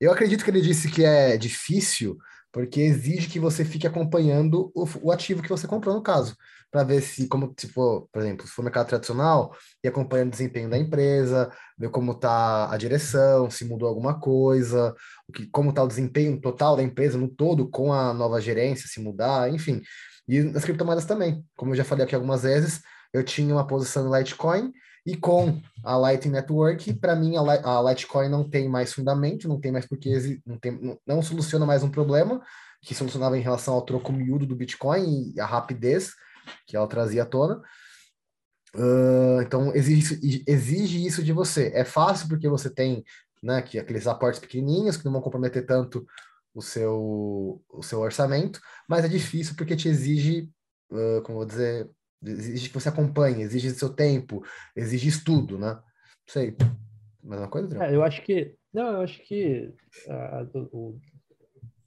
Eu 0.00 0.12
acredito 0.12 0.44
que 0.44 0.50
ele 0.50 0.60
disse 0.60 0.90
que 0.90 1.04
é 1.04 1.36
difícil 1.36 2.16
porque 2.52 2.80
exige 2.80 3.28
que 3.28 3.40
você 3.40 3.64
fique 3.64 3.86
acompanhando 3.86 4.70
o, 4.74 4.86
o 5.02 5.10
ativo 5.10 5.42
que 5.42 5.48
você 5.48 5.66
comprou 5.66 5.94
no 5.94 6.02
caso 6.02 6.36
para 6.74 6.82
ver 6.82 7.02
se, 7.02 7.28
como 7.28 7.54
se 7.56 7.68
for, 7.68 8.08
por 8.12 8.20
exemplo, 8.20 8.44
se 8.44 8.52
for 8.52 8.64
mercado 8.64 8.88
tradicional, 8.88 9.56
e 9.82 9.86
acompanhando 9.86 10.26
o 10.26 10.30
desempenho 10.32 10.68
da 10.68 10.76
empresa, 10.76 11.48
ver 11.78 11.88
como 11.88 12.10
está 12.10 12.68
a 12.68 12.76
direção, 12.76 13.48
se 13.48 13.64
mudou 13.64 13.88
alguma 13.88 14.18
coisa, 14.18 14.92
o 15.28 15.32
que, 15.32 15.46
como 15.46 15.70
está 15.70 15.84
o 15.84 15.86
desempenho 15.86 16.40
total 16.40 16.74
da 16.74 16.82
empresa 16.82 17.16
no 17.16 17.28
todo 17.28 17.68
com 17.70 17.92
a 17.92 18.12
nova 18.12 18.40
gerência, 18.40 18.88
se 18.88 19.00
mudar, 19.00 19.48
enfim. 19.54 19.80
E 20.26 20.42
nas 20.42 20.64
criptomoedas 20.64 21.04
também, 21.04 21.44
como 21.56 21.72
eu 21.72 21.76
já 21.76 21.84
falei 21.84 22.04
aqui 22.04 22.14
algumas 22.14 22.42
vezes, 22.42 22.82
eu 23.12 23.22
tinha 23.22 23.54
uma 23.54 23.66
posição 23.66 24.06
em 24.06 24.18
Litecoin 24.18 24.72
e 25.06 25.16
com 25.16 25.60
a 25.84 25.96
Lightning 25.96 26.32
Network, 26.32 26.94
para 26.94 27.14
mim 27.14 27.34
a, 27.36 27.82
Litecoin 27.82 28.28
não 28.28 28.48
tem 28.48 28.68
mais 28.68 28.92
fundamento, 28.92 29.48
não 29.48 29.60
tem 29.60 29.70
mais 29.70 29.86
porque 29.86 30.40
não, 30.46 30.58
tem, 30.58 30.98
não, 31.06 31.22
soluciona 31.22 31.66
mais 31.66 31.82
um 31.82 31.90
problema 31.90 32.42
que 32.80 32.94
solucionava 32.94 33.36
em 33.36 33.42
relação 33.42 33.74
ao 33.74 33.82
troco 33.82 34.12
miúdo 34.12 34.46
do 34.46 34.56
Bitcoin 34.56 35.32
e 35.34 35.40
a 35.40 35.46
rapidez 35.46 36.12
que 36.66 36.76
ela 36.76 36.86
trazia 36.86 37.22
à 37.22 37.26
tona. 37.26 37.62
Uh, 38.74 39.40
então, 39.42 39.74
exige, 39.74 40.42
exige 40.46 41.06
isso 41.06 41.22
de 41.22 41.32
você. 41.32 41.70
É 41.74 41.84
fácil 41.84 42.28
porque 42.28 42.48
você 42.48 42.68
tem 42.68 43.04
né, 43.42 43.62
que 43.62 43.78
aqueles 43.78 44.06
aportes 44.06 44.40
pequenininhos 44.40 44.96
que 44.96 45.04
não 45.04 45.12
vão 45.12 45.20
comprometer 45.20 45.64
tanto 45.64 46.06
o 46.54 46.62
seu, 46.62 47.62
o 47.68 47.82
seu 47.82 48.00
orçamento, 48.00 48.60
mas 48.88 49.04
é 49.04 49.08
difícil 49.08 49.54
porque 49.56 49.76
te 49.76 49.88
exige, 49.88 50.50
uh, 50.90 51.22
como 51.22 51.38
vou 51.38 51.46
dizer, 51.46 51.90
exige 52.22 52.68
que 52.68 52.74
você 52.74 52.88
acompanhe, 52.88 53.42
exige 53.42 53.70
seu 53.70 53.90
tempo, 53.90 54.42
exige 54.76 55.08
estudo, 55.08 55.58
né? 55.58 55.74
Não 55.74 55.82
sei. 56.28 56.56
Mesma 57.22 57.48
coisa, 57.48 57.84
é, 57.84 57.94
eu 57.94 58.02
acho 58.02 58.22
que. 58.22 58.54
Não, 58.72 58.92
eu 58.92 59.00
acho 59.00 59.22
que 59.22 59.72
o, 60.72 60.98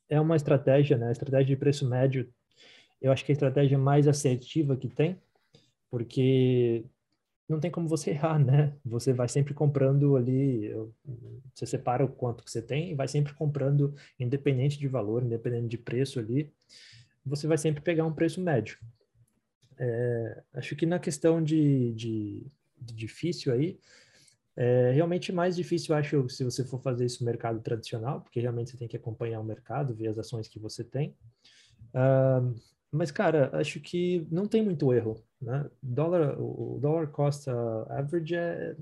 é 0.10 0.20
uma 0.20 0.36
estratégia, 0.36 0.98
né? 0.98 1.10
A 1.10 1.12
estratégia 1.12 1.46
de 1.46 1.56
preço 1.56 1.88
médio 1.88 2.28
eu 3.02 3.12
acho 3.12 3.24
que 3.24 3.32
a 3.32 3.34
estratégia 3.34 3.78
mais 3.78 4.08
assertiva 4.08 4.76
que 4.76 4.90
tem, 4.90 5.18
porque 5.90 6.86
não 7.48 7.60
tem 7.60 7.72
como 7.72 7.88
você 7.88 8.12
errar, 8.12 8.38
né? 8.40 8.74
Você 8.84 9.14
vai 9.14 9.30
sempre 9.30 9.54
comprando 9.54 10.18
ali, 10.18 10.70
você 11.54 11.66
separa 11.66 12.04
o 12.04 12.10
quanto 12.10 12.44
que 12.44 12.52
você 12.52 12.62
tem 12.62 12.92
e 12.92 12.96
vai 12.96 13.08
sempre 13.08 13.34
comprando, 13.34 13.96
independente 14.20 14.78
de 14.78 14.88
valor, 14.88 15.24
independente 15.24 15.68
de 15.68 15.78
preço 15.78 16.20
ali, 16.20 16.52
você 17.26 17.48
vai 17.48 17.58
sempre 17.58 17.82
pegar 17.82 18.06
um 18.06 18.14
preço 18.14 18.42
médio. 18.42 18.78
É, 19.80 20.44
acho 20.56 20.76
que 20.76 20.86
na 20.86 21.00
questão 21.00 21.42
de, 21.42 21.94
de, 21.94 22.48
de 22.82 22.94
difícil 22.94 23.54
aí, 23.54 23.80
é 24.56 24.92
realmente 24.92 25.32
mais 25.32 25.56
difícil, 25.56 25.96
acho, 25.96 26.28
se 26.30 26.44
você 26.44 26.66
for 26.66 26.82
fazer 26.82 27.06
isso 27.06 27.24
no 27.24 27.30
mercado 27.30 27.60
tradicional, 27.62 28.22
porque 28.22 28.40
realmente 28.40 28.72
você 28.72 28.78
tem 28.78 28.88
que 28.88 28.98
acompanhar 28.98 29.40
o 29.40 29.44
mercado, 29.44 29.94
ver 29.94 30.08
as 30.08 30.18
ações 30.18 30.48
que 30.48 30.58
você 30.58 30.84
tem. 30.84 31.16
Uh, 31.94 32.56
mas, 32.92 33.12
cara, 33.12 33.52
acho 33.54 33.80
que 33.80 34.28
não 34.32 34.48
tem 34.48 34.64
muito 34.64 34.92
erro, 34.92 35.24
né? 35.42 35.70
Dólar, 35.82 36.40
o 36.40 36.80
dollar 36.82 37.08
cost 37.08 37.50
average 37.90 38.36
é, 38.36 38.76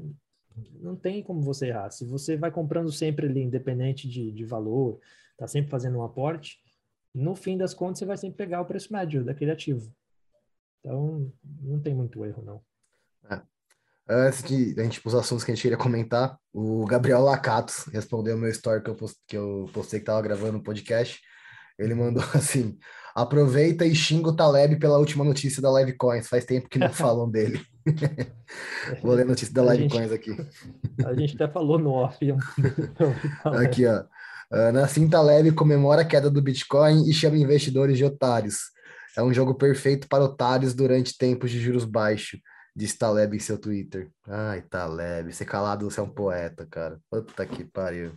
não 0.79 0.95
tem 0.95 1.21
como 1.21 1.41
você 1.41 1.67
errar. 1.67 1.89
Se 1.91 2.05
você 2.05 2.37
vai 2.37 2.51
comprando 2.51 2.91
sempre 2.91 3.27
ali, 3.27 3.41
independente 3.41 4.07
de, 4.07 4.31
de 4.31 4.45
valor, 4.45 4.99
tá 5.37 5.47
sempre 5.47 5.69
fazendo 5.69 5.97
um 5.97 6.03
aporte, 6.03 6.59
no 7.13 7.35
fim 7.35 7.57
das 7.57 7.73
contas 7.73 7.99
você 7.99 8.05
vai 8.05 8.17
sempre 8.17 8.37
pegar 8.37 8.61
o 8.61 8.65
preço 8.65 8.91
médio 8.91 9.23
daquele 9.23 9.51
ativo. 9.51 9.93
Então, 10.79 11.31
não 11.61 11.79
tem 11.79 11.95
muito 11.95 12.23
erro, 12.25 12.43
não. 12.43 12.61
É. 13.29 13.41
Antes 14.07 14.43
de 14.43 14.79
a 14.79 14.83
gente 14.83 15.01
os 15.03 15.15
assuntos 15.15 15.43
que 15.43 15.51
a 15.51 15.55
gente 15.55 15.65
iria 15.65 15.77
comentar, 15.77 16.37
o 16.53 16.85
Gabriel 16.85 17.21
Lacatos 17.21 17.85
respondeu 17.85 18.35
o 18.35 18.39
meu 18.39 18.49
story 18.51 18.83
que 18.83 18.89
eu, 18.89 18.95
post, 18.95 19.19
que 19.27 19.35
eu 19.35 19.69
postei 19.73 19.99
que 19.99 20.03
estava 20.03 20.21
gravando 20.21 20.57
um 20.57 20.63
podcast. 20.63 21.21
Ele 21.79 21.95
mandou 21.95 22.23
assim: 22.35 22.77
Aproveita 23.15 23.85
e 23.85 23.95
xinga 23.95 24.27
o 24.27 24.35
Taleb 24.35 24.75
pela 24.75 24.97
última 24.97 25.23
notícia 25.23 25.61
da 25.61 25.71
Livecoins. 25.71 26.27
Faz 26.27 26.43
tempo 26.43 26.67
que 26.67 26.77
não 26.77 26.91
falam 26.93 27.29
dele. 27.29 27.65
Vou 29.01 29.13
ler 29.13 29.21
a 29.21 29.25
notícia 29.25 29.53
da 29.53 29.73
Livecoins 29.73 30.11
aqui. 30.11 30.35
A 31.05 31.13
gente 31.13 31.35
até 31.35 31.47
falou 31.47 31.79
no 31.79 31.91
off. 31.91 32.17
aqui, 33.63 33.85
ó. 33.85 34.03
Nassim 34.73 35.09
Taleb 35.09 35.53
comemora 35.53 36.01
a 36.01 36.05
queda 36.05 36.29
do 36.29 36.41
Bitcoin 36.41 37.09
e 37.09 37.13
chama 37.13 37.37
investidores 37.37 37.97
de 37.97 38.03
otários. 38.03 38.75
É 39.17 39.23
um 39.23 39.33
jogo 39.33 39.55
perfeito 39.55 40.09
para 40.09 40.25
otários 40.25 40.73
durante 40.73 41.17
tempos 41.17 41.49
de 41.49 41.59
juros 41.59 41.85
baixos, 41.85 42.39
diz 42.75 42.97
Taleb 42.97 43.35
em 43.35 43.39
seu 43.39 43.57
Twitter. 43.57 44.09
Ai, 44.27 44.61
Taleb, 44.61 45.31
ser 45.31 45.45
calado, 45.45 45.89
você 45.89 46.01
é 46.01 46.03
um 46.03 46.09
poeta, 46.09 46.67
cara. 46.69 46.99
Puta 47.09 47.45
que 47.45 47.63
pariu. 47.63 48.11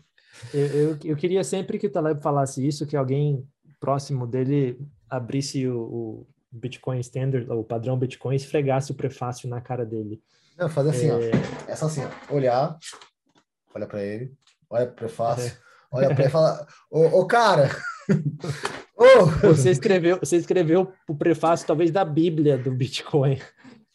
Eu, 0.52 0.66
eu, 0.66 0.98
eu, 1.04 1.16
queria 1.16 1.42
sempre 1.44 1.78
que 1.78 1.86
o 1.86 1.90
Taleb 1.90 2.20
falasse 2.20 2.66
isso, 2.66 2.86
que 2.86 2.96
alguém 2.96 3.46
próximo 3.80 4.26
dele 4.26 4.78
abrisse 5.08 5.66
o, 5.66 5.80
o 5.80 6.26
Bitcoin 6.50 7.00
Standard, 7.00 7.50
o 7.50 7.64
padrão 7.64 7.98
Bitcoin, 7.98 8.34
e 8.34 8.36
esfregasse 8.36 8.92
o 8.92 8.94
prefácio 8.94 9.48
na 9.48 9.60
cara 9.60 9.84
dele. 9.84 10.22
Não, 10.56 10.68
fazer 10.68 10.90
assim, 10.90 11.08
é... 11.08 11.12
ó. 11.12 11.70
É 11.70 11.76
só 11.76 11.86
assim, 11.86 12.02
ó. 12.04 12.34
Olhar, 12.34 12.76
olha 13.74 13.86
para 13.86 14.02
ele, 14.02 14.32
olha 14.68 14.86
pro 14.86 14.96
prefácio, 14.96 15.52
é. 15.52 15.56
olha 15.90 16.08
para 16.08 16.20
ele 16.20 16.28
e 16.28 16.32
fala: 16.32 16.66
Ô, 16.90 17.20
ô 17.20 17.26
cara! 17.26 17.70
ô! 18.96 19.26
Você, 19.48 19.70
escreveu, 19.70 20.18
você 20.18 20.36
escreveu 20.36 20.92
o 21.08 21.14
prefácio, 21.14 21.66
talvez, 21.66 21.90
da 21.90 22.04
Bíblia 22.04 22.58
do 22.58 22.72
Bitcoin. 22.72 23.40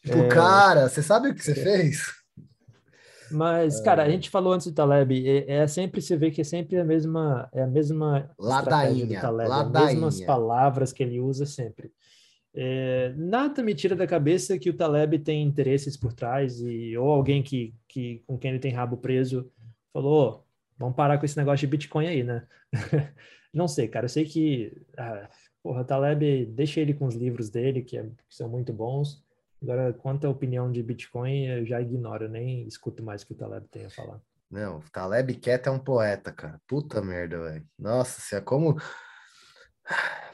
Tipo, 0.02 0.18
é... 0.18 0.28
cara, 0.28 0.88
você 0.88 1.02
sabe 1.02 1.30
o 1.30 1.34
que 1.34 1.44
você 1.44 1.52
é. 1.52 1.54
fez? 1.54 2.23
Mas, 3.30 3.80
cara, 3.80 4.02
a 4.02 4.08
é. 4.08 4.10
gente 4.10 4.30
falou 4.30 4.52
antes 4.52 4.66
do 4.66 4.74
Taleb, 4.74 5.26
é, 5.26 5.50
é, 5.50 5.66
sempre, 5.66 6.00
você 6.00 6.16
vê 6.16 6.30
que 6.30 6.40
é 6.40 6.44
sempre 6.44 6.78
a 6.78 6.84
mesma, 6.84 7.48
é 7.52 7.62
a 7.62 7.66
mesma 7.66 8.30
ladainha, 8.38 9.06
do 9.06 9.20
Taleb, 9.20 9.48
ladainha. 9.48 9.86
as 9.86 9.94
mesmas 9.94 10.20
palavras 10.20 10.92
que 10.92 11.02
ele 11.02 11.20
usa 11.20 11.46
sempre. 11.46 11.90
É, 12.56 13.12
nada 13.16 13.62
me 13.62 13.74
tira 13.74 13.96
da 13.96 14.06
cabeça 14.06 14.58
que 14.58 14.70
o 14.70 14.76
Taleb 14.76 15.18
tem 15.18 15.42
interesses 15.42 15.96
por 15.96 16.12
trás 16.12 16.60
e 16.60 16.96
ou 16.96 17.10
alguém 17.10 17.42
que, 17.42 17.74
que 17.88 18.22
com 18.26 18.38
quem 18.38 18.52
ele 18.52 18.60
tem 18.60 18.72
rabo 18.72 18.96
preso 18.96 19.50
falou, 19.92 20.44
oh, 20.44 20.44
vamos 20.78 20.94
parar 20.94 21.18
com 21.18 21.24
esse 21.24 21.36
negócio 21.36 21.66
de 21.66 21.70
Bitcoin 21.70 22.06
aí, 22.06 22.22
né? 22.22 22.46
Não 23.52 23.66
sei, 23.66 23.88
cara, 23.88 24.04
eu 24.04 24.08
sei 24.08 24.24
que, 24.24 24.72
ah, 24.96 25.28
porra, 25.62 25.84
Taleb, 25.84 26.46
deixa 26.46 26.80
ele 26.80 26.94
com 26.94 27.06
os 27.06 27.14
livros 27.14 27.50
dele, 27.50 27.82
que, 27.82 27.96
é, 27.96 28.02
que 28.02 28.36
são 28.36 28.48
muito 28.48 28.72
bons, 28.72 29.23
Agora, 29.62 29.92
quanto 29.92 30.26
à 30.26 30.30
opinião 30.30 30.70
de 30.70 30.82
Bitcoin, 30.82 31.46
eu 31.46 31.66
já 31.66 31.80
ignoro, 31.80 32.28
nem 32.28 32.66
escuto 32.66 33.02
mais 33.02 33.22
o 33.22 33.26
que 33.26 33.32
o 33.32 33.36
Taleb 33.36 33.66
tem 33.68 33.86
a 33.86 33.90
falar. 33.90 34.20
Não, 34.50 34.78
o 34.78 34.82
Taleb 34.92 35.34
Quieto 35.34 35.68
é 35.68 35.70
um 35.70 35.78
poeta, 35.78 36.30
cara. 36.30 36.60
Puta 36.68 37.00
merda, 37.02 37.40
velho. 37.40 37.66
Nossa, 37.78 38.20
se 38.20 38.36
é 38.36 38.40
como. 38.40 38.76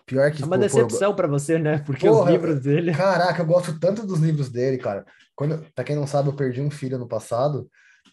Pior 0.05 0.31
que. 0.31 0.43
É 0.43 0.47
uma 0.47 0.57
pô, 0.57 0.63
decepção 0.63 1.15
para 1.15 1.29
você, 1.29 1.59
né? 1.59 1.79
Porque 1.79 2.07
porra, 2.07 2.25
os 2.25 2.31
livros 2.31 2.61
dele. 2.61 2.93
Caraca, 2.93 3.41
eu 3.41 3.47
gosto 3.47 3.79
tanto 3.79 4.07
dos 4.07 4.19
livros 4.19 4.51
dele, 4.51 4.79
cara. 4.79 5.07
Quando, 5.35 5.65
pra 5.75 5.85
quem 5.85 5.97
não 5.97 6.07
sabe, 6.07 6.29
eu 6.29 6.35
perdi 6.37 6.61
um 6.61 6.71
filho 6.71 6.99
no 6.99 7.09
passado. 7.09 7.71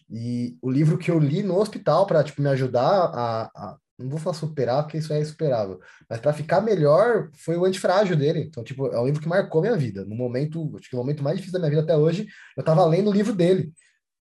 E 0.08 0.56
o 0.62 0.70
livro 0.70 0.96
que 0.96 1.10
eu 1.10 1.18
li 1.18 1.42
no 1.42 1.58
hospital 1.58 2.06
para 2.06 2.24
tipo, 2.24 2.40
me 2.40 2.48
ajudar 2.48 2.88
a, 2.88 3.42
a, 3.54 3.76
não 3.98 4.08
vou 4.08 4.18
falar 4.18 4.34
superar, 4.34 4.84
porque 4.84 4.98
isso 4.98 5.12
é 5.12 5.20
insuperável, 5.20 5.80
mas 6.08 6.20
para 6.20 6.32
ficar 6.32 6.60
melhor 6.60 7.30
foi 7.34 7.56
o 7.56 7.64
antifrágil 7.64 8.16
dele. 8.16 8.40
Então, 8.40 8.62
tipo, 8.62 8.86
é 8.86 9.00
um 9.00 9.06
livro 9.06 9.20
que 9.20 9.28
marcou 9.28 9.60
minha 9.60 9.76
vida. 9.76 10.04
No 10.04 10.14
momento, 10.14 10.76
acho 10.78 10.88
que 10.88 10.94
o 10.94 10.98
momento 10.98 11.22
mais 11.22 11.36
difícil 11.36 11.54
da 11.54 11.58
minha 11.58 11.70
vida 11.70 11.82
até 11.82 11.96
hoje, 11.96 12.26
eu 12.56 12.62
tava 12.62 12.84
lendo 12.86 13.10
o 13.10 13.12
livro 13.12 13.34
dele. 13.34 13.72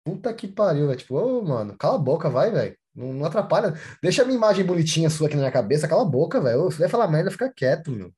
Puta 0.03 0.31
que 0.33 0.47
pariu, 0.47 0.87
velho. 0.87 0.99
Tipo, 0.99 1.15
ô, 1.15 1.39
oh, 1.39 1.43
mano, 1.43 1.75
cala 1.77 1.95
a 1.95 1.99
boca, 1.99 2.29
vai, 2.29 2.51
velho. 2.51 2.77
Não, 2.93 3.11
não, 3.11 3.25
atrapalha. 3.25 3.73
Deixa 4.01 4.21
a 4.21 4.25
minha 4.25 4.37
imagem 4.37 4.63
bonitinha 4.63 5.09
sua 5.09 5.27
aqui 5.27 5.35
na 5.35 5.41
minha 5.41 5.51
cabeça, 5.51 5.87
cala 5.87 6.03
a 6.03 6.05
boca, 6.05 6.39
velho. 6.39 6.69
Se 6.71 6.77
vai 6.77 6.87
falar 6.87 7.07
merda, 7.07 7.31
fica 7.31 7.51
quieto, 7.51 7.91
meu. 7.91 8.11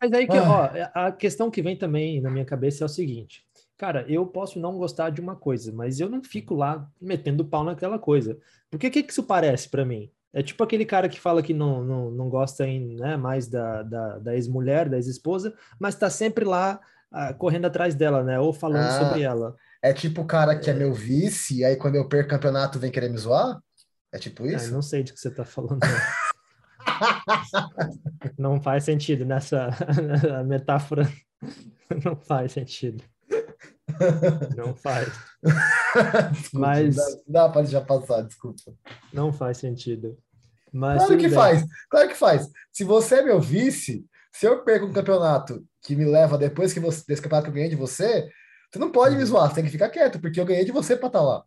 Mas 0.00 0.12
aí 0.12 0.26
que, 0.26 0.36
ah. 0.36 0.90
ó, 0.94 1.06
a 1.06 1.12
questão 1.12 1.50
que 1.50 1.62
vem 1.62 1.76
também 1.78 2.20
na 2.20 2.30
minha 2.30 2.44
cabeça 2.44 2.84
é 2.84 2.86
o 2.86 2.88
seguinte. 2.88 3.42
Cara, 3.78 4.04
eu 4.08 4.26
posso 4.26 4.60
não 4.60 4.76
gostar 4.76 5.10
de 5.10 5.20
uma 5.20 5.34
coisa, 5.34 5.72
mas 5.72 5.98
eu 5.98 6.08
não 6.08 6.22
fico 6.22 6.54
lá 6.54 6.88
metendo 7.00 7.44
pau 7.44 7.64
naquela 7.64 7.98
coisa. 7.98 8.38
Porque 8.70 8.88
o 8.88 8.90
que, 8.90 9.02
que 9.02 9.12
isso 9.12 9.22
parece 9.22 9.68
para 9.68 9.84
mim? 9.84 10.10
É 10.32 10.42
tipo 10.42 10.64
aquele 10.64 10.86
cara 10.86 11.08
que 11.08 11.20
fala 11.20 11.42
que 11.42 11.52
não, 11.52 11.84
não, 11.84 12.10
não 12.10 12.28
gosta 12.28 12.66
em, 12.66 12.96
né, 12.96 13.16
mais 13.16 13.48
da, 13.48 13.82
da, 13.82 14.18
da 14.18 14.34
ex-mulher, 14.34 14.88
da 14.88 14.96
ex-esposa, 14.96 15.54
mas 15.78 15.94
tá 15.94 16.08
sempre 16.08 16.44
lá 16.44 16.80
ah, 17.10 17.34
correndo 17.34 17.66
atrás 17.66 17.94
dela, 17.94 18.24
né? 18.24 18.40
Ou 18.40 18.52
falando 18.52 18.86
ah, 18.86 18.98
sobre 18.98 19.22
ela. 19.22 19.54
É 19.82 19.92
tipo 19.92 20.22
o 20.22 20.26
cara 20.26 20.58
que 20.58 20.70
é, 20.70 20.72
é 20.72 20.76
meu 20.76 20.94
vice, 20.94 21.58
e 21.58 21.64
aí 21.64 21.76
quando 21.76 21.96
eu 21.96 22.08
perco 22.08 22.28
o 22.28 22.30
campeonato 22.30 22.78
vem 22.78 22.90
querer 22.90 23.10
me 23.10 23.18
zoar? 23.18 23.60
É 24.10 24.18
tipo 24.18 24.44
ah, 24.44 24.46
isso? 24.46 24.68
Ah, 24.68 24.72
não 24.72 24.82
sei 24.82 25.02
de 25.02 25.12
que 25.12 25.20
você 25.20 25.30
tá 25.30 25.44
falando. 25.44 25.80
não 28.38 28.60
faz 28.60 28.84
sentido 28.84 29.24
nessa 29.26 29.68
metáfora. 30.46 31.06
Não 32.02 32.16
faz 32.16 32.52
sentido. 32.52 33.04
Não 34.56 34.74
faz. 34.74 35.08
desculpa, 36.32 36.66
Mas 36.66 36.96
dá, 36.96 37.06
dá 37.26 37.48
para 37.48 37.66
já 37.66 37.80
passar, 37.80 38.22
desculpa. 38.22 38.72
Não 39.12 39.32
faz 39.32 39.58
sentido. 39.58 40.16
Mas 40.72 40.98
claro 40.98 41.18
que 41.18 41.28
bem. 41.28 41.34
faz, 41.36 41.64
claro 41.90 42.08
que 42.08 42.14
faz. 42.14 42.48
Se 42.72 42.84
você 42.84 43.16
é 43.16 43.22
meu 43.22 43.40
vice, 43.40 44.06
se 44.32 44.46
eu 44.46 44.64
perco 44.64 44.86
um 44.86 44.92
campeonato 44.92 45.62
que 45.82 45.94
me 45.94 46.04
leva 46.04 46.38
depois 46.38 46.72
que 46.72 46.80
você, 46.80 47.04
desse 47.06 47.20
campeonato 47.20 47.46
que 47.46 47.50
eu 47.50 47.54
ganhei 47.54 47.68
de 47.68 47.76
você, 47.76 48.28
você 48.70 48.78
não 48.78 48.90
pode 48.90 49.14
me 49.14 49.20
uhum. 49.20 49.26
zoar, 49.26 49.48
você 49.48 49.56
tem 49.56 49.64
que 49.64 49.70
ficar 49.70 49.90
quieto, 49.90 50.18
porque 50.18 50.40
eu 50.40 50.46
ganhei 50.46 50.64
de 50.64 50.72
você 50.72 50.96
para 50.96 51.08
estar 51.08 51.18
tá 51.18 51.24
lá. 51.24 51.44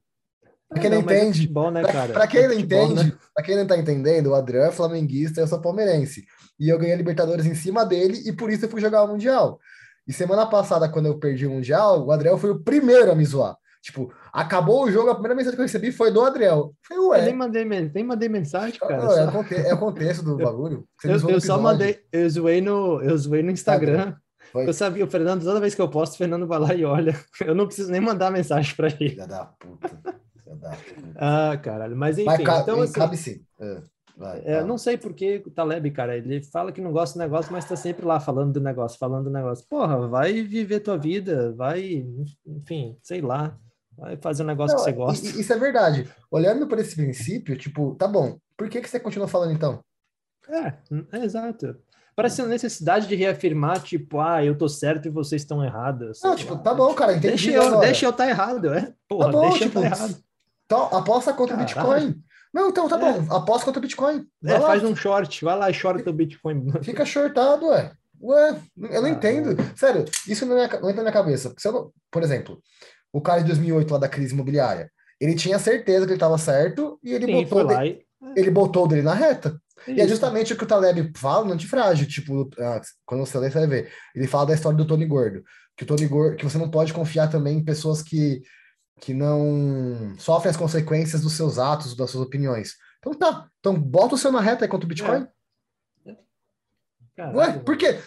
Pra 0.69 0.79
quem 0.79 0.89
não, 0.89 1.01
não 1.01 1.09
é 1.09 1.13
entende, 1.13 1.39
é 1.39 1.41
futebol, 1.41 1.71
né, 1.71 1.81
pra, 1.81 2.07
pra, 2.07 2.27
quem 2.27 2.41
é 2.41 2.47
não 2.47 2.55
futebol, 2.55 2.85
entende, 2.85 3.11
né? 3.11 3.17
pra 3.33 3.43
quem 3.43 3.55
não 3.55 3.67
tá 3.67 3.77
entendendo, 3.77 4.27
o 4.27 4.35
Adriano 4.35 4.67
é 4.67 4.71
flamenguista, 4.71 5.41
eu 5.41 5.47
sou 5.47 5.61
palmeirense. 5.61 6.25
E 6.59 6.69
eu 6.69 6.77
ganhei 6.77 6.93
a 6.93 6.97
Libertadores 6.97 7.45
em 7.45 7.55
cima 7.55 7.85
dele, 7.85 8.21
e 8.25 8.31
por 8.31 8.51
isso 8.51 8.65
eu 8.65 8.69
fui 8.69 8.81
jogar 8.81 9.03
o 9.03 9.07
Mundial. 9.07 9.59
E 10.07 10.13
semana 10.13 10.45
passada, 10.45 10.89
quando 10.89 11.07
eu 11.07 11.17
perdi 11.17 11.47
o 11.47 11.51
Mundial, 11.51 12.05
o 12.05 12.11
Adriel 12.11 12.37
foi 12.37 12.51
o 12.51 12.59
primeiro 12.59 13.11
a 13.11 13.15
me 13.15 13.25
zoar. 13.25 13.57
Tipo, 13.81 14.11
acabou 14.33 14.83
o 14.83 14.91
jogo, 14.91 15.11
a 15.11 15.13
primeira 15.13 15.35
mensagem 15.35 15.55
que 15.55 15.61
eu 15.61 15.65
recebi 15.65 15.91
foi 15.91 16.11
do 16.11 16.23
Adriel. 16.23 16.73
Ué. 16.91 17.19
Eu 17.19 17.25
nem 17.25 17.35
mandei, 17.35 17.65
nem 17.65 18.03
mandei 18.03 18.27
mensagem, 18.27 18.79
cara. 18.79 18.97
Não, 19.05 19.11
é, 19.11 19.25
o 19.25 19.31
contexto, 19.31 19.67
é 19.67 19.73
o 19.73 19.77
contexto 19.77 20.23
do 20.23 20.37
bagulho. 20.37 20.87
eu, 21.03 21.29
eu 21.29 21.39
só 21.39 21.59
mandei, 21.59 22.01
eu 22.11 22.27
zoei 22.27 22.61
no, 22.61 22.99
eu 23.01 23.15
zoei 23.15 23.43
no 23.43 23.51
Instagram. 23.51 24.15
Foi. 24.51 24.67
Eu 24.67 24.73
sabia, 24.73 25.03
o 25.03 25.09
Fernando, 25.09 25.43
toda 25.43 25.59
vez 25.59 25.75
que 25.75 25.81
eu 25.81 25.89
posto, 25.89 26.13
o 26.13 26.17
Fernando 26.17 26.47
vai 26.47 26.59
lá 26.59 26.73
e 26.73 26.85
olha. 26.85 27.13
Eu 27.41 27.53
não 27.53 27.65
preciso 27.65 27.91
nem 27.91 27.99
mandar 27.99 28.31
mensagem 28.31 28.73
para 28.73 28.87
ele. 28.87 29.09
Filha 29.09 29.27
da 29.27 29.45
puta. 29.45 29.89
Filha 29.89 30.55
da 30.55 30.69
puta. 30.69 31.11
ah, 31.17 31.57
caralho. 31.57 31.95
Mas 31.97 32.17
enfim. 32.17 32.25
Mas 32.25 32.61
então, 32.61 32.81
assim, 32.81 32.93
cabe 32.93 33.17
sim. 33.17 33.41
É. 33.59 33.81
Vai, 34.17 34.41
é, 34.45 34.63
não 34.63 34.77
sei 34.77 34.97
porque 34.97 35.43
o 35.45 35.51
Taleb, 35.51 35.91
cara, 35.91 36.15
ele 36.15 36.41
fala 36.41 36.71
que 36.71 36.79
não 36.79 36.93
gosta 36.93 37.19
do 37.19 37.21
negócio, 37.21 37.51
mas 37.51 37.67
tá 37.67 37.75
sempre 37.75 38.05
lá 38.05 38.17
falando 38.17 38.53
do 38.53 38.61
negócio, 38.61 38.97
falando 38.97 39.25
do 39.25 39.29
negócio. 39.29 39.65
Porra, 39.67 40.07
vai 40.07 40.41
viver 40.41 40.79
tua 40.79 40.97
vida, 40.97 41.53
vai, 41.53 42.05
enfim, 42.45 42.97
sei 43.03 43.19
lá, 43.19 43.57
vai 43.97 44.15
fazer 44.15 44.43
um 44.43 44.47
negócio 44.47 44.77
não, 44.77 44.83
que 44.83 44.89
você 44.89 44.95
gosta. 44.95 45.27
Isso 45.27 45.51
é 45.51 45.57
verdade. 45.57 46.09
Olhando 46.31 46.65
por 46.65 46.79
esse 46.79 46.95
princípio, 46.95 47.57
tipo, 47.57 47.93
tá 47.95 48.07
bom, 48.07 48.37
por 48.55 48.69
que, 48.69 48.79
que 48.79 48.89
você 48.89 49.01
continua 49.01 49.27
falando 49.27 49.51
então? 49.51 49.83
É, 50.49 50.73
é 51.11 51.25
exato. 51.25 51.75
Parece 52.15 52.41
uma 52.41 52.47
necessidade 52.47 53.07
de 53.07 53.15
reafirmar, 53.15 53.81
tipo, 53.81 54.21
ah, 54.21 54.41
eu 54.41 54.57
tô 54.57 54.69
certo 54.69 55.07
e 55.07 55.11
vocês 55.11 55.41
estão 55.41 55.61
errados. 55.61 56.21
Não, 56.23 56.37
tipo, 56.37 56.57
tá 56.57 56.73
bom, 56.73 56.93
cara, 56.93 57.11
entendi. 57.11 57.51
Deixa 57.51 57.51
eu, 57.51 57.79
deixa 57.81 58.05
eu 58.05 58.13
tá 58.13 58.29
errado, 58.29 58.73
é? 58.73 58.93
Porra, 59.09 59.25
tá 59.25 59.31
bom, 59.33 59.41
deixa 59.49 59.65
tipo, 59.65 59.79
eu 59.79 59.81
tá 59.81 59.87
errado. 59.87 60.17
Então, 60.65 60.83
aposta 60.97 61.33
contra 61.33 61.55
o 61.55 61.59
Bitcoin. 61.59 62.23
Não, 62.55 62.69
então 62.69 62.87
tá 62.87 62.97
é. 62.97 63.19
bom. 63.19 63.35
Aposta 63.35 63.65
contra 63.65 63.79
o 63.79 63.81
Bitcoin. 63.81 64.25
Vai 64.41 64.55
é, 64.55 64.59
lá. 64.59 64.67
faz 64.67 64.81
um 64.81 64.95
short. 64.95 65.43
Vai 65.43 65.57
lá 65.57 65.69
e 65.69 65.73
shorta 65.73 66.09
o 66.09 66.13
Bitcoin. 66.13 66.71
Fica 66.81 67.05
shortado, 67.05 67.67
ué. 67.67 67.91
Ué, 68.21 68.55
eu 68.91 69.01
não 69.01 69.09
ah, 69.09 69.11
entendo. 69.11 69.57
Sério, 69.75 70.05
isso 70.25 70.45
não, 70.45 70.57
é, 70.57 70.69
não 70.79 70.89
entra 70.89 71.03
na 71.03 71.11
minha 71.11 71.11
cabeça. 71.11 71.53
Não, 71.65 71.91
por 72.09 72.23
exemplo, 72.23 72.61
o 73.11 73.19
cara 73.19 73.41
de 73.41 73.47
2008 73.47 73.91
lá 73.91 73.99
da 73.99 74.07
crise 74.07 74.33
imobiliária, 74.33 74.89
ele 75.19 75.35
tinha 75.35 75.59
certeza 75.59 76.05
que 76.05 76.13
ele 76.13 76.15
estava 76.15 76.37
certo 76.37 76.97
e 77.03 77.11
ele 77.11 77.25
Sim, 77.25 77.43
botou 77.43 77.83
e... 77.83 78.05
ele 78.37 78.49
botou 78.49 78.87
dele 78.87 79.01
na 79.01 79.13
reta. 79.13 79.59
Isso. 79.85 79.99
E 79.99 80.01
é 80.01 80.07
justamente 80.07 80.53
o 80.53 80.57
que 80.57 80.63
o 80.63 80.67
Taleb 80.67 81.11
fala 81.17 81.43
no 81.43 81.51
antifrágil, 81.51 82.07
tipo, 82.07 82.49
ah, 82.57 82.79
quando 83.05 83.25
você 83.25 83.37
lê, 83.37 83.51
você 83.51 83.59
vai 83.59 83.67
ver. 83.67 83.91
Ele 84.15 84.27
fala 84.27 84.45
da 84.45 84.53
história 84.53 84.77
do 84.77 84.87
Tony 84.87 85.05
Gordo, 85.05 85.43
que 85.75 85.83
o 85.83 85.85
Tony 85.85 86.07
Gordo, 86.07 86.37
que 86.37 86.45
você 86.45 86.57
não 86.57 86.71
pode 86.71 86.93
confiar 86.93 87.29
também 87.29 87.57
em 87.57 87.65
pessoas 87.65 88.01
que 88.01 88.41
que 88.99 89.13
não 89.13 90.15
sofrem 90.17 90.49
as 90.49 90.57
consequências 90.57 91.21
dos 91.21 91.33
seus 91.33 91.59
atos, 91.59 91.95
das 91.95 92.09
suas 92.09 92.25
opiniões. 92.25 92.75
Então 92.99 93.13
tá, 93.13 93.49
então 93.59 93.79
bota 93.79 94.15
o 94.15 94.17
seu 94.17 94.31
na 94.31 94.41
reta 94.41 94.65
aí 94.65 94.69
contra 94.69 94.85
o 94.85 94.89
Bitcoin. 94.89 95.27
É. 97.17 97.27
Ué, 97.27 97.59
por 97.59 97.77
quê? 97.77 97.99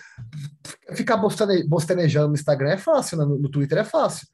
Ficar 0.94 1.16
bostanejando 1.16 2.28
no 2.28 2.34
Instagram 2.34 2.72
é 2.72 2.76
fácil, 2.76 3.16
né? 3.16 3.24
no, 3.24 3.38
no 3.38 3.50
Twitter 3.50 3.78
é 3.78 3.84
fácil. 3.84 4.26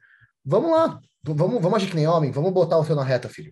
Vamos 0.43 0.71
lá, 0.71 0.99
vamos, 1.23 1.61
vamos 1.61 1.75
agir 1.75 1.89
que 1.89 1.95
nem 1.95 2.07
homem, 2.07 2.31
vamos 2.31 2.51
botar 2.51 2.77
o 2.77 2.83
seu 2.83 2.95
na 2.95 3.03
reta, 3.03 3.29
filho. 3.29 3.51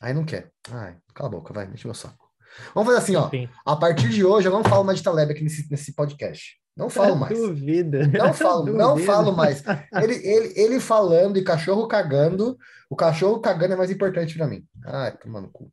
Aí 0.00 0.14
não 0.14 0.24
quer. 0.24 0.50
Ai, 0.70 0.96
cala 1.14 1.28
a 1.28 1.32
boca, 1.32 1.52
vai, 1.52 1.66
deixa 1.66 1.86
meu 1.86 1.94
saco. 1.94 2.30
Vamos 2.74 2.92
fazer 2.92 2.98
assim, 2.98 3.16
ó. 3.16 3.30
A 3.64 3.76
partir 3.76 4.08
de 4.08 4.24
hoje 4.24 4.46
eu 4.46 4.52
não 4.52 4.62
falo 4.62 4.84
mais 4.84 4.98
de 4.98 5.04
Taleb 5.04 5.32
aqui 5.32 5.42
nesse, 5.42 5.70
nesse 5.70 5.94
podcast. 5.94 6.61
Não 6.76 6.88
falo 6.88 7.16
mais. 7.16 7.38
Duvida. 7.38 8.06
Não 8.06 8.32
falo, 8.34 8.72
não 8.72 8.98
falo 8.98 9.32
mais. 9.32 9.62
Ele, 10.02 10.14
ele, 10.14 10.52
ele 10.56 10.80
falando 10.80 11.36
e 11.36 11.44
cachorro 11.44 11.86
cagando, 11.86 12.56
o 12.88 12.96
cachorro 12.96 13.40
cagando 13.40 13.74
é 13.74 13.76
mais 13.76 13.90
importante 13.90 14.36
para 14.36 14.46
mim. 14.46 14.64
Ai, 14.84 15.16
tomando 15.16 15.48
cu. 15.48 15.70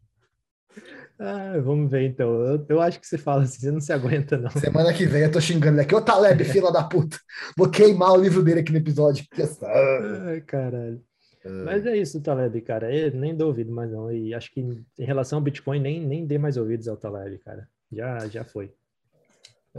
Ah, 1.20 1.60
vamos 1.62 1.92
ver 1.92 2.08
então. 2.08 2.32
Eu, 2.46 2.66
eu, 2.70 2.82
acho 2.82 3.00
que 3.00 3.06
você 3.06 3.18
fala 3.18 3.44
assim, 3.44 3.60
você 3.60 3.72
não 3.72 3.82
se 3.82 3.92
aguenta, 3.92 4.38
não. 4.38 4.50
Semana 4.52 4.94
que 4.94 5.06
vem 5.06 5.24
eu 5.24 5.32
tô 5.32 5.42
xingando 5.42 5.76
ele 5.76 5.82
aqui. 5.82 5.94
Ô 5.94 6.02
Taleb, 6.02 6.44
fila 6.46 6.72
da 6.72 6.84
puta. 6.84 7.20
Vou 7.58 7.70
queimar 7.70 8.14
o 8.14 8.22
livro 8.22 8.42
dele 8.42 8.62
aqui 8.62 8.72
no 8.72 8.78
episódio. 8.78 9.26
Ai, 10.26 10.40
caralho. 10.42 11.02
É. 11.44 11.50
Mas 11.50 11.86
é 11.86 11.98
isso, 11.98 12.22
Taleb, 12.22 12.62
cara. 12.62 12.94
Eu 12.96 13.12
nem 13.12 13.36
dou 13.36 13.48
ouvido 13.48 13.72
mais 13.72 13.92
não. 13.92 14.10
E 14.10 14.34
acho 14.34 14.50
que 14.54 14.62
em 14.62 15.06
relação 15.06 15.40
ao 15.40 15.44
Bitcoin, 15.44 15.80
nem, 15.80 16.06
nem 16.06 16.26
dê 16.26 16.38
mais 16.38 16.56
ouvidos 16.56 16.88
ao 16.88 16.96
Taleb, 16.96 17.38
cara. 17.40 17.68
Já, 17.92 18.28
já 18.28 18.46
foi. 18.46 18.72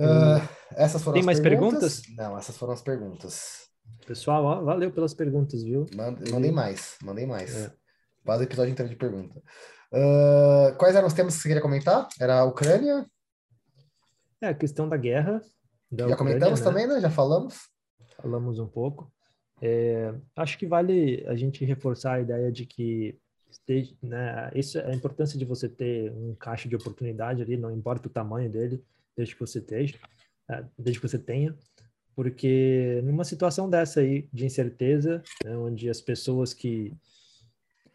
Uh, 0.01 0.49
essas 0.75 1.03
foram 1.03 1.15
Tem 1.15 1.23
mais 1.23 1.41
perguntas? 1.41 2.01
perguntas? 2.01 2.17
Não, 2.17 2.39
essas 2.39 2.57
foram 2.57 2.73
as 2.73 2.83
perguntas. 2.83 3.69
Pessoal, 4.07 4.45
ó, 4.45 4.63
valeu 4.63 4.91
pelas 4.91 5.13
perguntas, 5.13 5.63
viu? 5.63 5.87
Mandem 5.95 6.53
mais, 6.53 6.97
mandem 7.03 7.27
mais. 7.27 7.55
É. 7.55 7.73
Quase 8.25 8.43
o 8.43 8.47
episódio 8.47 8.73
inteiro 8.73 8.91
de 8.91 8.97
pergunta. 8.97 9.43
Uh, 9.93 10.75
quais 10.79 10.95
eram 10.95 11.07
os 11.07 11.15
temas 11.15 11.35
que 11.35 11.43
você 11.43 11.49
queria 11.49 11.63
comentar? 11.63 12.09
Era 12.21 12.41
a 12.41 12.45
Ucrânia? 12.45 13.07
É, 14.41 14.49
a 14.49 14.55
questão 14.55 14.89
da 14.89 14.97
guerra. 14.97 15.43
Da 15.91 16.09
Já 16.09 16.15
Ucrânia, 16.15 16.17
comentamos 16.17 16.61
né? 16.61 16.65
também, 16.65 16.87
né? 16.87 17.01
Já 17.01 17.11
falamos? 17.11 17.69
Falamos 18.17 18.59
um 18.59 18.67
pouco. 18.67 19.13
É, 19.61 20.15
acho 20.37 20.57
que 20.59 20.67
vale 20.67 21.25
a 21.27 21.35
gente 21.35 21.65
reforçar 21.65 22.15
a 22.15 22.21
ideia 22.21 22.51
de 22.51 22.65
que 22.65 23.19
esteja, 23.51 23.95
né, 24.03 24.51
isso 24.55 24.79
é 24.79 24.87
a 24.87 24.95
importância 24.95 25.39
de 25.39 25.45
você 25.45 25.69
ter 25.69 26.11
um 26.13 26.35
caixa 26.35 26.69
de 26.69 26.77
oportunidade 26.77 27.43
ali, 27.43 27.57
não 27.57 27.71
importa 27.71 28.09
o 28.09 28.11
tamanho 28.11 28.51
dele, 28.51 28.83
desde 29.17 29.35
que 29.35 29.41
você 29.41 29.59
esteja, 29.59 29.99
é, 30.49 30.65
desde 30.79 31.01
que 31.01 31.09
você 31.09 31.19
tenha, 31.19 31.57
porque 32.15 33.01
numa 33.05 33.25
situação 33.25 33.69
dessa 33.69 34.01
aí 34.01 34.29
de 34.33 34.45
incerteza, 34.45 35.23
né, 35.45 35.57
onde 35.57 35.89
as 35.89 36.01
pessoas 36.01 36.53
que 36.53 36.93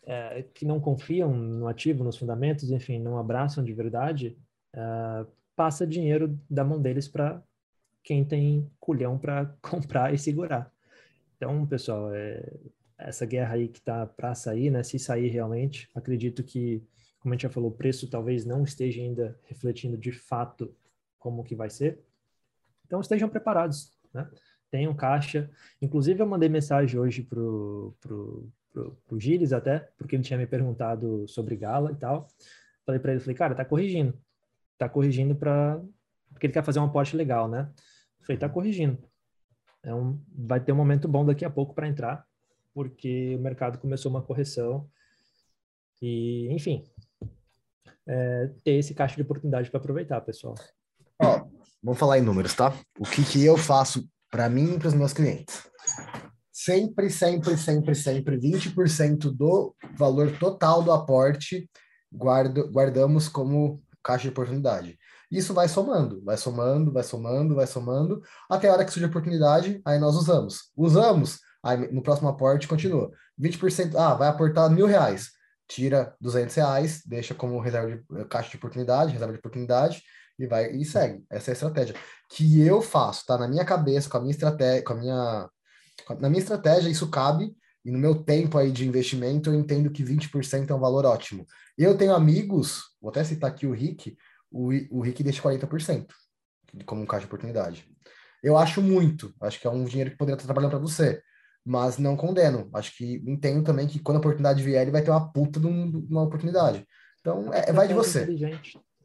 é, 0.05 0.43
que 0.53 0.65
não 0.65 0.79
confiam 0.79 1.33
no 1.35 1.67
ativo, 1.67 2.03
nos 2.03 2.17
fundamentos, 2.17 2.69
enfim, 2.69 2.99
não 2.99 3.17
abraçam 3.17 3.63
de 3.63 3.73
verdade, 3.73 4.37
é, 4.73 5.25
passa 5.55 5.85
dinheiro 5.85 6.39
da 6.49 6.63
mão 6.63 6.81
deles 6.81 7.07
para 7.07 7.43
quem 8.03 8.23
tem 8.23 8.69
culhão 8.79 9.17
para 9.17 9.45
comprar 9.61 10.13
e 10.13 10.17
segurar. 10.17 10.71
Então, 11.35 11.65
pessoal, 11.65 12.13
é, 12.13 12.47
essa 12.97 13.25
guerra 13.25 13.55
aí 13.55 13.67
que 13.67 13.79
está 13.79 14.05
para 14.05 14.33
sair, 14.35 14.69
né? 14.69 14.83
Se 14.83 14.97
sair 14.97 15.27
realmente, 15.27 15.89
acredito 15.93 16.43
que, 16.43 16.83
como 17.19 17.33
a 17.33 17.35
gente 17.35 17.43
já 17.43 17.49
falou, 17.49 17.69
o 17.69 17.75
preço 17.75 18.09
talvez 18.09 18.45
não 18.45 18.63
esteja 18.63 19.01
ainda 19.01 19.37
refletindo 19.43 19.97
de 19.97 20.11
fato 20.11 20.73
como 21.25 21.43
que 21.43 21.55
vai 21.55 21.69
ser. 21.69 21.99
Então, 22.85 23.01
estejam 23.01 23.27
preparados, 23.27 23.97
né? 24.13 24.29
Tenham 24.69 24.93
caixa. 24.93 25.49
Inclusive, 25.81 26.21
eu 26.21 26.27
mandei 26.27 26.49
mensagem 26.49 26.99
hoje 26.99 27.23
pro, 27.23 27.95
pro 27.99 28.51
pro, 28.75 28.97
pro 29.07 29.19
Gilles 29.19 29.53
até, 29.53 29.79
porque 29.97 30.17
ele 30.17 30.23
tinha 30.23 30.37
me 30.37 30.45
perguntado 30.45 31.25
sobre 31.29 31.55
Gala 31.55 31.93
e 31.93 31.95
tal. 31.95 32.27
Falei 32.85 32.99
para 32.99 33.13
ele, 33.13 33.21
falei, 33.21 33.35
cara, 33.35 33.55
tá 33.55 33.63
corrigindo. 33.63 34.13
Tá 34.77 34.89
corrigindo 34.89 35.33
para 35.33 35.81
porque 36.29 36.47
ele 36.47 36.53
quer 36.53 36.65
fazer 36.65 36.79
um 36.79 36.83
aporte 36.83 37.15
legal, 37.15 37.47
né? 37.47 37.71
Falei, 38.19 38.37
tá 38.37 38.49
corrigindo. 38.49 39.01
É 39.81 39.95
um, 39.95 40.21
vai 40.29 40.59
ter 40.59 40.73
um 40.73 40.75
momento 40.75 41.07
bom 41.07 41.25
daqui 41.25 41.45
a 41.45 41.49
pouco 41.49 41.73
para 41.73 41.87
entrar, 41.87 42.27
porque 42.73 43.35
o 43.37 43.39
mercado 43.39 43.79
começou 43.79 44.11
uma 44.11 44.21
correção. 44.21 44.89
E, 46.01 46.49
enfim, 46.51 46.83
é, 48.05 48.51
ter 48.65 48.73
esse 48.73 48.93
caixa 48.93 49.15
de 49.15 49.21
oportunidade 49.21 49.71
para 49.71 49.79
aproveitar, 49.79 50.19
pessoal. 50.19 50.55
Vamos 51.85 51.99
falar 51.99 52.17
em 52.17 52.23
números, 52.23 52.55
tá? 52.55 52.73
O 52.99 53.05
que, 53.05 53.23
que 53.23 53.45
eu 53.45 53.55
faço 53.55 54.09
para 54.31 54.49
mim 54.49 54.73
e 54.73 54.79
para 54.79 54.87
os 54.87 54.95
meus 54.95 55.13
clientes? 55.13 55.63
sempre, 56.65 57.11
sempre, 57.11 57.55
sempre, 57.57 57.93
sempre 57.93 58.37
20% 58.39 59.31
do 59.31 59.75
valor 59.95 60.31
total 60.39 60.81
do 60.81 60.91
aporte 60.91 61.69
guardo, 62.11 62.71
guardamos 62.71 63.29
como 63.29 63.83
caixa 64.03 64.23
de 64.23 64.29
oportunidade. 64.29 64.97
Isso 65.29 65.53
vai 65.53 65.67
somando, 65.67 66.23
vai 66.23 66.37
somando, 66.37 66.91
vai 66.91 67.03
somando, 67.03 67.53
vai 67.53 67.67
somando, 67.67 68.19
até 68.49 68.67
a 68.67 68.73
hora 68.73 68.83
que 68.83 68.91
surge 68.91 69.05
a 69.05 69.09
oportunidade, 69.09 69.79
aí 69.85 69.99
nós 69.99 70.15
usamos. 70.15 70.71
Usamos, 70.75 71.39
aí 71.63 71.91
no 71.93 72.01
próximo 72.01 72.29
aporte 72.29 72.67
continua. 72.67 73.11
20%, 73.39 73.95
ah, 73.95 74.15
vai 74.15 74.27
aportar 74.27 74.67
mil 74.71 74.87
reais. 74.87 75.33
Tira 75.67 76.15
200 76.19 76.55
reais, 76.55 77.01
deixa 77.05 77.35
como 77.35 77.59
reserva 77.59 77.91
de 77.91 78.25
caixa 78.25 78.49
de 78.49 78.57
oportunidade, 78.57 79.11
reserva 79.11 79.33
de 79.33 79.39
oportunidade, 79.39 80.01
e 80.37 80.47
vai 80.47 80.71
e 80.71 80.83
segue. 80.85 81.23
Essa 81.29 81.49
é 81.49 81.51
a 81.51 81.53
estratégia 81.53 81.95
que 82.29 82.61
eu 82.61 82.81
faço, 82.81 83.25
tá 83.25 83.37
na 83.37 83.47
minha 83.47 83.65
cabeça, 83.65 84.09
com 84.09 84.17
a 84.17 84.19
minha 84.21 84.31
estratégia, 84.31 84.83
com 84.83 84.93
a 84.93 84.95
minha 84.95 85.49
na 86.19 86.29
minha 86.29 86.41
estratégia, 86.41 86.89
isso 86.89 87.09
cabe, 87.09 87.55
e 87.83 87.91
no 87.91 87.97
meu 87.97 88.15
tempo 88.15 88.57
aí 88.57 88.71
de 88.71 88.87
investimento, 88.87 89.49
eu 89.49 89.53
entendo 89.53 89.89
que 89.89 90.03
20% 90.03 90.69
é 90.69 90.73
um 90.73 90.79
valor 90.79 91.05
ótimo. 91.05 91.45
Eu 91.77 91.97
tenho 91.97 92.13
amigos, 92.13 92.81
vou 93.01 93.09
até 93.09 93.23
citar 93.23 93.49
aqui 93.49 93.65
o 93.65 93.71
Rick, 93.71 94.17
o, 94.51 94.71
o 94.91 95.01
Rick 95.01 95.23
deixa 95.23 95.41
40% 95.41 96.07
como 96.85 97.01
um 97.01 97.05
caixa 97.05 97.21
de 97.21 97.27
oportunidade. 97.27 97.87
Eu 98.43 98.57
acho 98.57 98.81
muito, 98.81 99.33
acho 99.41 99.59
que 99.59 99.67
é 99.67 99.69
um 99.69 99.85
dinheiro 99.85 100.11
que 100.11 100.17
poderia 100.17 100.35
estar 100.35 100.45
trabalhando 100.45 100.71
para 100.71 100.79
você, 100.79 101.21
mas 101.63 101.97
não 101.97 102.17
condeno. 102.17 102.69
Acho 102.73 102.95
que 102.95 103.23
entendo 103.25 103.63
também 103.63 103.87
que 103.87 103.99
quando 103.99 104.17
a 104.17 104.19
oportunidade 104.19 104.61
vier, 104.61 104.81
ele 104.81 104.91
vai 104.91 105.01
ter 105.01 105.11
uma 105.11 105.31
puta 105.31 105.59
de, 105.59 105.65
um, 105.65 105.89
de 105.89 106.11
uma 106.11 106.23
oportunidade. 106.23 106.85
Então, 107.19 107.51
é, 107.53 107.71
vai 107.71 107.87
de 107.87 107.93
você. 107.93 108.25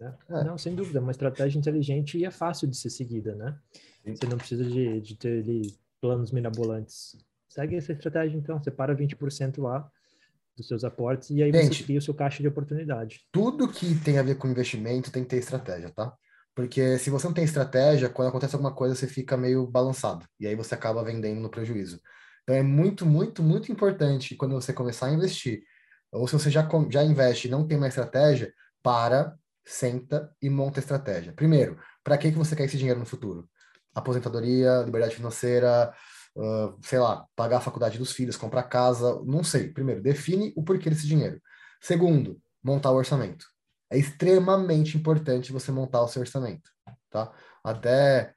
Né? 0.01 0.14
é. 0.30 0.44
Não, 0.44 0.57
sem 0.57 0.74
dúvida, 0.74 1.01
uma 1.01 1.11
estratégia 1.11 1.59
inteligente 1.59 2.16
e 2.16 2.24
é 2.24 2.30
fácil 2.30 2.66
de 2.66 2.76
ser 2.76 2.90
seguida, 2.90 3.34
né? 3.34 3.57
Sim. 4.05 4.16
Você 4.16 4.26
não 4.26 4.38
precisa 4.38 4.64
de, 4.64 5.01
de 5.01 5.14
ter 5.16 5.42
ali 5.42 5.74
planos 6.01 6.32
mirabolantes. 6.32 7.16
Segue 7.48 7.76
essa 7.76 7.92
estratégia, 7.92 8.36
então. 8.36 8.62
Separa 8.62 8.96
20% 8.96 9.61
lá 9.61 9.90
dos 10.57 10.66
seus 10.66 10.84
aportes 10.84 11.30
e 11.30 11.42
aí 11.42 11.53
Gente, 11.53 11.78
você 11.78 11.84
cria 11.84 11.98
o 11.98 12.03
seu 12.03 12.14
caixa 12.14 12.42
de 12.42 12.48
oportunidade. 12.48 13.20
Tudo 13.30 13.68
que 13.68 13.94
tem 14.01 14.18
a 14.18 14.22
ver 14.22 14.36
com 14.36 14.48
investimento 14.48 15.11
tem 15.11 15.22
que 15.22 15.30
ter 15.30 15.38
estratégia, 15.38 15.90
tá? 15.90 16.12
Porque 16.55 16.98
se 16.98 17.11
você 17.11 17.26
não 17.26 17.34
tem 17.34 17.44
estratégia, 17.44 18.09
quando 18.09 18.28
acontece 18.28 18.55
alguma 18.55 18.74
coisa, 18.74 18.94
você 18.94 19.07
fica 19.07 19.36
meio 19.36 19.66
balançado. 19.66 20.26
E 20.38 20.46
aí 20.46 20.55
você 20.55 20.74
acaba 20.74 21.05
vendendo 21.05 21.40
no 21.40 21.51
prejuízo. 21.51 22.01
Então 22.42 22.55
é 22.55 22.62
muito, 22.62 23.07
muito, 23.07 23.42
muito 23.42 23.70
importante 23.70 24.34
quando 24.34 24.55
você 24.55 24.72
começar 24.72 25.07
a 25.07 25.12
investir, 25.12 25.62
ou 26.11 26.26
se 26.26 26.32
você 26.32 26.51
já, 26.51 26.68
já 26.90 27.05
investe 27.05 27.46
e 27.46 27.51
não 27.51 27.66
tem 27.66 27.76
uma 27.76 27.88
estratégia, 27.88 28.53
para, 28.82 29.36
senta 29.73 30.35
e 30.43 30.51
monta 30.51 30.81
estratégia. 30.81 31.33
Primeiro, 31.33 31.79
para 32.03 32.18
que, 32.18 32.31
que 32.31 32.39
você 32.39 32.57
quer 32.57 32.64
esse 32.64 32.79
dinheiro 32.79 33.01
no 33.01 33.07
futuro? 33.07 33.49
aposentadoria, 33.95 34.83
liberdade 34.85 35.16
financeira, 35.16 35.93
uh, 36.37 36.79
sei 36.83 36.99
lá, 36.99 37.27
pagar 37.35 37.59
a 37.59 37.61
faculdade 37.61 37.99
dos 37.99 38.12
filhos, 38.12 38.37
comprar 38.37 38.64
casa, 38.64 39.21
não 39.25 39.43
sei. 39.43 39.68
Primeiro, 39.68 40.03
define 40.03 40.53
o 40.57 40.62
porquê 40.62 40.91
desse 40.91 41.07
dinheiro. 41.07 41.41
Segundo, 41.81 42.41
montar 42.62 42.91
o 42.91 42.97
orçamento. 42.97 43.47
É 43.91 43.99
extremamente 43.99 44.97
importante 44.97 45.53
você 45.53 45.73
montar 45.73 46.03
o 46.03 46.09
seu 46.09 46.21
orçamento, 46.21 46.71
tá? 47.11 47.33
Até 47.64 48.33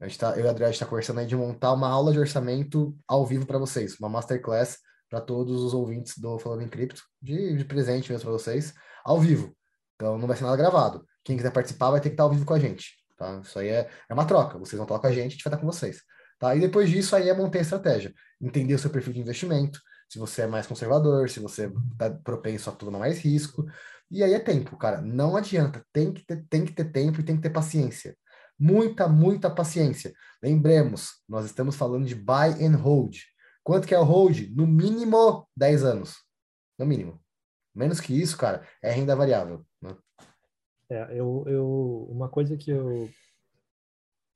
a 0.00 0.06
gente 0.06 0.18
tá, 0.18 0.36
eu 0.36 0.44
e 0.44 0.48
a 0.48 0.50
Adriana 0.50 0.72
está 0.72 0.86
conversando 0.86 1.20
aí 1.20 1.26
de 1.26 1.36
montar 1.36 1.72
uma 1.72 1.88
aula 1.88 2.12
de 2.12 2.18
orçamento 2.18 2.96
ao 3.06 3.26
vivo 3.26 3.46
para 3.46 3.58
vocês, 3.58 3.98
uma 3.98 4.08
masterclass 4.08 4.78
para 5.08 5.20
todos 5.20 5.60
os 5.60 5.74
ouvintes 5.74 6.18
do 6.18 6.38
Falando 6.38 6.62
em 6.62 6.68
Cripto, 6.68 7.02
de, 7.20 7.56
de 7.56 7.64
presente 7.64 8.10
mesmo 8.10 8.24
para 8.24 8.32
vocês, 8.32 8.72
ao 9.04 9.20
vivo. 9.20 9.54
Então 9.94 10.18
não 10.18 10.26
vai 10.26 10.36
ser 10.36 10.44
nada 10.44 10.56
gravado. 10.56 11.06
Quem 11.24 11.36
quiser 11.36 11.52
participar 11.52 11.90
vai 11.90 12.00
ter 12.00 12.10
que 12.10 12.14
estar 12.14 12.24
ao 12.24 12.30
vivo 12.30 12.44
com 12.44 12.54
a 12.54 12.58
gente. 12.58 12.96
Tá? 13.16 13.40
Isso 13.44 13.58
aí 13.58 13.68
é, 13.68 13.88
é 14.08 14.14
uma 14.14 14.26
troca. 14.26 14.58
Vocês 14.58 14.76
vão 14.76 14.84
estar 14.84 14.98
com 14.98 15.06
a 15.06 15.12
gente, 15.12 15.26
a 15.26 15.30
gente 15.30 15.44
vai 15.44 15.52
estar 15.52 15.58
com 15.58 15.66
vocês. 15.66 16.02
Tá? 16.38 16.56
E 16.56 16.60
depois 16.60 16.90
disso 16.90 17.14
aí 17.14 17.28
é 17.28 17.34
montar 17.34 17.58
a 17.58 17.62
estratégia. 17.62 18.12
Entender 18.40 18.74
o 18.74 18.78
seu 18.78 18.90
perfil 18.90 19.12
de 19.12 19.20
investimento, 19.20 19.80
se 20.08 20.18
você 20.18 20.42
é 20.42 20.46
mais 20.46 20.66
conservador, 20.66 21.30
se 21.30 21.40
você 21.40 21.72
está 21.92 22.10
propenso 22.10 22.68
a 22.68 22.72
tomar 22.72 22.98
mais 22.98 23.18
risco. 23.20 23.64
E 24.10 24.22
aí 24.22 24.34
é 24.34 24.38
tempo, 24.38 24.76
cara. 24.76 25.00
Não 25.00 25.36
adianta. 25.36 25.82
Tem 25.92 26.12
que 26.12 26.24
ter, 26.26 26.44
tem 26.50 26.64
que 26.64 26.72
ter 26.72 26.90
tempo 26.90 27.20
e 27.20 27.24
tem 27.24 27.36
que 27.36 27.42
ter 27.42 27.50
paciência. 27.50 28.16
Muita, 28.58 29.08
muita 29.08 29.50
paciência. 29.50 30.12
Lembremos, 30.42 31.22
nós 31.28 31.46
estamos 31.46 31.76
falando 31.76 32.04
de 32.04 32.14
buy 32.14 32.50
and 32.60 32.76
hold. 32.76 33.16
Quanto 33.62 33.86
que 33.86 33.94
é 33.94 33.98
o 33.98 34.04
hold? 34.04 34.50
No 34.54 34.66
mínimo 34.66 35.48
10 35.56 35.84
anos. 35.84 36.16
No 36.78 36.84
mínimo. 36.84 37.22
Menos 37.74 38.00
que 38.00 38.12
isso, 38.20 38.36
cara, 38.36 38.66
é 38.82 38.90
renda 38.90 39.16
variável. 39.16 39.64
É, 40.92 41.08
eu, 41.18 41.42
eu, 41.46 42.06
uma 42.10 42.28
coisa 42.28 42.54
que 42.54 42.70
eu, 42.70 43.08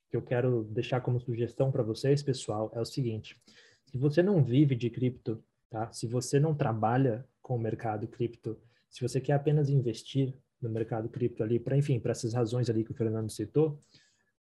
que 0.08 0.16
eu 0.16 0.22
quero 0.22 0.64
deixar 0.64 1.02
como 1.02 1.20
sugestão 1.20 1.70
para 1.70 1.82
vocês, 1.82 2.22
pessoal, 2.22 2.72
é 2.74 2.80
o 2.80 2.84
seguinte: 2.86 3.38
se 3.84 3.98
você 3.98 4.22
não 4.22 4.42
vive 4.42 4.74
de 4.74 4.88
cripto, 4.88 5.44
tá? 5.68 5.92
Se 5.92 6.06
você 6.06 6.40
não 6.40 6.54
trabalha 6.54 7.28
com 7.42 7.56
o 7.56 7.60
mercado 7.60 8.08
cripto, 8.08 8.58
se 8.88 9.02
você 9.02 9.20
quer 9.20 9.34
apenas 9.34 9.68
investir 9.68 10.34
no 10.58 10.70
mercado 10.70 11.10
cripto 11.10 11.42
ali, 11.42 11.60
para 11.60 11.76
enfim, 11.76 12.00
para 12.00 12.12
essas 12.12 12.32
razões 12.32 12.70
ali 12.70 12.82
que 12.82 12.92
o 12.92 12.96
Fernando 12.96 13.28
citou, 13.30 13.78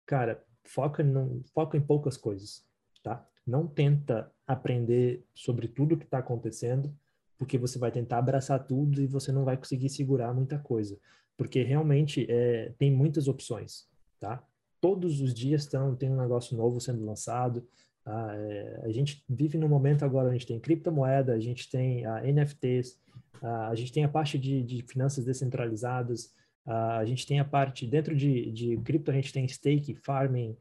cara, 0.04 0.44
foca, 0.64 1.04
no, 1.04 1.44
foca 1.54 1.76
em 1.76 1.80
poucas 1.80 2.16
coisas, 2.16 2.66
tá? 3.04 3.24
Não 3.46 3.68
tenta 3.68 4.32
aprender 4.48 5.24
sobre 5.32 5.68
tudo 5.68 5.96
que 5.96 6.06
está 6.06 6.18
acontecendo, 6.18 6.92
porque 7.38 7.56
você 7.56 7.78
vai 7.78 7.92
tentar 7.92 8.18
abraçar 8.18 8.66
tudo 8.66 9.00
e 9.00 9.06
você 9.06 9.30
não 9.30 9.44
vai 9.44 9.56
conseguir 9.56 9.90
segurar 9.90 10.34
muita 10.34 10.58
coisa 10.58 10.98
porque 11.40 11.62
realmente 11.62 12.26
é, 12.28 12.70
tem 12.76 12.92
muitas 12.92 13.28
opções, 13.28 13.86
tá? 14.20 14.44
Todos 14.78 15.22
os 15.22 15.32
dias 15.32 15.64
tão, 15.64 15.96
tem 15.96 16.10
um 16.10 16.20
negócio 16.20 16.54
novo 16.54 16.78
sendo 16.78 17.02
lançado. 17.02 17.66
Tá? 18.04 18.34
É, 18.34 18.82
a 18.84 18.90
gente 18.90 19.24
vive 19.26 19.56
no 19.56 19.66
momento 19.66 20.04
agora, 20.04 20.28
a 20.28 20.32
gente 20.32 20.46
tem 20.46 20.60
criptomoeda, 20.60 21.32
a 21.32 21.40
gente 21.40 21.70
tem 21.70 22.04
a 22.04 22.20
NFTs, 22.22 22.98
a, 23.40 23.68
a 23.68 23.74
gente 23.74 23.90
tem 23.90 24.04
a 24.04 24.08
parte 24.08 24.38
de, 24.38 24.62
de 24.62 24.82
finanças 24.82 25.24
descentralizadas, 25.24 26.34
Uh, 26.66 27.00
a 27.00 27.04
gente 27.06 27.26
tem 27.26 27.40
a 27.40 27.44
parte, 27.44 27.86
dentro 27.86 28.14
de, 28.14 28.50
de 28.52 28.76
cripto, 28.78 29.10
a 29.10 29.14
gente 29.14 29.32
tem 29.32 29.48
stake, 29.48 29.94
farming, 29.94 30.54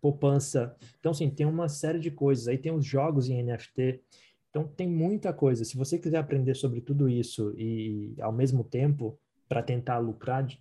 poupança. 0.00 0.76
Então, 1.00 1.14
sim, 1.14 1.30
tem 1.30 1.46
uma 1.46 1.68
série 1.68 1.98
de 1.98 2.10
coisas. 2.10 2.46
Aí 2.46 2.58
tem 2.58 2.72
os 2.72 2.84
jogos 2.84 3.28
em 3.28 3.42
NFT. 3.42 4.00
Então, 4.50 4.66
tem 4.66 4.88
muita 4.88 5.32
coisa. 5.32 5.64
Se 5.64 5.76
você 5.76 5.98
quiser 5.98 6.18
aprender 6.18 6.54
sobre 6.54 6.80
tudo 6.80 7.08
isso 7.08 7.54
e, 7.56 8.14
ao 8.20 8.32
mesmo 8.32 8.64
tempo, 8.64 9.18
para 9.48 9.62
tentar 9.62 9.98
lucrar 9.98 10.44
de 10.44 10.60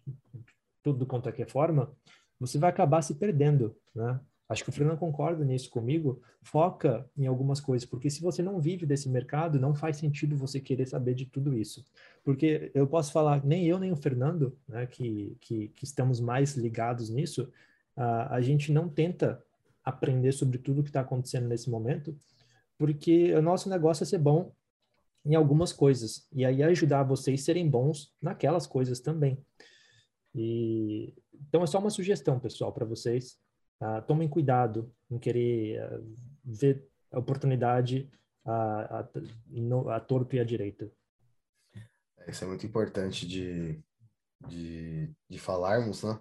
tudo 0.83 1.05
quanto 1.05 1.29
é 1.29 1.31
que 1.31 1.41
é 1.41 1.47
forma, 1.47 1.91
você 2.39 2.57
vai 2.57 2.69
acabar 2.69 3.01
se 3.01 3.15
perdendo, 3.15 3.75
né? 3.93 4.19
Acho 4.47 4.63
que 4.63 4.69
o 4.69 4.73
Fernando 4.73 4.99
concorda 4.99 5.43
nisso 5.43 5.69
comigo. 5.71 6.21
Foca 6.43 7.09
em 7.17 7.25
algumas 7.25 7.59
coisas, 7.59 7.87
porque 7.87 8.11
se 8.11 8.21
você 8.21 8.43
não 8.43 8.61
vive 8.61 8.85
desse 8.85 9.09
mercado, 9.09 9.59
não 9.59 9.73
faz 9.73 9.97
sentido 9.97 10.37
você 10.37 10.59
querer 10.59 10.85
saber 10.85 11.15
de 11.15 11.25
tudo 11.25 11.57
isso. 11.57 11.83
Porque 12.23 12.71
eu 12.75 12.85
posso 12.85 13.11
falar, 13.11 13.43
nem 13.43 13.65
eu 13.65 13.79
nem 13.79 13.91
o 13.91 13.95
Fernando, 13.95 14.55
né, 14.67 14.85
que, 14.85 15.35
que, 15.41 15.69
que 15.69 15.83
estamos 15.83 16.19
mais 16.19 16.55
ligados 16.55 17.09
nisso, 17.09 17.51
uh, 17.97 18.29
a 18.29 18.39
gente 18.41 18.71
não 18.71 18.87
tenta 18.87 19.43
aprender 19.83 20.31
sobre 20.31 20.59
tudo 20.59 20.83
que 20.83 20.89
está 20.89 21.01
acontecendo 21.01 21.47
nesse 21.47 21.69
momento, 21.69 22.15
porque 22.77 23.33
o 23.33 23.41
nosso 23.41 23.67
negócio 23.67 24.03
é 24.03 24.05
ser 24.05 24.19
bom 24.19 24.51
em 25.25 25.35
algumas 25.35 25.73
coisas 25.73 26.27
e 26.31 26.45
aí 26.45 26.61
ajudar 26.61 27.03
vocês 27.03 27.43
serem 27.43 27.69
bons 27.69 28.13
naquelas 28.21 28.67
coisas 28.67 28.99
também. 28.99 29.43
E 30.33 31.13
então 31.47 31.63
é 31.63 31.67
só 31.67 31.79
uma 31.79 31.89
sugestão, 31.89 32.39
pessoal, 32.39 32.71
para 32.71 32.85
vocês. 32.85 33.37
Uh, 33.81 34.01
tomem 34.07 34.27
cuidado 34.27 34.93
em 35.09 35.17
querer 35.17 35.81
uh, 35.83 36.17
ver 36.43 36.87
a 37.11 37.19
oportunidade 37.19 38.09
a, 38.45 38.99
a, 38.99 39.09
no, 39.47 39.89
a 39.89 39.99
torto 39.99 40.35
e 40.35 40.39
à 40.39 40.43
direita. 40.43 40.89
Isso 42.27 42.43
é 42.43 42.47
muito 42.47 42.65
importante 42.65 43.27
de, 43.27 43.83
de, 44.47 45.13
de 45.29 45.37
falarmos, 45.37 46.03
né? 46.03 46.19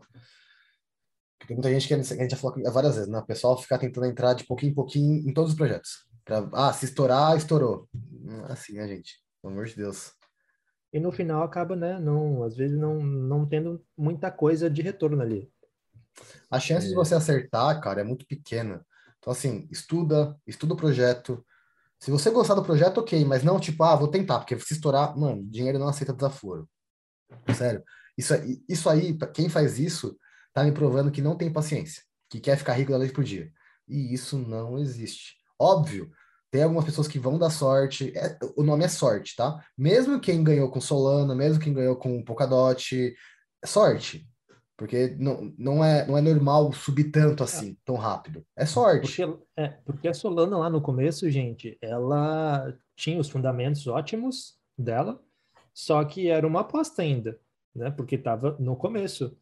Porque 1.39 1.55
muita 1.55 1.71
gente 1.71 1.87
que 1.87 1.95
a 1.95 2.03
gente 2.03 2.31
já 2.31 2.37
falou 2.37 2.73
várias 2.73 2.95
vezes, 2.95 3.11
né? 3.11 3.19
O 3.19 3.27
pessoal 3.27 3.57
fica 3.61 3.79
tentando 3.79 4.07
entrar 4.07 4.35
de 4.35 4.45
pouquinho 4.45 4.73
em 4.73 4.75
pouquinho 4.75 5.29
em 5.29 5.33
todos 5.33 5.53
os 5.53 5.57
projetos. 5.57 6.09
Ah, 6.53 6.73
se 6.73 6.87
estourar, 6.87 7.37
estourou. 7.37 7.89
É 8.49 8.53
assim, 8.53 8.75
né, 8.75 8.89
gente? 8.89 9.21
Pelo 9.43 9.53
amor 9.53 9.67
de 9.67 9.77
Deus. 9.77 10.13
E 10.93 11.01
no 11.01 11.11
final 11.13 11.43
acaba, 11.43 11.75
né? 11.75 11.99
Não, 11.99 12.43
às 12.45 12.57
vezes 12.57 12.79
não, 12.79 13.03
não 13.03 13.47
tendo 13.47 13.85
muita 13.97 14.31
coisa 14.31 14.71
de 14.71 14.81
retorno 14.81 15.21
ali. 15.21 15.51
A 16.51 16.61
chance 16.61 16.87
é. 16.87 16.89
de 16.89 16.95
você 16.95 17.15
acertar, 17.15 17.81
cara, 17.81 18.01
é 18.01 18.05
muito 18.05 18.27
pequena. 18.27 18.87
Então, 19.19 19.33
assim, 19.33 19.67
estuda, 19.71 20.39
estuda 20.47 20.75
o 20.75 20.77
projeto. 20.77 21.45
Se 21.99 22.11
você 22.11 22.31
gostar 22.31 22.55
do 22.55 22.63
projeto, 22.63 22.99
ok, 22.99 23.25
mas 23.25 23.43
não 23.43 23.59
tipo, 23.59 23.83
ah, 23.83 23.97
vou 23.97 24.09
tentar, 24.09 24.39
porque 24.39 24.59
se 24.61 24.75
estourar, 24.75 25.17
mano, 25.19 25.43
dinheiro 25.45 25.79
não 25.79 25.89
aceita 25.89 26.13
desaforo. 26.13 26.69
Sério. 27.57 27.83
Isso, 28.17 28.35
isso 28.69 28.89
aí, 28.89 29.19
quem 29.33 29.49
faz 29.49 29.79
isso, 29.79 30.17
tá 30.53 30.63
me 30.63 30.73
provando 30.73 31.11
que 31.11 31.23
não 31.23 31.37
tem 31.37 31.53
paciência, 31.53 32.03
que 32.31 32.39
quer 32.39 32.57
ficar 32.57 32.75
rico 32.75 32.93
da 32.93 32.99
noite 32.99 33.13
pro 33.13 33.25
dia. 33.25 33.51
E 33.89 34.15
isso 34.15 34.39
não 34.39 34.79
existe. 34.79 35.35
Óbvio, 35.59 36.11
tem 36.51 36.63
algumas 36.63 36.85
pessoas 36.85 37.09
que 37.09 37.19
vão 37.19 37.37
dar 37.39 37.51
sorte. 37.51 38.13
É, 38.17 38.39
o 38.57 38.63
nome 38.63 38.85
é 38.85 38.89
sorte, 38.89 39.35
tá? 39.35 39.65
Mesmo 39.77 40.21
quem 40.21 40.45
ganhou 40.45 40.71
com 40.71 40.81
Solana, 40.81 41.35
mesmo 41.35 41.63
quem 41.63 41.75
ganhou 41.75 41.97
com 41.97 42.23
Polkadot, 42.23 43.15
é 43.63 43.67
sorte. 43.67 44.29
Porque 44.77 45.17
não, 45.19 45.53
não, 45.57 45.85
é, 45.85 46.07
não 46.07 46.19
é 46.19 46.21
normal 46.21 46.73
subir 46.73 47.11
tanto 47.11 47.45
assim, 47.45 47.77
tão 47.85 47.97
rápido. 47.97 48.45
É 48.57 48.67
sorte. 48.67 49.23
Porque, 49.23 49.43
é, 49.57 49.69
porque 49.85 50.09
a 50.09 50.15
Solana 50.15 50.59
lá 50.59 50.69
no 50.69 50.81
começo, 50.81 51.31
gente, 51.31 51.79
ela 51.81 52.73
tinha 52.97 53.21
os 53.21 53.29
fundamentos 53.29 53.87
ótimos 53.87 54.57
dela, 54.77 55.21
só 55.73 56.05
que 56.05 56.29
era 56.29 56.47
uma 56.47 56.61
aposta 56.61 57.03
ainda, 57.03 57.39
né? 57.75 57.91
Porque 57.91 58.17
estava 58.17 58.57
no 58.59 58.77
começo. 58.77 59.37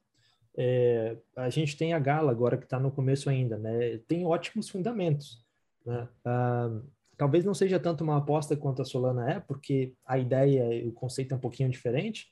É, 0.57 1.17
a 1.37 1.49
gente 1.49 1.77
tem 1.77 1.95
a 1.95 1.99
Gala 1.99 2.31
agora 2.31 2.59
que 2.59 2.65
está 2.65 2.79
no 2.79 2.91
começo 2.91 3.31
ainda, 3.31 3.57
né? 3.57 3.99
Tem 4.07 4.27
ótimos 4.27 4.69
fundamentos, 4.69 5.42
né? 5.85 6.09
Ah, 6.25 6.71
talvez 7.17 7.45
não 7.45 7.55
seja 7.55 7.79
tanto 7.79 8.03
uma 8.05 8.19
aposta 8.19 8.57
quanto 8.57 8.83
a 8.83 8.85
Solana 8.85 9.31
é, 9.31 9.41
porque 9.41 9.95
a 10.07 10.19
ideia 10.19 10.75
e 10.75 10.89
o 10.89 10.93
conceito 10.93 11.33
é 11.33 11.37
um 11.37 11.41
pouquinho 11.41 11.71
diferente, 11.71 12.29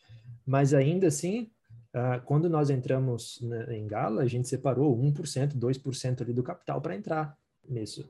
mas 0.46 0.74
ainda 0.74 1.06
assim 1.06 1.50
Uh, 1.90 2.22
quando 2.24 2.48
nós 2.48 2.70
entramos 2.70 3.40
na, 3.42 3.74
em 3.74 3.84
Gala, 3.84 4.22
a 4.22 4.26
gente 4.26 4.48
separou 4.48 4.96
1%, 4.96 5.58
2% 5.58 6.22
ali 6.22 6.32
do 6.32 6.42
capital 6.42 6.80
para 6.80 6.94
entrar 6.94 7.36
nisso. 7.68 8.08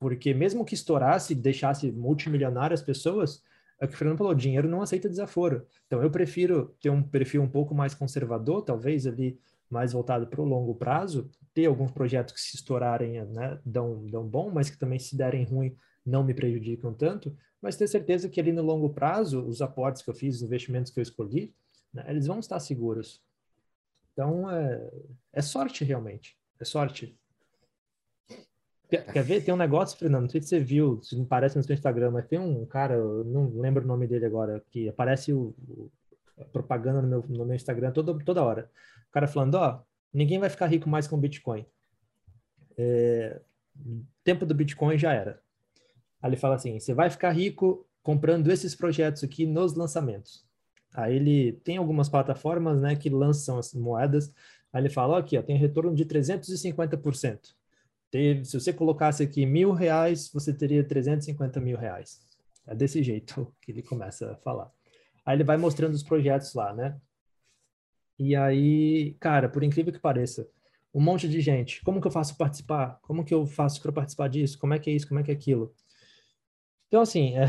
Porque 0.00 0.34
mesmo 0.34 0.64
que 0.64 0.74
estourasse, 0.74 1.32
deixasse 1.34 1.92
multimilionárias 1.92 2.82
pessoas, 2.82 3.40
é 3.80 3.84
o 3.84 3.88
que 3.88 3.94
o 3.94 3.96
Fernando 3.96 4.18
falou, 4.18 4.34
dinheiro 4.34 4.68
não 4.68 4.82
aceita 4.82 5.08
desaforo. 5.08 5.64
Então 5.86 6.02
eu 6.02 6.10
prefiro 6.10 6.74
ter 6.80 6.90
um 6.90 7.02
perfil 7.02 7.42
um 7.42 7.48
pouco 7.48 7.72
mais 7.72 7.94
conservador, 7.94 8.62
talvez 8.62 9.06
ali 9.06 9.38
mais 9.70 9.92
voltado 9.92 10.26
para 10.26 10.40
o 10.40 10.44
longo 10.44 10.74
prazo, 10.74 11.30
ter 11.54 11.66
alguns 11.66 11.92
projetos 11.92 12.34
que 12.34 12.40
se 12.40 12.56
estourarem 12.56 13.24
né, 13.26 13.58
dão, 13.64 14.04
dão 14.06 14.26
bom, 14.26 14.50
mas 14.50 14.68
que 14.68 14.78
também 14.78 14.98
se 14.98 15.16
derem 15.16 15.44
ruim 15.44 15.76
não 16.04 16.24
me 16.24 16.34
prejudicam 16.34 16.92
tanto, 16.92 17.36
mas 17.60 17.76
ter 17.76 17.86
certeza 17.86 18.28
que 18.28 18.40
ali 18.40 18.52
no 18.52 18.62
longo 18.62 18.90
prazo, 18.90 19.46
os 19.46 19.62
aportes 19.62 20.02
que 20.02 20.10
eu 20.10 20.14
fiz, 20.14 20.36
os 20.36 20.42
investimentos 20.42 20.90
que 20.90 20.98
eu 20.98 21.02
escolhi, 21.02 21.54
né? 21.92 22.04
Eles 22.08 22.26
vão 22.26 22.38
estar 22.38 22.58
seguros. 22.58 23.22
Então, 24.12 24.50
é, 24.50 24.90
é 25.32 25.42
sorte 25.42 25.84
realmente. 25.84 26.36
É 26.58 26.64
sorte. 26.64 27.16
Quer, 28.88 29.22
ver? 29.22 29.44
Tem 29.44 29.54
um 29.54 29.56
negócio, 29.56 29.96
Fernando, 29.96 30.22
não 30.22 30.28
sei 30.28 30.42
se 30.42 30.48
você 30.48 30.58
viu, 30.58 31.00
se 31.00 31.16
não 31.16 31.24
parece 31.24 31.56
no 31.56 31.62
seu 31.62 31.74
Instagram, 31.74 32.10
mas 32.10 32.26
tem 32.26 32.40
um 32.40 32.66
cara, 32.66 32.94
eu 32.94 33.24
não 33.24 33.48
lembro 33.60 33.84
o 33.84 33.86
nome 33.86 34.06
dele 34.06 34.26
agora, 34.26 34.60
que 34.68 34.88
aparece 34.88 35.32
o, 35.32 35.54
o 35.68 35.90
propaganda 36.52 37.00
no 37.00 37.08
meu, 37.08 37.24
no 37.28 37.44
meu 37.44 37.54
Instagram 37.54 37.92
toda, 37.92 38.18
toda 38.24 38.42
hora. 38.42 38.68
O 39.10 39.12
cara 39.12 39.26
falando, 39.26 39.56
ó, 39.56 39.82
ninguém 40.12 40.38
vai 40.38 40.48
ficar 40.48 40.66
rico 40.66 40.88
mais 40.88 41.06
com 41.06 41.18
Bitcoin. 41.18 41.66
É, 42.78 43.40
tempo 44.24 44.46
do 44.46 44.54
Bitcoin 44.54 44.96
já 44.96 45.12
era. 45.12 45.42
Aí 46.22 46.30
ele 46.30 46.36
fala 46.36 46.54
assim, 46.54 46.78
você 46.78 46.94
vai 46.94 47.10
ficar 47.10 47.32
rico 47.32 47.86
comprando 48.02 48.48
esses 48.50 48.74
projetos 48.74 49.24
aqui 49.24 49.46
nos 49.46 49.74
lançamentos. 49.74 50.46
Aí 50.94 51.16
ele 51.16 51.52
tem 51.64 51.76
algumas 51.76 52.08
plataformas, 52.08 52.80
né, 52.80 52.96
que 52.96 53.08
lançam 53.08 53.58
as 53.58 53.74
moedas. 53.74 54.32
Aí 54.72 54.80
ele 54.82 54.90
fala, 54.90 55.18
aqui, 55.18 55.36
ó, 55.36 55.42
tem 55.42 55.56
retorno 55.56 55.94
de 55.94 56.04
350%. 56.04 57.54
Teve, 58.10 58.44
se 58.44 58.58
você 58.58 58.72
colocasse 58.72 59.22
aqui 59.22 59.46
mil 59.46 59.72
reais, 59.72 60.30
você 60.32 60.52
teria 60.52 60.82
350 60.82 61.60
mil 61.60 61.76
reais. 61.76 62.20
É 62.66 62.74
desse 62.74 63.02
jeito 63.02 63.52
que 63.62 63.72
ele 63.72 63.82
começa 63.82 64.32
a 64.32 64.36
falar. 64.36 64.70
Aí 65.24 65.36
ele 65.36 65.44
vai 65.44 65.56
mostrando 65.56 65.94
os 65.94 66.02
projetos 66.02 66.54
lá, 66.54 66.72
né? 66.72 66.96
E 68.20 68.36
aí, 68.36 69.14
cara, 69.18 69.48
por 69.48 69.62
incrível 69.62 69.90
que 69.90 69.98
pareça, 69.98 70.46
um 70.92 71.00
monte 71.00 71.26
de 71.26 71.40
gente. 71.40 71.82
Como 71.82 72.02
que 72.02 72.06
eu 72.06 72.10
faço 72.10 72.36
participar? 72.36 73.00
Como 73.00 73.24
que 73.24 73.32
eu 73.32 73.46
faço 73.46 73.80
para 73.80 73.90
participar 73.90 74.28
disso? 74.28 74.58
Como 74.58 74.74
é 74.74 74.78
que 74.78 74.90
é 74.90 74.92
isso? 74.92 75.08
Como 75.08 75.18
é 75.18 75.22
que 75.22 75.30
é 75.30 75.34
aquilo? 75.34 75.74
Então, 76.86 77.00
assim, 77.00 77.34
é, 77.38 77.48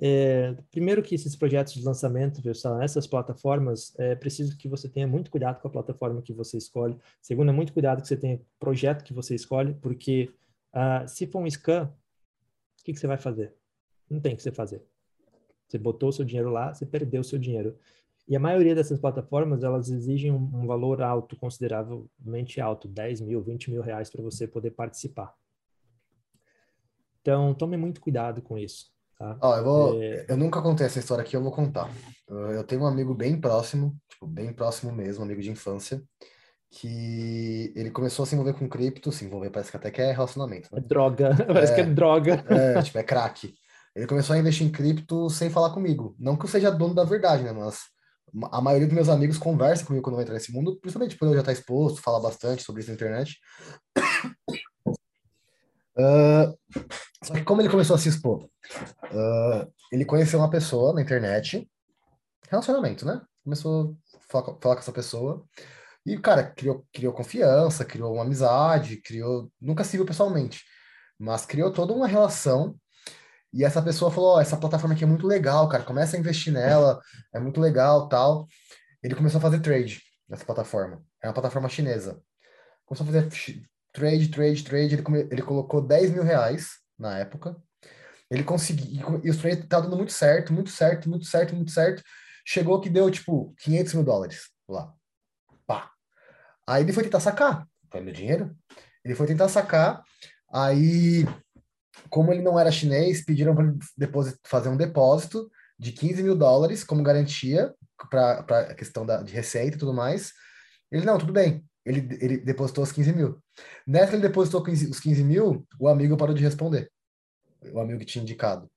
é, 0.00 0.56
primeiro 0.70 1.02
que 1.02 1.14
esses 1.14 1.36
projetos 1.36 1.74
de 1.74 1.84
lançamento, 1.84 2.40
essas 2.80 3.06
plataformas, 3.06 3.94
é 3.98 4.14
preciso 4.14 4.56
que 4.56 4.66
você 4.66 4.88
tenha 4.88 5.06
muito 5.06 5.30
cuidado 5.30 5.60
com 5.60 5.68
a 5.68 5.70
plataforma 5.70 6.22
que 6.22 6.32
você 6.32 6.56
escolhe. 6.56 6.96
Segundo, 7.20 7.50
é 7.50 7.52
muito 7.52 7.74
cuidado 7.74 8.00
que 8.00 8.08
você 8.08 8.16
tenha 8.16 8.40
projeto 8.58 9.04
que 9.04 9.12
você 9.12 9.34
escolhe, 9.34 9.74
porque 9.74 10.32
uh, 10.74 11.06
se 11.06 11.26
for 11.26 11.42
um 11.42 11.50
scam, 11.50 11.84
o 12.80 12.82
que, 12.82 12.94
que 12.94 12.98
você 12.98 13.06
vai 13.06 13.18
fazer? 13.18 13.54
Não 14.08 14.20
tem 14.20 14.32
o 14.32 14.36
que 14.38 14.42
você 14.42 14.52
fazer. 14.52 14.82
Você 15.68 15.76
botou 15.76 16.08
o 16.08 16.12
seu 16.12 16.24
dinheiro 16.24 16.48
lá, 16.48 16.72
você 16.72 16.86
perdeu 16.86 17.20
o 17.20 17.24
seu 17.24 17.38
dinheiro. 17.38 17.78
E 18.28 18.34
a 18.34 18.40
maioria 18.40 18.74
dessas 18.74 18.98
plataformas, 18.98 19.62
elas 19.62 19.88
exigem 19.88 20.32
um, 20.32 20.50
um 20.52 20.66
valor 20.66 21.00
alto, 21.00 21.36
consideravelmente 21.36 22.60
alto, 22.60 22.88
10 22.88 23.20
mil, 23.20 23.40
20 23.42 23.70
mil 23.70 23.82
reais 23.82 24.10
para 24.10 24.22
você 24.22 24.48
poder 24.48 24.72
participar. 24.72 25.32
Então, 27.20 27.54
tome 27.54 27.76
muito 27.76 28.00
cuidado 28.00 28.42
com 28.42 28.58
isso. 28.58 28.86
Tá? 29.18 29.38
Ó, 29.40 29.56
eu, 29.56 29.64
vou, 29.64 30.02
é... 30.02 30.26
eu 30.28 30.36
nunca 30.36 30.60
contei 30.60 30.86
essa 30.86 30.98
história 30.98 31.22
aqui, 31.22 31.36
eu 31.36 31.42
vou 31.42 31.52
contar. 31.52 31.88
Eu 32.28 32.64
tenho 32.64 32.82
um 32.82 32.86
amigo 32.86 33.14
bem 33.14 33.40
próximo, 33.40 33.96
tipo, 34.08 34.26
bem 34.26 34.52
próximo 34.52 34.92
mesmo, 34.92 35.22
amigo 35.22 35.40
de 35.40 35.50
infância, 35.50 36.02
que 36.70 37.72
ele 37.76 37.90
começou 37.90 38.24
a 38.24 38.26
se 38.26 38.34
envolver 38.34 38.54
com 38.54 38.68
cripto, 38.68 39.12
se 39.12 39.24
envolver 39.24 39.50
parece 39.50 39.70
que 39.70 39.76
até 39.76 39.90
que 39.90 40.02
é 40.02 40.12
relacionamento. 40.12 40.68
Né? 40.72 40.78
É 40.78 40.82
droga, 40.82 41.30
parece 41.46 41.74
que 41.74 41.80
é 41.80 41.86
droga. 41.86 42.44
É, 42.48 42.82
tipo, 42.82 42.98
é 42.98 43.02
crack. 43.04 43.54
Ele 43.94 44.06
começou 44.06 44.34
a 44.34 44.38
investir 44.38 44.66
em 44.66 44.70
cripto 44.70 45.30
sem 45.30 45.48
falar 45.48 45.70
comigo. 45.70 46.14
Não 46.18 46.36
que 46.36 46.44
eu 46.44 46.48
seja 46.48 46.70
dono 46.70 46.94
da 46.94 47.04
verdade, 47.04 47.44
né? 47.44 47.52
Mas 47.52 47.84
a 48.50 48.60
maioria 48.60 48.86
dos 48.86 48.94
meus 48.94 49.08
amigos 49.08 49.38
conversa 49.38 49.84
comigo 49.84 50.02
quando 50.02 50.16
eu 50.16 50.22
entrar 50.22 50.34
nesse 50.34 50.52
mundo, 50.52 50.78
principalmente 50.80 51.16
por 51.16 51.28
eu 51.28 51.34
já 51.34 51.40
estar 51.40 51.52
exposto, 51.52 52.02
falar 52.02 52.20
bastante 52.20 52.62
sobre 52.62 52.80
isso 52.80 52.90
na 52.90 52.94
internet. 52.94 53.38
Uh, 55.96 56.56
só 57.24 57.34
que 57.34 57.44
como 57.44 57.62
ele 57.62 57.70
começou 57.70 57.96
a 57.96 57.98
se 57.98 58.08
expor? 58.08 58.44
Uh, 58.44 59.72
ele 59.90 60.04
conheceu 60.04 60.38
uma 60.38 60.50
pessoa 60.50 60.92
na 60.92 61.00
internet, 61.00 61.68
relacionamento, 62.48 63.06
né? 63.06 63.20
Começou 63.42 63.96
a 64.14 64.18
falar, 64.28 64.58
falar 64.60 64.74
com 64.74 64.80
essa 64.80 64.92
pessoa. 64.92 65.44
E, 66.04 66.16
cara, 66.18 66.44
criou, 66.44 66.86
criou 66.92 67.12
confiança, 67.12 67.84
criou 67.84 68.14
uma 68.14 68.22
amizade, 68.22 69.00
criou. 69.00 69.50
Nunca 69.60 69.82
se 69.82 69.96
viu 69.96 70.06
pessoalmente, 70.06 70.62
mas 71.18 71.44
criou 71.44 71.72
toda 71.72 71.92
uma 71.92 72.06
relação. 72.06 72.76
E 73.56 73.64
essa 73.64 73.80
pessoa 73.80 74.10
falou: 74.10 74.36
oh, 74.36 74.40
essa 74.40 74.56
plataforma 74.56 74.94
aqui 74.94 75.04
é 75.04 75.06
muito 75.06 75.26
legal, 75.26 75.66
cara, 75.68 75.82
começa 75.82 76.14
a 76.14 76.20
investir 76.20 76.52
nela, 76.52 77.00
é 77.32 77.40
muito 77.40 77.58
legal 77.58 78.06
tal. 78.06 78.46
ele 79.02 79.14
começou 79.14 79.38
a 79.38 79.40
fazer 79.40 79.60
trade 79.60 80.02
nessa 80.28 80.44
plataforma. 80.44 81.02
É 81.22 81.26
uma 81.26 81.32
plataforma 81.32 81.68
chinesa. 81.68 82.20
Começou 82.84 83.04
a 83.04 83.12
fazer 83.12 83.28
trade, 83.92 84.28
trade, 84.28 84.62
trade. 84.62 84.94
Ele, 84.94 85.02
come, 85.02 85.26
ele 85.30 85.40
colocou 85.40 85.80
10 85.80 86.10
mil 86.10 86.22
reais 86.22 86.72
na 86.98 87.18
época. 87.18 87.56
Ele 88.30 88.44
conseguiu, 88.44 89.20
e 89.24 89.30
o 89.30 89.38
trade 89.38 89.66
tá 89.66 89.80
dando 89.80 89.96
muito 89.96 90.12
certo, 90.12 90.52
muito 90.52 90.70
certo, 90.70 91.08
muito 91.08 91.24
certo, 91.24 91.54
muito 91.54 91.70
certo. 91.70 92.02
Chegou 92.44 92.80
que 92.80 92.90
deu, 92.90 93.10
tipo, 93.10 93.54
500 93.60 93.94
mil 93.94 94.04
dólares 94.04 94.50
lá. 94.68 94.92
Pá. 95.66 95.90
Aí 96.66 96.82
ele 96.82 96.92
foi 96.92 97.04
tentar 97.04 97.20
sacar. 97.20 97.66
Foi 97.90 98.00
meu 98.02 98.12
dinheiro. 98.12 98.54
Ele 99.04 99.14
foi 99.14 99.26
tentar 99.26 99.48
sacar. 99.48 100.02
Aí, 100.52 101.24
como 102.08 102.32
ele 102.32 102.42
não 102.42 102.58
era 102.58 102.70
chinês, 102.70 103.24
pediram 103.24 103.54
para 103.54 103.66
ele 103.66 103.78
fazer 104.44 104.68
um 104.68 104.76
depósito 104.76 105.50
de 105.78 105.92
15 105.92 106.22
mil 106.22 106.36
dólares 106.36 106.84
como 106.84 107.02
garantia 107.02 107.74
para 108.10 108.40
a 108.70 108.74
questão 108.74 109.04
da, 109.04 109.22
de 109.22 109.32
receita 109.32 109.76
e 109.76 109.78
tudo 109.78 109.92
mais. 109.92 110.32
Ele, 110.90 111.04
não, 111.04 111.18
tudo 111.18 111.32
bem. 111.32 111.64
Ele, 111.84 112.08
ele 112.20 112.38
depositou 112.38 112.82
os 112.82 112.92
15 112.92 113.12
mil. 113.12 113.42
Nessa 113.86 114.14
ele 114.14 114.22
depositou 114.22 114.62
os 114.62 115.00
15 115.00 115.24
mil, 115.24 115.66
o 115.78 115.88
amigo 115.88 116.16
parou 116.16 116.34
de 116.34 116.42
responder. 116.42 116.90
O 117.72 117.80
amigo 117.80 118.00
que 118.00 118.06
tinha 118.06 118.22
indicado. 118.22 118.70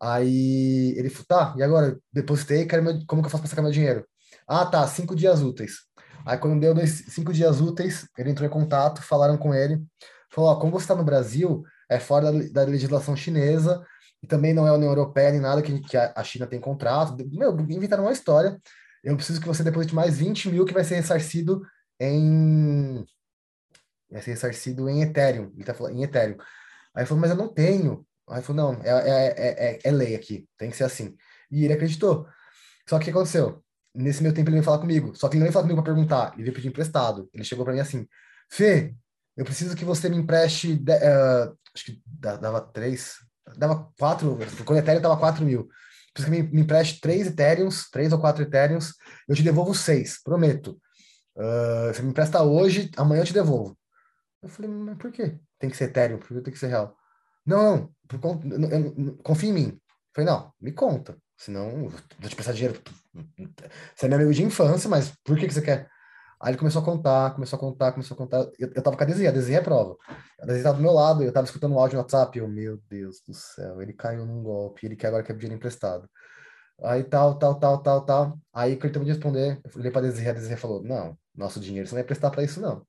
Aí 0.00 0.94
ele 0.96 1.08
falou, 1.08 1.26
tá, 1.26 1.54
e 1.56 1.62
agora? 1.62 1.98
Depositei, 2.12 2.66
meu, 2.82 3.04
como 3.06 3.22
que 3.22 3.26
eu 3.26 3.30
faço 3.30 3.42
para 3.42 3.48
sacar 3.48 3.64
meu 3.64 3.72
dinheiro? 3.72 4.06
Ah, 4.46 4.66
tá, 4.66 4.86
cinco 4.86 5.16
dias 5.16 5.40
úteis. 5.40 5.86
Aí 6.26 6.36
quando 6.38 6.60
deu 6.60 6.74
dois, 6.74 7.04
cinco 7.08 7.32
dias 7.32 7.60
úteis, 7.60 8.06
ele 8.18 8.30
entrou 8.30 8.46
em 8.46 8.52
contato, 8.52 9.02
falaram 9.02 9.38
com 9.38 9.54
ele, 9.54 9.82
falou, 10.30 10.50
ó, 10.50 10.56
como 10.56 10.72
você 10.72 10.84
está 10.84 10.94
no 10.94 11.04
Brasil, 11.04 11.62
é 11.88 11.98
fora 11.98 12.32
da, 12.32 12.62
da 12.62 12.70
legislação 12.70 13.16
chinesa, 13.16 13.84
e 14.22 14.26
também 14.26 14.54
não 14.54 14.66
é 14.66 14.72
União 14.72 14.90
Europeia 14.90 15.30
nem 15.30 15.40
nada 15.40 15.62
que, 15.62 15.80
que 15.80 15.96
a 15.96 16.24
China 16.24 16.46
tem 16.46 16.60
contrato. 16.60 17.16
Meu, 17.32 17.58
inventaram 17.60 18.04
uma 18.04 18.12
história. 18.12 18.60
Eu 19.04 19.14
preciso 19.14 19.40
que 19.40 19.46
você 19.46 19.62
deposite 19.62 19.94
mais 19.94 20.18
20 20.18 20.50
mil 20.50 20.64
que 20.64 20.74
vai 20.74 20.84
ser 20.84 20.96
ressarcido 20.96 21.62
em. 22.00 23.04
Vai 24.10 24.22
ser 24.22 24.32
ressarcido 24.32 24.88
em 24.88 25.02
Ethereum. 25.02 25.52
Ele 25.54 25.64
tá 25.64 25.74
falando 25.74 25.96
em 25.96 26.02
Ethereum. 26.02 26.36
Aí 26.94 27.06
falou, 27.06 27.20
mas 27.20 27.30
eu 27.30 27.36
não 27.36 27.48
tenho. 27.48 28.06
Aí 28.28 28.42
falou, 28.42 28.72
não, 28.72 28.82
é, 28.82 28.88
é, 28.90 29.76
é, 29.76 29.80
é 29.84 29.90
lei 29.92 30.16
aqui, 30.16 30.48
tem 30.58 30.70
que 30.70 30.76
ser 30.76 30.84
assim. 30.84 31.16
E 31.50 31.64
ele 31.64 31.74
acreditou. 31.74 32.26
Só 32.88 32.98
que 32.98 33.02
o 33.02 33.04
que 33.04 33.10
aconteceu? 33.10 33.62
Nesse 33.94 34.22
meu 34.22 34.34
tempo 34.34 34.48
ele 34.48 34.56
veio 34.56 34.64
falar 34.64 34.78
comigo. 34.78 35.14
Só 35.14 35.28
que 35.28 35.34
ele 35.34 35.40
não 35.40 35.44
veio 35.44 35.52
falar 35.52 35.64
comigo 35.64 35.82
para 35.82 35.94
perguntar, 35.94 36.32
ele 36.34 36.44
veio 36.44 36.54
pedir 36.54 36.68
emprestado. 36.68 37.28
Ele 37.32 37.44
chegou 37.44 37.64
para 37.64 37.74
mim 37.74 37.80
assim: 37.80 38.06
Fê, 38.50 38.94
eu 39.36 39.44
preciso 39.44 39.76
que 39.76 39.84
você 39.84 40.08
me 40.08 40.16
empreste. 40.16 40.72
Uh, 40.72 41.56
acho 41.74 41.84
que 41.84 42.02
dava 42.18 42.60
três, 42.60 43.16
dava 43.56 43.92
4, 43.98 44.38
quando 44.64 44.78
Ethereum 44.78 45.02
tava 45.02 45.18
4 45.18 45.44
mil. 45.44 45.68
Preciso 46.12 46.34
que 46.34 46.42
me, 46.42 46.48
me 46.50 46.60
empreste 46.62 47.00
3 47.00 47.26
Ethereums, 47.26 47.90
3 47.90 48.12
ou 48.12 48.18
4 48.18 48.42
Ethereums, 48.42 48.94
eu 49.28 49.36
te 49.36 49.42
devolvo 49.42 49.74
6, 49.74 50.22
prometo. 50.22 50.80
Uh, 51.36 51.92
você 51.92 52.00
me 52.00 52.08
empresta 52.08 52.42
hoje, 52.42 52.90
amanhã 52.96 53.20
eu 53.20 53.26
te 53.26 53.34
devolvo. 53.34 53.78
Eu 54.42 54.48
falei, 54.48 54.70
mas 54.70 54.96
por 54.96 55.12
quê? 55.12 55.38
Tem 55.58 55.68
que 55.68 55.76
ser 55.76 55.84
Ethereum, 55.84 56.18
por 56.18 56.28
que 56.28 56.40
tem 56.40 56.52
que 56.52 56.58
ser 56.58 56.68
real? 56.68 56.96
Não, 57.44 57.92
não, 58.10 59.16
confia 59.22 59.50
em 59.50 59.52
mim. 59.52 59.68
Eu 59.68 59.80
falei, 60.14 60.30
não, 60.30 60.52
me 60.58 60.72
conta, 60.72 61.18
senão 61.36 61.90
vou 61.90 62.30
te 62.30 62.34
prestar 62.34 62.52
dinheiro. 62.52 62.80
Você 63.94 64.06
é 64.06 64.08
meu 64.08 64.16
amigo 64.16 64.32
de 64.32 64.42
infância, 64.42 64.88
mas 64.88 65.12
por 65.22 65.36
que, 65.38 65.46
que 65.46 65.52
você 65.52 65.60
quer? 65.60 65.90
Aí 66.40 66.50
ele 66.50 66.58
começou 66.58 66.82
a 66.82 66.84
contar, 66.84 67.34
começou 67.34 67.56
a 67.56 67.60
contar, 67.60 67.92
começou 67.92 68.14
a 68.14 68.18
contar. 68.18 68.38
Eu, 68.58 68.70
eu 68.74 68.82
tava 68.82 68.96
com 68.96 69.02
a 69.02 69.06
Desi, 69.06 69.26
a 69.26 69.30
Desi 69.30 69.54
é 69.54 69.60
prova. 69.60 69.96
A 70.40 70.46
Desi 70.46 70.62
tava 70.62 70.76
do 70.76 70.82
meu 70.82 70.92
lado, 70.92 71.22
eu 71.22 71.32
tava 71.32 71.46
escutando 71.46 71.74
o 71.74 71.78
áudio 71.78 71.96
no 71.96 72.02
WhatsApp. 72.02 72.38
Eu, 72.38 72.46
meu 72.48 72.78
Deus 72.88 73.22
do 73.26 73.32
céu, 73.32 73.80
ele 73.80 73.92
caiu 73.94 74.26
num 74.26 74.42
golpe, 74.42 74.86
ele 74.86 74.96
quer 74.96 75.08
agora 75.08 75.22
quer 75.22 75.34
dinheiro 75.34 75.56
emprestado. 75.56 76.08
Aí 76.82 77.02
tal, 77.04 77.38
tal, 77.38 77.58
tal, 77.58 77.82
tal, 77.82 78.04
tal. 78.04 78.38
Aí 78.52 78.76
quando 78.76 78.84
ele 78.84 78.92
terminou 78.92 79.06
de 79.06 79.12
responder, 79.12 79.60
eu 79.64 79.70
falei 79.70 79.90
pra 79.90 80.02
Desi, 80.02 80.28
a 80.28 80.32
Desi 80.32 80.56
falou: 80.56 80.82
Não, 80.82 81.18
nosso 81.34 81.58
dinheiro 81.58 81.88
você 81.88 81.94
não 81.94 82.00
vai 82.02 82.06
prestar 82.06 82.30
pra 82.30 82.42
isso, 82.44 82.60
não. 82.60 82.86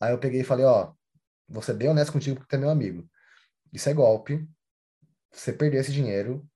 Aí 0.00 0.12
eu 0.12 0.18
peguei 0.18 0.42
e 0.42 0.44
falei: 0.44 0.66
Ó, 0.66 0.92
vou 1.48 1.62
ser 1.62 1.74
bem 1.74 1.88
honesto 1.88 2.12
contigo 2.12 2.36
porque 2.36 2.50
tu 2.50 2.56
é 2.56 2.60
meu 2.60 2.70
amigo. 2.70 3.08
Isso 3.72 3.88
é 3.88 3.94
golpe. 3.94 4.46
Você 5.32 5.52
perder 5.52 5.78
esse 5.78 5.92
dinheiro, 5.92 6.46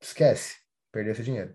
esquece, 0.00 0.56
perder 0.92 1.12
esse 1.12 1.22
dinheiro. 1.22 1.54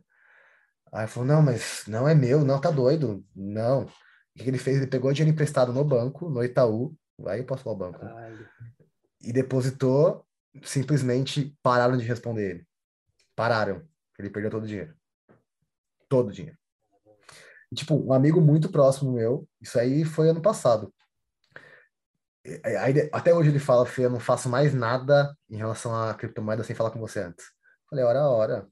Aí 0.93 1.07
falou, 1.07 1.27
não, 1.27 1.41
mas 1.41 1.83
não 1.87 2.07
é 2.07 2.13
meu, 2.13 2.45
não, 2.45 2.61
tá 2.61 2.69
doido. 2.69 3.25
Não. 3.35 3.85
O 3.85 3.89
que 4.35 4.47
ele 4.47 4.59
fez? 4.59 4.77
Ele 4.77 4.87
pegou 4.87 5.11
dinheiro 5.11 5.33
emprestado 5.33 5.73
no 5.73 5.83
banco, 5.83 6.29
no 6.29 6.43
Itaú, 6.43 6.95
aí 7.25 7.39
eu 7.39 7.45
posso 7.45 7.63
falar 7.63 7.75
o 7.75 7.79
banco, 7.79 7.99
Caralho. 7.99 8.47
e 9.21 9.33
depositou, 9.33 10.25
simplesmente 10.63 11.57
pararam 11.63 11.97
de 11.97 12.05
responder 12.05 12.49
ele. 12.49 12.67
Pararam. 13.35 13.87
Ele 14.19 14.29
perdeu 14.29 14.51
todo 14.51 14.63
o 14.63 14.67
dinheiro. 14.67 14.95
Todo 16.07 16.27
o 16.29 16.31
dinheiro. 16.31 16.57
E, 17.71 17.75
tipo, 17.75 17.95
um 17.95 18.13
amigo 18.13 18.39
muito 18.39 18.69
próximo 18.69 19.11
meu, 19.11 19.47
isso 19.59 19.79
aí 19.79 20.05
foi 20.05 20.29
ano 20.29 20.41
passado. 20.41 20.93
Aí, 22.63 23.09
até 23.11 23.33
hoje 23.33 23.49
ele 23.49 23.59
fala, 23.59 23.85
Fê, 23.85 24.05
eu 24.05 24.11
não 24.11 24.19
faço 24.19 24.47
mais 24.47 24.73
nada 24.73 25.35
em 25.49 25.57
relação 25.57 25.95
à 25.95 26.13
criptomoeda 26.13 26.63
sem 26.63 26.75
falar 26.75 26.91
com 26.91 26.99
você 26.99 27.21
antes. 27.21 27.45
Falei, 27.89 28.05
hora 28.05 28.27
hora. 28.27 28.67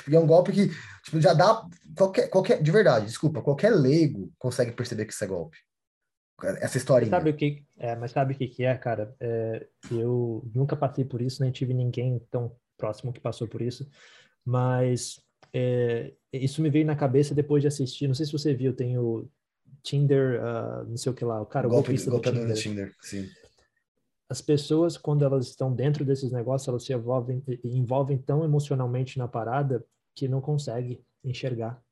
Tipo, 0.00 0.10
e 0.10 0.16
é 0.16 0.20
um 0.20 0.26
golpe 0.26 0.52
que 0.52 0.68
tipo, 1.04 1.20
já 1.20 1.34
dá 1.34 1.62
qualquer, 1.94 2.28
qualquer, 2.28 2.62
de 2.62 2.70
verdade, 2.70 3.06
desculpa, 3.06 3.42
qualquer 3.42 3.70
leigo 3.70 4.32
consegue 4.38 4.72
perceber 4.72 5.04
que 5.04 5.12
isso 5.12 5.22
é 5.24 5.26
golpe. 5.26 5.58
Essa 6.42 6.78
historinha. 6.78 7.10
Sabe 7.10 7.30
o 7.30 7.36
que, 7.36 7.62
é, 7.78 7.94
mas 7.96 8.12
sabe 8.12 8.32
o 8.32 8.36
que, 8.36 8.48
que 8.48 8.64
é, 8.64 8.74
cara? 8.74 9.14
É, 9.20 9.66
eu 9.90 10.42
nunca 10.54 10.74
passei 10.74 11.04
por 11.04 11.20
isso, 11.20 11.42
nem 11.42 11.52
tive 11.52 11.74
ninguém 11.74 12.18
tão 12.30 12.56
próximo 12.78 13.12
que 13.12 13.20
passou 13.20 13.46
por 13.46 13.60
isso, 13.60 13.86
mas 14.42 15.20
é, 15.52 16.14
isso 16.32 16.62
me 16.62 16.70
veio 16.70 16.86
na 16.86 16.96
cabeça 16.96 17.34
depois 17.34 17.60
de 17.60 17.68
assistir. 17.68 18.08
Não 18.08 18.14
sei 18.14 18.24
se 18.24 18.32
você 18.32 18.54
viu, 18.54 18.74
tem 18.74 18.96
o 18.96 19.28
Tinder, 19.82 20.40
uh, 20.42 20.88
não 20.88 20.96
sei 20.96 21.12
o 21.12 21.14
que 21.14 21.24
lá, 21.24 21.42
o 21.42 21.46
cara 21.46 21.66
o 21.66 21.70
golpe, 21.70 21.88
golpista 21.88 22.10
golpe 22.10 22.30
do 22.30 22.40
Tinder. 22.40 22.56
Tinder 22.56 22.94
sim 23.02 23.28
as 24.30 24.40
pessoas, 24.40 24.96
quando 24.96 25.24
elas 25.24 25.48
estão 25.48 25.74
dentro 25.74 26.04
desses 26.04 26.30
negócios, 26.30 26.68
elas 26.68 26.84
se 26.84 26.92
envolvem, 26.92 27.42
envolvem 27.64 28.16
tão 28.16 28.44
emocionalmente 28.44 29.18
na 29.18 29.26
parada 29.26 29.84
que 30.14 30.28
não 30.28 30.40
consegue 30.40 31.04
enxergar, 31.24 31.74
tá 31.74 31.82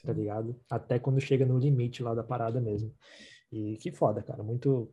Sim. 0.00 0.06
tá 0.08 0.12
ligado? 0.12 0.60
Até 0.68 0.98
quando 0.98 1.20
chega 1.20 1.46
no 1.46 1.56
limite 1.56 2.02
lá 2.02 2.12
da 2.12 2.24
parada 2.24 2.60
mesmo. 2.60 2.92
E 3.52 3.76
que 3.76 3.92
foda, 3.92 4.20
cara, 4.24 4.42
muito... 4.42 4.92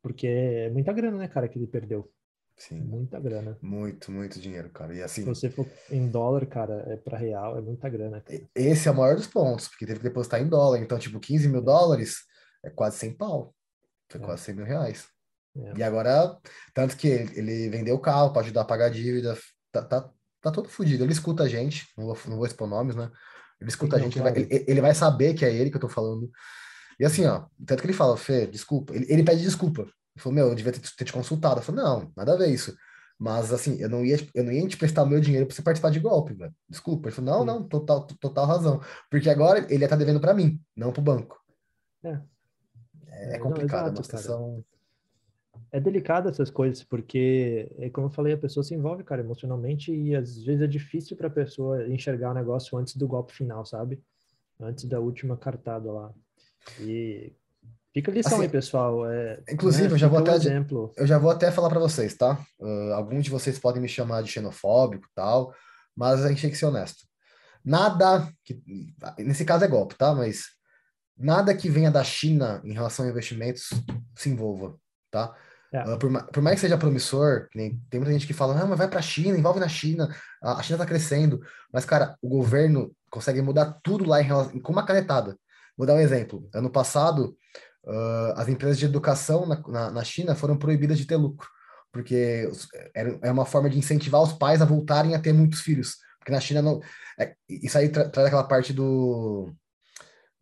Porque 0.00 0.28
é 0.28 0.70
muita 0.70 0.92
grana, 0.92 1.18
né, 1.18 1.26
cara, 1.26 1.48
que 1.48 1.58
ele 1.58 1.66
perdeu. 1.66 2.08
Sim. 2.56 2.80
Muita 2.80 3.18
grana. 3.18 3.58
Muito, 3.60 4.12
muito 4.12 4.38
dinheiro, 4.38 4.70
cara. 4.70 4.94
E 4.94 5.02
assim. 5.02 5.22
Se 5.22 5.26
você 5.26 5.50
for 5.50 5.66
em 5.90 6.08
dólar, 6.08 6.46
cara, 6.46 6.84
é 6.86 6.96
para 6.96 7.18
real, 7.18 7.58
é 7.58 7.60
muita 7.60 7.88
grana. 7.88 8.20
Cara. 8.20 8.40
Esse 8.54 8.86
é 8.86 8.90
o 8.90 8.96
maior 8.96 9.16
dos 9.16 9.26
pontos, 9.26 9.66
porque 9.66 9.84
teve 9.84 9.98
que 9.98 10.04
depositar 10.04 10.40
em 10.40 10.48
dólar. 10.48 10.78
Então, 10.78 10.98
tipo, 10.98 11.18
15 11.18 11.48
mil 11.48 11.60
dólares 11.60 12.18
é 12.64 12.70
quase 12.70 12.98
100 12.98 13.16
pau. 13.16 13.54
Foi 14.08 14.20
é. 14.20 14.24
quase 14.24 14.44
100 14.44 14.54
mil 14.54 14.64
reais. 14.64 15.08
É. 15.56 15.78
E 15.78 15.82
agora, 15.82 16.38
tanto 16.72 16.96
que 16.96 17.08
ele, 17.08 17.38
ele 17.38 17.68
vendeu 17.70 17.96
o 17.96 18.00
carro 18.00 18.32
para 18.32 18.42
ajudar 18.42 18.62
a 18.62 18.64
pagar 18.64 18.86
a 18.86 18.90
dívida, 18.90 19.36
tá, 19.72 19.82
tá, 19.82 20.10
tá 20.40 20.50
todo 20.50 20.68
fodido. 20.68 21.04
Ele 21.04 21.12
escuta 21.12 21.42
a 21.42 21.48
gente, 21.48 21.86
não 21.96 22.06
vou, 22.06 22.18
não 22.26 22.36
vou 22.36 22.46
expor 22.46 22.68
nomes, 22.68 22.94
né? 22.94 23.10
Ele 23.60 23.68
escuta 23.68 23.96
a 23.96 23.98
gente, 23.98 24.18
ele 24.18 24.22
vai, 24.22 24.32
ele, 24.36 24.64
ele 24.66 24.80
vai, 24.80 24.94
saber 24.94 25.34
que 25.34 25.44
é 25.44 25.52
ele 25.52 25.70
que 25.70 25.76
eu 25.76 25.80
tô 25.80 25.88
falando. 25.88 26.30
E 26.98 27.04
assim, 27.04 27.26
ó, 27.26 27.46
tanto 27.66 27.80
que 27.80 27.86
ele 27.86 27.92
fala, 27.92 28.16
Fê, 28.16 28.46
desculpa, 28.46 28.94
ele, 28.94 29.06
ele 29.08 29.22
pede 29.22 29.42
desculpa. 29.42 29.82
Ele 29.82 30.22
falou, 30.22 30.34
meu, 30.34 30.48
eu 30.48 30.54
devia 30.54 30.72
ter, 30.72 30.80
ter 30.80 31.04
te 31.04 31.12
consultado. 31.12 31.60
Eu 31.60 31.64
falei, 31.64 31.84
não, 31.84 32.12
nada 32.16 32.34
a 32.34 32.36
ver 32.36 32.48
isso. 32.48 32.74
Mas 33.18 33.52
assim, 33.52 33.78
eu 33.80 33.88
não 33.88 34.02
ia, 34.02 34.16
eu 34.34 34.42
não 34.42 34.50
ia 34.50 34.66
te 34.66 34.78
prestar 34.78 35.02
o 35.02 35.06
meu 35.06 35.20
dinheiro 35.20 35.46
para 35.46 35.54
você 35.54 35.60
participar 35.60 35.90
de 35.90 36.00
golpe, 36.00 36.32
velho. 36.32 36.54
Desculpa. 36.66 37.08
Ele 37.08 37.14
falou, 37.14 37.30
não, 37.30 37.40
Sim. 37.40 37.46
não, 37.46 37.68
total, 37.68 38.06
total 38.06 38.46
razão. 38.46 38.80
Porque 39.10 39.28
agora 39.28 39.58
ele 39.58 39.74
ia 39.74 39.84
estar 39.84 39.88
tá 39.88 39.96
devendo 39.96 40.20
para 40.20 40.32
mim, 40.32 40.58
não 40.74 40.90
pro 40.90 41.02
banco. 41.02 41.38
É. 42.02 42.18
É, 43.08 43.36
é 43.36 43.38
complicado, 43.38 43.92
não, 43.92 43.92
exato, 43.92 43.96
é 43.96 43.98
uma 43.98 44.04
situação. 44.04 44.38
Cara 44.54 44.79
é 45.72 45.80
delicado 45.80 46.28
essas 46.28 46.50
coisas, 46.50 46.82
porque, 46.82 47.70
é 47.78 47.88
como 47.90 48.08
eu 48.08 48.10
falei, 48.10 48.32
a 48.32 48.38
pessoa 48.38 48.64
se 48.64 48.74
envolve, 48.74 49.04
cara, 49.04 49.22
emocionalmente, 49.22 49.92
e 49.92 50.14
às 50.14 50.42
vezes 50.42 50.62
é 50.62 50.66
difícil 50.66 51.16
para 51.16 51.28
a 51.28 51.30
pessoa 51.30 51.86
enxergar 51.88 52.32
o 52.32 52.34
negócio 52.34 52.76
antes 52.76 52.96
do 52.96 53.06
golpe 53.06 53.32
final, 53.32 53.64
sabe? 53.64 54.02
Antes 54.60 54.84
da 54.84 54.98
última 54.98 55.36
cartada 55.36 55.90
lá. 55.92 56.12
E 56.80 57.32
fica 57.94 58.10
a 58.10 58.14
lição 58.14 58.34
assim, 58.34 58.42
aí, 58.42 58.48
pessoal. 58.48 59.08
É, 59.08 59.40
inclusive, 59.48 59.88
né, 59.88 59.94
eu 59.94 59.98
já 59.98 60.08
vou 60.08 60.18
até 60.18 60.34
exemplo. 60.34 60.92
eu 60.96 61.06
já 61.06 61.18
vou 61.18 61.30
até 61.30 61.50
falar 61.52 61.68
para 61.68 61.80
vocês, 61.80 62.14
tá? 62.16 62.44
Uh, 62.58 62.92
alguns 62.94 63.24
de 63.24 63.30
vocês 63.30 63.58
podem 63.58 63.80
me 63.80 63.88
chamar 63.88 64.22
de 64.22 64.30
xenofóbico 64.30 65.06
tal, 65.14 65.54
mas 65.96 66.24
a 66.24 66.28
gente 66.28 66.42
tem 66.42 66.50
que 66.50 66.58
ser 66.58 66.66
honesto. 66.66 67.06
Nada 67.64 68.28
que 68.44 68.60
nesse 69.18 69.44
caso 69.44 69.64
é 69.64 69.68
golpe, 69.68 69.94
tá? 69.96 70.14
Mas 70.14 70.46
nada 71.16 71.54
que 71.54 71.68
venha 71.68 71.90
da 71.90 72.02
China 72.02 72.60
em 72.64 72.72
relação 72.72 73.04
a 73.04 73.08
investimentos 73.08 73.68
se 74.16 74.30
envolva, 74.30 74.74
tá? 75.10 75.34
É. 75.72 75.84
Uh, 75.84 75.98
por, 75.98 76.26
por, 76.26 76.42
mais 76.42 76.56
que 76.56 76.62
seja 76.62 76.76
promissor, 76.76 77.48
tem 77.52 77.78
muita 77.94 78.12
gente 78.12 78.26
que 78.26 78.32
fala, 78.32 78.54
não, 78.54 78.66
mas 78.66 78.78
vai 78.78 78.88
para 78.88 78.98
a 78.98 79.02
China, 79.02 79.38
envolve 79.38 79.60
na 79.60 79.68
China, 79.68 80.14
a, 80.42 80.62
China 80.62 80.76
está 80.76 80.86
crescendo. 80.86 81.40
Mas, 81.72 81.84
cara, 81.84 82.16
o 82.20 82.28
governo 82.28 82.92
consegue 83.10 83.40
mudar 83.40 83.78
tudo 83.82 84.04
lá 84.04 84.20
em 84.20 84.24
relação, 84.24 84.60
com 84.60 84.72
uma 84.72 84.84
canetada. 84.84 85.36
Vou 85.76 85.86
dar 85.86 85.94
um 85.94 86.00
exemplo. 86.00 86.48
Ano 86.52 86.70
passado, 86.70 87.36
uh, 87.84 88.32
as 88.36 88.48
empresas 88.48 88.78
de 88.78 88.84
educação 88.84 89.46
na, 89.46 89.60
na, 89.68 89.90
na, 89.90 90.04
China 90.04 90.34
foram 90.34 90.56
proibidas 90.56 90.98
de 90.98 91.06
ter 91.06 91.16
lucro, 91.16 91.48
porque 91.92 92.50
era, 92.94 93.18
é 93.22 93.30
uma 93.30 93.46
forma 93.46 93.70
de 93.70 93.78
incentivar 93.78 94.20
os 94.22 94.32
pais 94.32 94.60
a 94.60 94.66
voltarem 94.66 95.14
a 95.14 95.20
ter 95.20 95.32
muitos 95.32 95.60
filhos, 95.60 95.96
Porque 96.18 96.32
na 96.32 96.40
China 96.40 96.62
não. 96.62 96.80
É, 97.18 97.34
isso 97.48 97.78
aí 97.78 97.88
tra 97.88 98.08
traz 98.08 98.26
aquela 98.26 98.44
parte 98.44 98.72
do, 98.72 99.52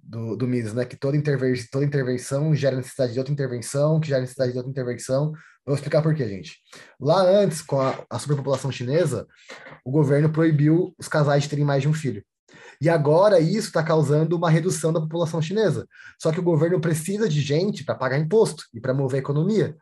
do, 0.08 0.36
do 0.36 0.48
Mises, 0.48 0.72
né? 0.72 0.84
Que 0.84 0.96
toda, 0.96 1.16
interven 1.16 1.54
toda 1.70 1.84
intervenção 1.84 2.54
gera 2.54 2.76
necessidade 2.76 3.12
de 3.12 3.18
outra 3.18 3.32
intervenção, 3.32 4.00
que 4.00 4.08
gera 4.08 4.20
necessidade 4.20 4.52
de 4.52 4.58
outra 4.58 4.70
intervenção. 4.70 5.32
Vou 5.66 5.74
explicar 5.74 6.00
por 6.00 6.14
quê, 6.14 6.26
gente. 6.26 6.56
Lá 6.98 7.20
antes, 7.20 7.60
com 7.60 7.78
a, 7.78 8.02
a 8.08 8.18
superpopulação 8.18 8.72
chinesa, 8.72 9.26
o 9.84 9.90
governo 9.90 10.30
proibiu 10.30 10.94
os 10.98 11.08
casais 11.08 11.42
de 11.42 11.50
terem 11.50 11.64
mais 11.64 11.82
de 11.82 11.88
um 11.88 11.92
filho. 11.92 12.24
E 12.80 12.88
agora 12.88 13.38
isso 13.38 13.68
está 13.68 13.82
causando 13.82 14.36
uma 14.36 14.48
redução 14.48 14.92
da 14.92 15.00
população 15.00 15.42
chinesa. 15.42 15.86
Só 16.18 16.32
que 16.32 16.40
o 16.40 16.44
governo 16.44 16.80
precisa 16.80 17.28
de 17.28 17.40
gente 17.42 17.84
para 17.84 17.94
pagar 17.94 18.18
imposto 18.18 18.64
e 18.72 18.80
para 18.80 18.94
mover 18.94 19.18
a 19.18 19.22
economia. 19.22 19.76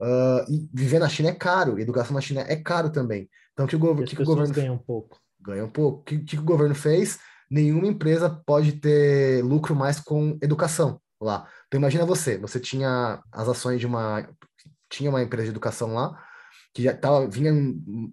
Uh, 0.00 0.50
e 0.50 0.68
viver 0.72 0.98
na 0.98 1.08
China 1.08 1.28
é 1.28 1.34
caro, 1.34 1.78
educação 1.78 2.14
na 2.14 2.20
China 2.20 2.44
é 2.48 2.56
caro 2.56 2.90
também. 2.90 3.28
Então, 3.52 3.66
que 3.66 3.76
o, 3.76 3.78
go 3.78 3.94
que 4.02 4.22
o 4.22 4.24
governo 4.24 4.54
ganha 4.54 4.72
um 4.72 4.78
pouco. 4.78 5.20
Ganha 5.40 5.64
um 5.64 5.68
pouco. 5.68 6.00
O 6.00 6.04
que, 6.04 6.18
que 6.20 6.38
o 6.38 6.42
governo 6.42 6.74
fez? 6.74 7.18
Nenhuma 7.52 7.86
empresa 7.86 8.30
pode 8.46 8.72
ter 8.72 9.44
lucro 9.44 9.76
mais 9.76 10.00
com 10.00 10.38
educação 10.40 10.98
lá. 11.20 11.46
Então, 11.66 11.78
imagina 11.78 12.06
você, 12.06 12.38
você 12.38 12.58
tinha 12.58 13.22
as 13.30 13.46
ações 13.46 13.78
de 13.78 13.86
uma 13.86 14.26
tinha 14.88 15.10
uma 15.10 15.22
empresa 15.22 15.44
de 15.44 15.50
educação 15.50 15.94
lá 15.94 16.18
que 16.74 16.82
já 16.82 16.94
tava, 16.96 17.28
vinha 17.28 17.52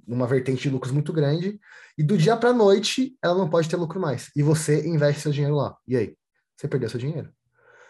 numa 0.05 0.27
vertente 0.27 0.63
de 0.63 0.69
lucros 0.69 0.91
muito 0.91 1.13
grande, 1.13 1.57
e 1.97 2.03
do 2.03 2.17
dia 2.17 2.35
para 2.35 2.51
noite 2.51 3.17
ela 3.23 3.37
não 3.37 3.49
pode 3.49 3.69
ter 3.69 3.77
lucro 3.77 3.99
mais. 3.99 4.29
E 4.35 4.43
você 4.43 4.85
investe 4.85 5.21
seu 5.21 5.31
dinheiro 5.31 5.55
lá. 5.55 5.77
E 5.87 5.95
aí? 5.95 6.15
Você 6.57 6.67
perdeu 6.67 6.89
seu 6.89 6.99
dinheiro. 6.99 7.29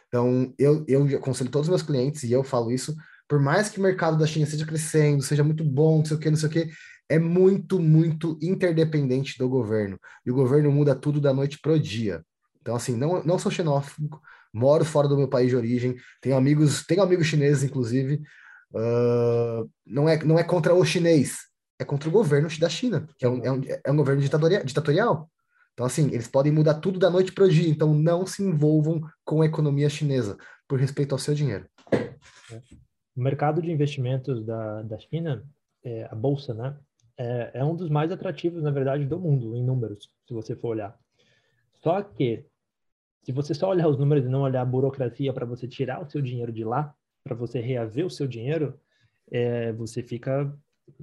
Então, 0.07 0.53
eu, 0.59 0.85
eu 0.87 1.17
aconselho 1.17 1.49
todos 1.49 1.67
os 1.67 1.69
meus 1.69 1.81
clientes, 1.81 2.21
e 2.21 2.31
eu 2.31 2.43
falo 2.43 2.71
isso, 2.71 2.95
por 3.27 3.39
mais 3.39 3.69
que 3.69 3.79
o 3.79 3.83
mercado 3.83 4.17
da 4.17 4.27
China 4.27 4.45
esteja 4.45 4.65
crescendo, 4.65 5.23
seja 5.23 5.43
muito 5.43 5.63
bom, 5.63 5.97
não 5.97 6.05
sei 6.05 6.17
o 6.17 6.19
que, 6.19 6.29
não 6.29 6.37
sei 6.37 6.49
o 6.49 6.51
que, 6.51 6.69
é 7.09 7.17
muito, 7.17 7.79
muito 7.79 8.37
interdependente 8.41 9.37
do 9.37 9.49
governo. 9.49 9.99
E 10.25 10.31
o 10.31 10.35
governo 10.35 10.71
muda 10.71 10.95
tudo 10.95 11.19
da 11.19 11.33
noite 11.33 11.59
pro 11.59 11.79
dia. 11.79 12.23
Então, 12.61 12.75
assim, 12.75 12.95
não, 12.95 13.23
não 13.23 13.39
sou 13.39 13.51
xenófobo, 13.51 14.21
moro 14.53 14.85
fora 14.85 15.07
do 15.07 15.17
meu 15.17 15.27
país 15.27 15.49
de 15.49 15.55
origem, 15.55 15.95
tenho 16.21 16.37
amigos, 16.37 16.85
tenho 16.85 17.01
amigos 17.01 17.27
chineses, 17.27 17.63
inclusive, 17.63 18.21
Uh, 18.71 19.69
não, 19.85 20.07
é, 20.07 20.23
não 20.23 20.37
é 20.37 20.43
contra 20.43 20.73
o 20.75 20.85
chinês, 20.85 21.37
é 21.79 21.85
contra 21.85 22.07
o 22.07 22.11
governo 22.11 22.47
da 22.59 22.69
China, 22.69 23.07
que 23.17 23.25
é 23.25 23.29
um, 23.29 23.43
é 23.43 23.51
um, 23.51 23.61
é 23.85 23.91
um 23.91 23.95
governo 23.95 24.21
ditatorial. 24.21 25.29
Então, 25.73 25.85
assim, 25.85 26.07
eles 26.11 26.27
podem 26.27 26.51
mudar 26.51 26.75
tudo 26.75 26.99
da 26.99 27.09
noite 27.09 27.31
para 27.31 27.45
o 27.45 27.49
dia. 27.49 27.69
Então, 27.69 27.93
não 27.93 28.25
se 28.27 28.43
envolvam 28.43 29.01
com 29.23 29.41
a 29.41 29.45
economia 29.45 29.89
chinesa, 29.89 30.37
por 30.67 30.79
respeito 30.79 31.13
ao 31.13 31.19
seu 31.19 31.33
dinheiro. 31.33 31.65
O 33.15 33.21
mercado 33.21 33.61
de 33.61 33.71
investimentos 33.71 34.45
da, 34.45 34.81
da 34.83 34.99
China, 34.99 35.43
é, 35.83 36.07
a 36.11 36.15
bolsa, 36.15 36.53
né, 36.53 36.75
é, 37.19 37.51
é 37.55 37.65
um 37.65 37.75
dos 37.75 37.89
mais 37.89 38.13
atrativos, 38.13 38.63
na 38.63 38.71
verdade, 38.71 39.05
do 39.05 39.19
mundo, 39.19 39.53
em 39.53 39.61
números, 39.61 40.09
se 40.25 40.33
você 40.33 40.55
for 40.55 40.69
olhar. 40.69 40.97
Só 41.73 42.01
que, 42.01 42.45
se 43.23 43.33
você 43.33 43.53
só 43.53 43.69
olhar 43.69 43.89
os 43.89 43.97
números 43.97 44.25
e 44.25 44.29
não 44.29 44.41
olhar 44.41 44.61
a 44.61 44.65
burocracia 44.65 45.33
para 45.33 45.45
você 45.45 45.67
tirar 45.67 46.01
o 46.01 46.09
seu 46.09 46.21
dinheiro 46.21 46.53
de 46.53 46.63
lá, 46.63 46.95
para 47.21 47.35
você 47.35 47.59
reaver 47.59 48.05
o 48.05 48.09
seu 48.09 48.25
dinheiro, 48.25 48.79
é, 49.29 49.73
você 49.73 50.01
fica, 50.01 50.57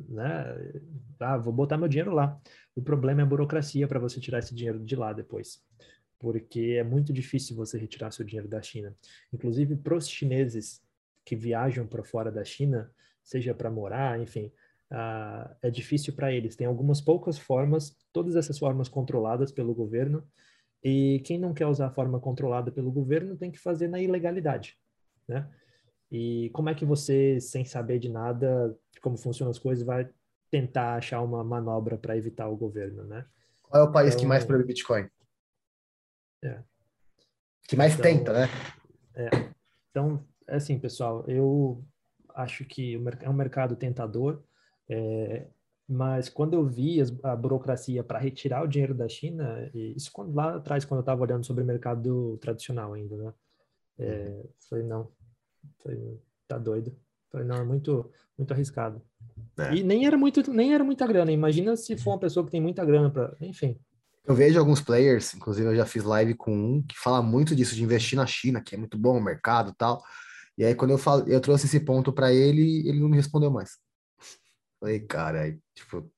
né? 0.09 0.73
Ah, 1.21 1.37
vou 1.37 1.53
botar 1.53 1.77
meu 1.77 1.87
dinheiro 1.87 2.14
lá. 2.14 2.41
O 2.75 2.81
problema 2.81 3.21
é 3.21 3.25
a 3.25 3.27
burocracia 3.27 3.87
para 3.87 4.01
você 4.01 4.19
tirar 4.19 4.39
esse 4.39 4.55
dinheiro 4.55 4.81
de 4.83 4.97
lá 4.97 5.12
depois, 5.12 5.62
porque 6.19 6.77
é 6.79 6.83
muito 6.83 7.12
difícil 7.12 7.55
você 7.55 7.79
retirar 7.79 8.11
seu 8.11 8.25
dinheiro 8.25 8.49
da 8.49 8.62
China. 8.62 8.95
Inclusive 9.31 9.77
para 9.77 9.95
os 9.95 10.09
chineses 10.09 10.83
que 11.27 11.37
viajam 11.37 11.87
para 11.87 12.03
fora 12.03 12.33
da 12.33 12.43
China, 12.43 12.91
seja 13.23 13.55
para 13.55 13.71
morar, 13.71 14.19
enfim, 14.19 14.51
ah, 14.91 15.57
é 15.62 15.70
difícil 15.70 16.14
para 16.14 16.32
eles. 16.32 16.57
Tem 16.57 16.66
algumas 16.66 17.01
poucas 17.01 17.39
formas, 17.39 17.97
todas 18.12 18.37
essas 18.37 18.59
formas 18.59 18.89
controladas 18.89 19.53
pelo 19.53 19.74
governo. 19.74 20.26
E 20.82 21.20
quem 21.24 21.39
não 21.39 21.53
quer 21.53 21.66
usar 21.66 21.87
a 21.87 21.93
forma 21.93 22.20
controlada 22.20 22.70
pelo 22.70 22.93
governo 22.93 23.37
tem 23.37 23.51
que 23.51 23.59
fazer 23.59 23.89
na 23.89 24.01
ilegalidade, 24.01 24.78
né? 25.26 25.49
E 26.11 26.51
como 26.51 26.68
é 26.68 26.74
que 26.74 26.84
você, 26.84 27.41
sem 27.41 27.64
saber 27.64 27.99
de 27.99 28.09
nada, 28.09 28.76
de 28.93 29.01
como 29.01 29.16
funcionam 29.16 29.51
as 29.51 29.59
coisas, 29.59 29.84
vai 29.84 30.09
tentar 30.51 30.95
achar 30.95 31.20
uma 31.22 31.43
manobra 31.43 31.99
para 31.99 32.16
evitar 32.16 32.49
o 32.49 32.57
governo, 32.57 33.05
né? 33.05 33.26
Qual 33.62 33.82
é 33.82 33.87
o 33.89 33.91
país 33.91 34.11
então, 34.11 34.20
que 34.20 34.26
mais 34.26 34.45
proíbe 34.45 34.68
Bitcoin? 34.68 35.09
É. 36.45 36.62
Que 37.66 37.74
mais 37.74 37.95
então, 37.95 38.05
tenta, 38.05 38.32
né? 38.32 38.47
É. 39.14 39.28
Então, 39.91 40.24
é 40.47 40.57
assim, 40.57 40.78
pessoal, 40.78 41.24
eu 41.26 41.84
acho 42.34 42.64
que 42.64 42.95
é 43.22 43.28
um 43.28 43.32
mercado 43.32 43.74
tentador, 43.74 44.43
é, 44.89 45.47
mas 45.89 46.28
quando 46.28 46.55
eu 46.55 46.64
vi 46.64 46.99
a 47.22 47.37
burocracia 47.37 48.03
para 48.03 48.18
retirar 48.18 48.64
o 48.64 48.68
dinheiro 48.68 48.95
da 48.95 49.09
China, 49.09 49.70
isso 49.74 50.11
quando, 50.12 50.34
lá 50.34 50.57
atrás, 50.57 50.84
quando 50.84 50.99
eu 50.99 51.03
estava 51.03 51.22
olhando 51.22 51.45
sobre 51.45 51.62
o 51.62 51.66
mercado 51.66 52.37
tradicional 52.39 52.93
ainda, 52.93 53.16
né? 53.16 53.34
É, 53.99 54.45
falei, 54.68 54.84
não, 54.84 55.11
Falei, 55.82 56.20
tá 56.49 56.59
doido. 56.59 56.95
Falei, 57.30 57.47
não, 57.47 57.57
é 57.57 57.64
muito, 57.64 58.11
muito 58.37 58.53
arriscado. 58.53 59.03
É. 59.59 59.74
E 59.74 59.82
nem 59.82 60.07
era, 60.07 60.16
muito, 60.16 60.51
nem 60.51 60.74
era 60.74 60.84
muita 60.84 61.07
grana. 61.07 61.32
Imagina 61.32 61.76
se 61.76 61.97
for 61.97 62.12
uma 62.12 62.18
pessoa 62.18 62.45
que 62.45 62.53
tem 62.53 62.61
muita 62.61 62.84
grana 62.84 63.11
para. 63.11 63.37
Enfim. 63.41 63.78
Eu 64.24 64.34
vejo 64.34 64.59
alguns 64.59 64.80
players, 64.80 65.34
inclusive 65.34 65.68
eu 65.68 65.76
já 65.76 65.87
fiz 65.87 66.03
live 66.03 66.34
com 66.34 66.53
um 66.53 66.82
que 66.82 66.99
fala 66.99 67.22
muito 67.22 67.55
disso, 67.55 67.76
de 67.76 67.84
investir 67.84 68.16
na 68.16 68.26
China, 68.26 68.61
que 68.61 68.74
é 68.74 68.78
muito 68.78 68.99
bom 68.99 69.18
o 69.18 69.22
mercado 69.22 69.70
e 69.70 69.74
tal. 69.76 70.03
E 70.59 70.64
aí, 70.64 70.74
quando 70.74 70.91
eu, 70.91 70.99
falo, 70.99 71.28
eu 71.28 71.41
trouxe 71.41 71.66
esse 71.66 71.78
ponto 71.78 72.12
para 72.12 72.32
ele, 72.32 72.89
ele 72.89 72.99
não 72.99 73.09
me 73.09 73.16
respondeu 73.16 73.51
mais. 73.51 73.78
Falei, 74.81 75.01
cara, 75.01 75.43
aí, 75.43 75.59
tipo, 75.74 76.11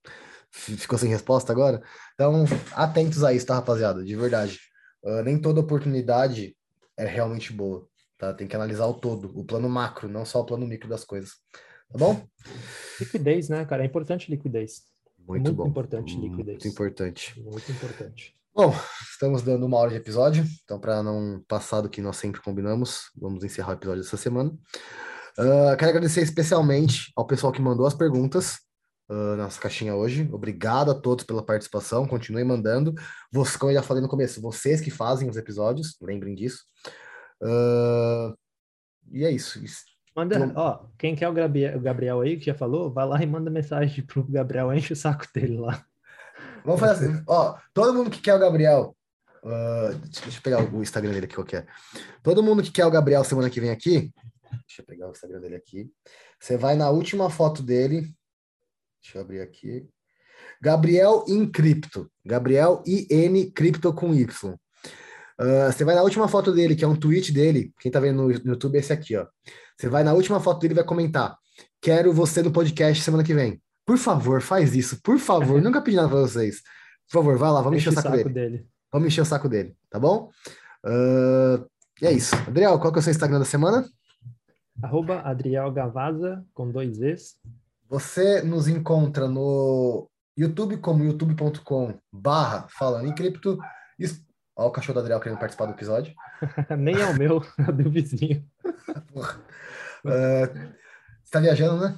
ficou 0.51 0.99
sem 0.99 1.09
resposta 1.09 1.53
agora? 1.53 1.83
Então, 2.15 2.45
atentos 2.73 3.23
a 3.25 3.33
isso, 3.33 3.47
tá, 3.47 3.55
rapaziada? 3.55 4.05
De 4.05 4.17
verdade. 4.17 4.59
Uh, 5.03 5.23
nem 5.23 5.41
toda 5.41 5.61
oportunidade 5.61 6.57
é 6.97 7.07
realmente 7.07 7.53
boa. 7.53 7.87
Tá? 8.19 8.35
Tem 8.35 8.49
que 8.49 8.57
analisar 8.57 8.87
o 8.87 8.95
todo, 8.95 9.31
o 9.39 9.45
plano 9.45 9.69
macro, 9.69 10.09
não 10.09 10.25
só 10.25 10.41
o 10.41 10.45
plano 10.45 10.67
micro 10.67 10.89
das 10.89 11.05
coisas. 11.05 11.31
Tá 11.91 11.99
bom? 11.99 12.27
Liquidez, 12.99 13.49
né, 13.49 13.65
cara? 13.65 13.83
É 13.83 13.87
importante 13.87 14.31
liquidez. 14.31 14.83
Muito, 15.19 15.45
muito 15.45 15.53
bom. 15.55 15.67
importante 15.69 16.17
liquidez. 16.17 16.47
Muito 16.47 16.69
importante. 16.69 17.41
Muito 17.41 17.71
importante. 17.71 18.35
Bom, 18.55 18.75
estamos 19.09 19.43
dando 19.43 19.65
uma 19.65 19.77
hora 19.77 19.91
de 19.91 19.97
episódio, 19.97 20.45
então 20.65 20.81
para 20.81 21.01
não 21.01 21.41
passar 21.47 21.81
do 21.81 21.89
que 21.89 22.03
nós 22.03 22.17
sempre 22.17 22.41
combinamos, 22.41 23.11
vamos 23.17 23.45
encerrar 23.45 23.71
o 23.71 23.75
episódio 23.75 24.03
dessa 24.03 24.17
semana. 24.17 24.51
Uh, 25.39 25.76
quero 25.76 25.91
agradecer 25.91 26.20
especialmente 26.20 27.12
ao 27.14 27.24
pessoal 27.24 27.53
que 27.53 27.62
mandou 27.62 27.86
as 27.86 27.95
perguntas 27.95 28.59
uh, 29.09 29.36
nossa 29.36 29.61
caixinha 29.61 29.95
hoje. 29.95 30.28
Obrigado 30.32 30.91
a 30.91 30.95
todos 30.95 31.24
pela 31.24 31.45
participação, 31.45 32.07
continuem 32.07 32.45
mandando. 32.45 32.93
Você, 33.32 33.57
como 33.57 33.70
eu 33.70 33.76
já 33.76 33.82
falei 33.82 34.03
no 34.03 34.09
começo, 34.09 34.41
vocês 34.41 34.80
que 34.80 34.91
fazem 34.91 35.28
os 35.28 35.36
episódios, 35.36 35.97
lembrem 36.03 36.34
disso. 36.34 36.64
Uh, 37.41 38.36
e 39.12 39.24
é 39.24 39.30
isso. 39.30 39.62
Manda, 40.14 40.53
ó, 40.57 40.86
quem 40.99 41.14
quer 41.14 41.28
o 41.28 41.32
Gabriel, 41.32 41.78
o 41.78 41.80
Gabriel 41.80 42.20
aí, 42.20 42.36
que 42.36 42.47
já 42.47 42.55
falou, 42.55 42.93
vai 42.93 43.07
lá 43.07 43.22
e 43.22 43.26
manda 43.26 43.49
mensagem 43.51 44.05
pro 44.05 44.24
Gabriel, 44.24 44.72
enche 44.74 44.93
o 44.93 44.97
saco 44.97 45.24
dele 45.32 45.57
lá. 45.57 45.84
Vamos 46.64 46.80
fazer 46.80 47.07
assim, 47.07 47.22
ó, 47.28 47.57
todo 47.72 47.95
mundo 47.95 48.11
que 48.11 48.20
quer 48.20 48.34
o 48.34 48.41
Gabriel, 48.41 48.97
uh, 49.45 49.95
deixa 50.22 50.39
eu 50.39 50.43
pegar 50.43 50.74
o 50.74 50.82
Instagram 50.82 51.12
dele 51.12 51.26
aqui 51.26 51.36
qualquer. 51.36 51.66
Todo 52.22 52.43
mundo 52.43 52.62
que 52.62 52.72
quer 52.72 52.84
o 52.84 52.91
Gabriel 52.91 53.22
semana 53.22 53.49
que 53.49 53.61
vem 53.61 53.70
aqui, 53.70 54.12
deixa 54.51 54.83
eu 54.83 54.85
pegar 54.85 55.09
o 55.09 55.11
Instagram 55.11 55.41
dele 55.41 55.57
aqui. 55.57 55.91
Você 56.41 56.57
vai 56.57 56.77
na 56.77 56.91
última 56.91 57.31
foto 57.31 57.63
dele, 57.63 58.01
deixa 59.03 59.17
eu 59.19 59.23
abrir 59.23 59.41
aqui. 59.41 59.89
Gabriel 60.61 61.25
Cripto, 61.53 62.11
Gabriel 62.25 62.83
IN 62.87 63.51
Cripto 63.51 63.93
com 63.93 64.15
Y. 64.15 64.55
Uh, 65.41 65.73
você 65.73 65.85
vai 65.85 65.95
na 65.95 66.03
última 66.03 66.27
foto 66.27 66.53
dele, 66.53 66.75
que 66.75 66.85
é 66.85 66.89
um 66.89 66.97
tweet 66.97 67.33
dele. 67.33 67.73
Quem 67.79 67.93
tá 67.93 68.01
vendo 68.01 68.25
no 68.25 68.33
YouTube 68.33 68.77
é 68.77 68.81
esse 68.81 68.93
aqui, 68.93 69.17
ó. 69.17 69.27
Você 69.77 69.89
vai 69.89 70.03
na 70.03 70.13
última 70.13 70.41
foto 70.41 70.61
dele 70.61 70.75
e 70.75 70.77
vai 70.77 70.85
comentar: 70.85 71.39
Quero 71.81 72.13
você 72.13 72.43
no 72.43 72.51
podcast 72.51 73.03
semana 73.03 73.23
que 73.23 73.35
vem. 73.35 73.63
Por 73.87 73.97
favor, 73.97 74.43
faz 74.43 74.75
isso. 74.75 75.01
Por 75.01 75.19
favor, 75.19 75.63
nunca 75.63 75.81
pedi 75.81 75.97
nada 75.97 76.09
pra 76.09 76.21
vocês. 76.21 76.61
Por 77.09 77.21
favor, 77.21 77.39
vai 77.39 77.51
lá, 77.51 77.63
vamos 77.63 77.79
encher 77.79 77.91
o 77.91 77.93
saco, 77.93 78.09
saco 78.09 78.17
dele. 78.17 78.31
dele. 78.35 78.67
Vamos 78.93 79.09
encher 79.09 79.21
o 79.21 79.25
saco 79.25 79.49
dele, 79.49 79.77
tá 79.89 79.99
bom? 79.99 80.31
Uh, 80.85 81.65
e 82.03 82.07
é 82.07 82.13
isso. 82.13 82.35
Adriel, 82.35 82.79
qual 82.79 82.93
que 82.93 82.99
é 82.99 83.01
o 83.01 83.03
seu 83.03 83.13
Instagram 83.13 83.39
da 83.39 83.45
semana? 83.45 83.89
Arroba 84.83 85.20
Adriel 85.22 85.70
Gavaza, 85.72 86.45
com 86.55 86.70
dois 86.70 87.01
Es. 87.01 87.37
Você 87.89 88.43
nos 88.43 88.68
encontra 88.68 89.29
no 89.29 90.09
YouTube 90.37 90.76
como 90.76 91.05
youtube.com 91.05 91.99
barra 92.12 92.66
falando 92.68 93.09
em 93.09 93.14
cripto, 93.14 93.59
Olha 94.59 94.68
o 94.68 94.72
cachorro 94.72 94.95
do 94.95 95.01
Adriel 95.01 95.20
querendo 95.20 95.39
participar 95.39 95.66
do 95.66 95.72
episódio. 95.72 96.12
Nem 96.76 97.01
é 97.01 97.07
o 97.07 97.16
meu, 97.16 97.41
é 97.59 97.70
do 97.70 97.89
vizinho. 97.89 98.45
Uh, 100.05 100.51
você 101.22 101.31
tá 101.31 101.39
viajando, 101.39 101.81
né? 101.81 101.97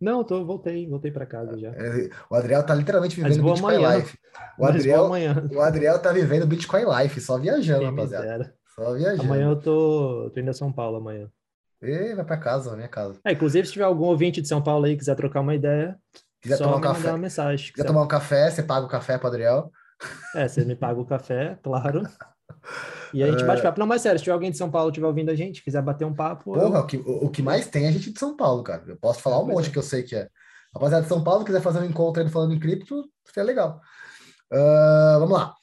Não, 0.00 0.22
tô, 0.22 0.44
voltei, 0.44 0.88
voltei 0.88 1.10
para 1.10 1.26
casa 1.26 1.58
já. 1.58 1.70
É, 1.70 2.10
o 2.30 2.34
Adriel 2.36 2.64
tá 2.64 2.74
literalmente 2.74 3.16
vivendo 3.16 3.42
Bitcoin 3.42 3.74
amanhã. 3.76 3.96
Life. 3.96 4.18
O 4.56 4.64
Adriel, 4.64 5.10
o 5.52 5.60
Adriel 5.60 5.98
tá 5.98 6.12
vivendo 6.12 6.46
Bitcoin 6.46 6.84
Life, 6.84 7.20
só 7.20 7.38
viajando, 7.38 7.80
Quem 7.80 7.90
rapaziada. 7.90 8.54
Só 8.74 8.92
viajando. 8.94 9.22
Amanhã 9.22 9.48
eu 9.48 9.60
tô, 9.60 10.30
tô 10.32 10.40
indo 10.40 10.50
a 10.50 10.54
São 10.54 10.72
Paulo 10.72 10.98
amanhã. 10.98 11.28
E 11.84 12.14
vai 12.14 12.24
para 12.24 12.36
casa, 12.36 12.74
minha 12.74 12.88
casa. 12.88 13.18
É, 13.24 13.32
inclusive, 13.32 13.66
se 13.66 13.72
tiver 13.72 13.84
algum 13.84 14.06
ouvinte 14.06 14.40
de 14.40 14.48
São 14.48 14.62
Paulo 14.62 14.86
aí 14.86 14.92
que 14.92 14.98
quiser 14.98 15.14
trocar 15.14 15.40
uma 15.40 15.54
ideia, 15.54 15.98
Quiser 16.44 16.58
Só 16.58 16.64
tomar 16.64 16.76
um 16.76 16.80
café, 16.82 17.08
uma 17.08 17.16
mensagem. 17.16 17.72
Quiser 17.72 17.86
tomar 17.86 18.02
um 18.02 18.06
café, 18.08 18.50
você 18.50 18.62
paga 18.62 18.84
o 18.84 18.88
café 18.88 19.16
para 19.16 19.28
Adriel. 19.30 19.72
É, 20.34 20.46
você 20.46 20.62
me 20.62 20.76
paga 20.76 21.00
o 21.00 21.06
café, 21.06 21.58
claro. 21.62 22.02
E 23.14 23.22
a 23.22 23.30
gente 23.30 23.42
é... 23.42 23.46
bate 23.46 23.62
papo. 23.62 23.80
Não, 23.80 23.86
mas 23.86 24.02
sério, 24.02 24.18
se 24.18 24.24
tiver 24.24 24.34
alguém 24.34 24.50
de 24.50 24.58
São 24.58 24.70
Paulo 24.70 24.90
estiver 24.90 25.06
ouvindo 25.06 25.30
a 25.30 25.34
gente, 25.34 25.64
quiser 25.64 25.80
bater 25.80 26.04
um 26.04 26.12
papo. 26.12 26.52
Porra, 26.52 26.60
eu... 26.60 26.82
o, 26.82 26.86
que, 26.86 26.96
o, 26.98 27.24
o, 27.24 27.30
que 27.30 27.40
mais 27.40 27.66
tem 27.66 27.86
é 27.86 27.88
a 27.88 27.92
gente 27.92 28.12
de 28.12 28.18
São 28.18 28.36
Paulo, 28.36 28.62
cara. 28.62 28.82
Eu 28.86 28.96
posso 28.96 29.20
falar 29.20 29.40
um 29.40 29.46
monte 29.46 29.70
é. 29.70 29.72
que 29.72 29.78
eu 29.78 29.82
sei 29.82 30.02
que 30.02 30.14
é. 30.14 30.28
Rapaziada 30.74 31.04
de 31.04 31.08
São 31.08 31.24
Paulo, 31.24 31.46
quiser 31.46 31.62
fazer 31.62 31.78
um 31.78 31.86
encontro 31.86 32.22
aí 32.22 32.28
falando 32.28 32.52
em 32.52 32.60
cripto, 32.60 33.08
seria 33.24 33.46
legal. 33.46 33.80
Uh, 34.52 35.20
vamos 35.20 35.32
lá. 35.32 35.54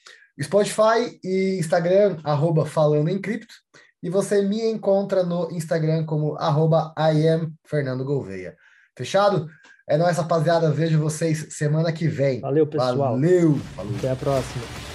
Spotify 0.41 1.19
e 1.23 1.59
Instagram, 1.59 2.17
arroba 2.23 2.65
falando 2.65 3.09
em 3.09 3.21
cripto. 3.21 3.53
E 4.01 4.09
você 4.09 4.41
me 4.41 4.65
encontra 4.69 5.23
no 5.23 5.51
Instagram 5.51 6.05
como 6.05 6.35
arroba 6.37 6.93
Fernando 7.65 8.03
Gouveia. 8.03 8.55
Fechado? 8.97 9.47
É 9.87 9.97
nóis, 9.97 10.17
rapaziada. 10.17 10.71
Vejo 10.71 10.99
vocês 10.99 11.47
semana 11.51 11.91
que 11.91 12.07
vem. 12.07 12.41
Valeu, 12.41 12.65
pessoal. 12.65 12.97
Valeu. 12.97 13.55
Falou. 13.75 13.95
Até 13.97 14.09
a 14.09 14.15
próxima. 14.15 14.90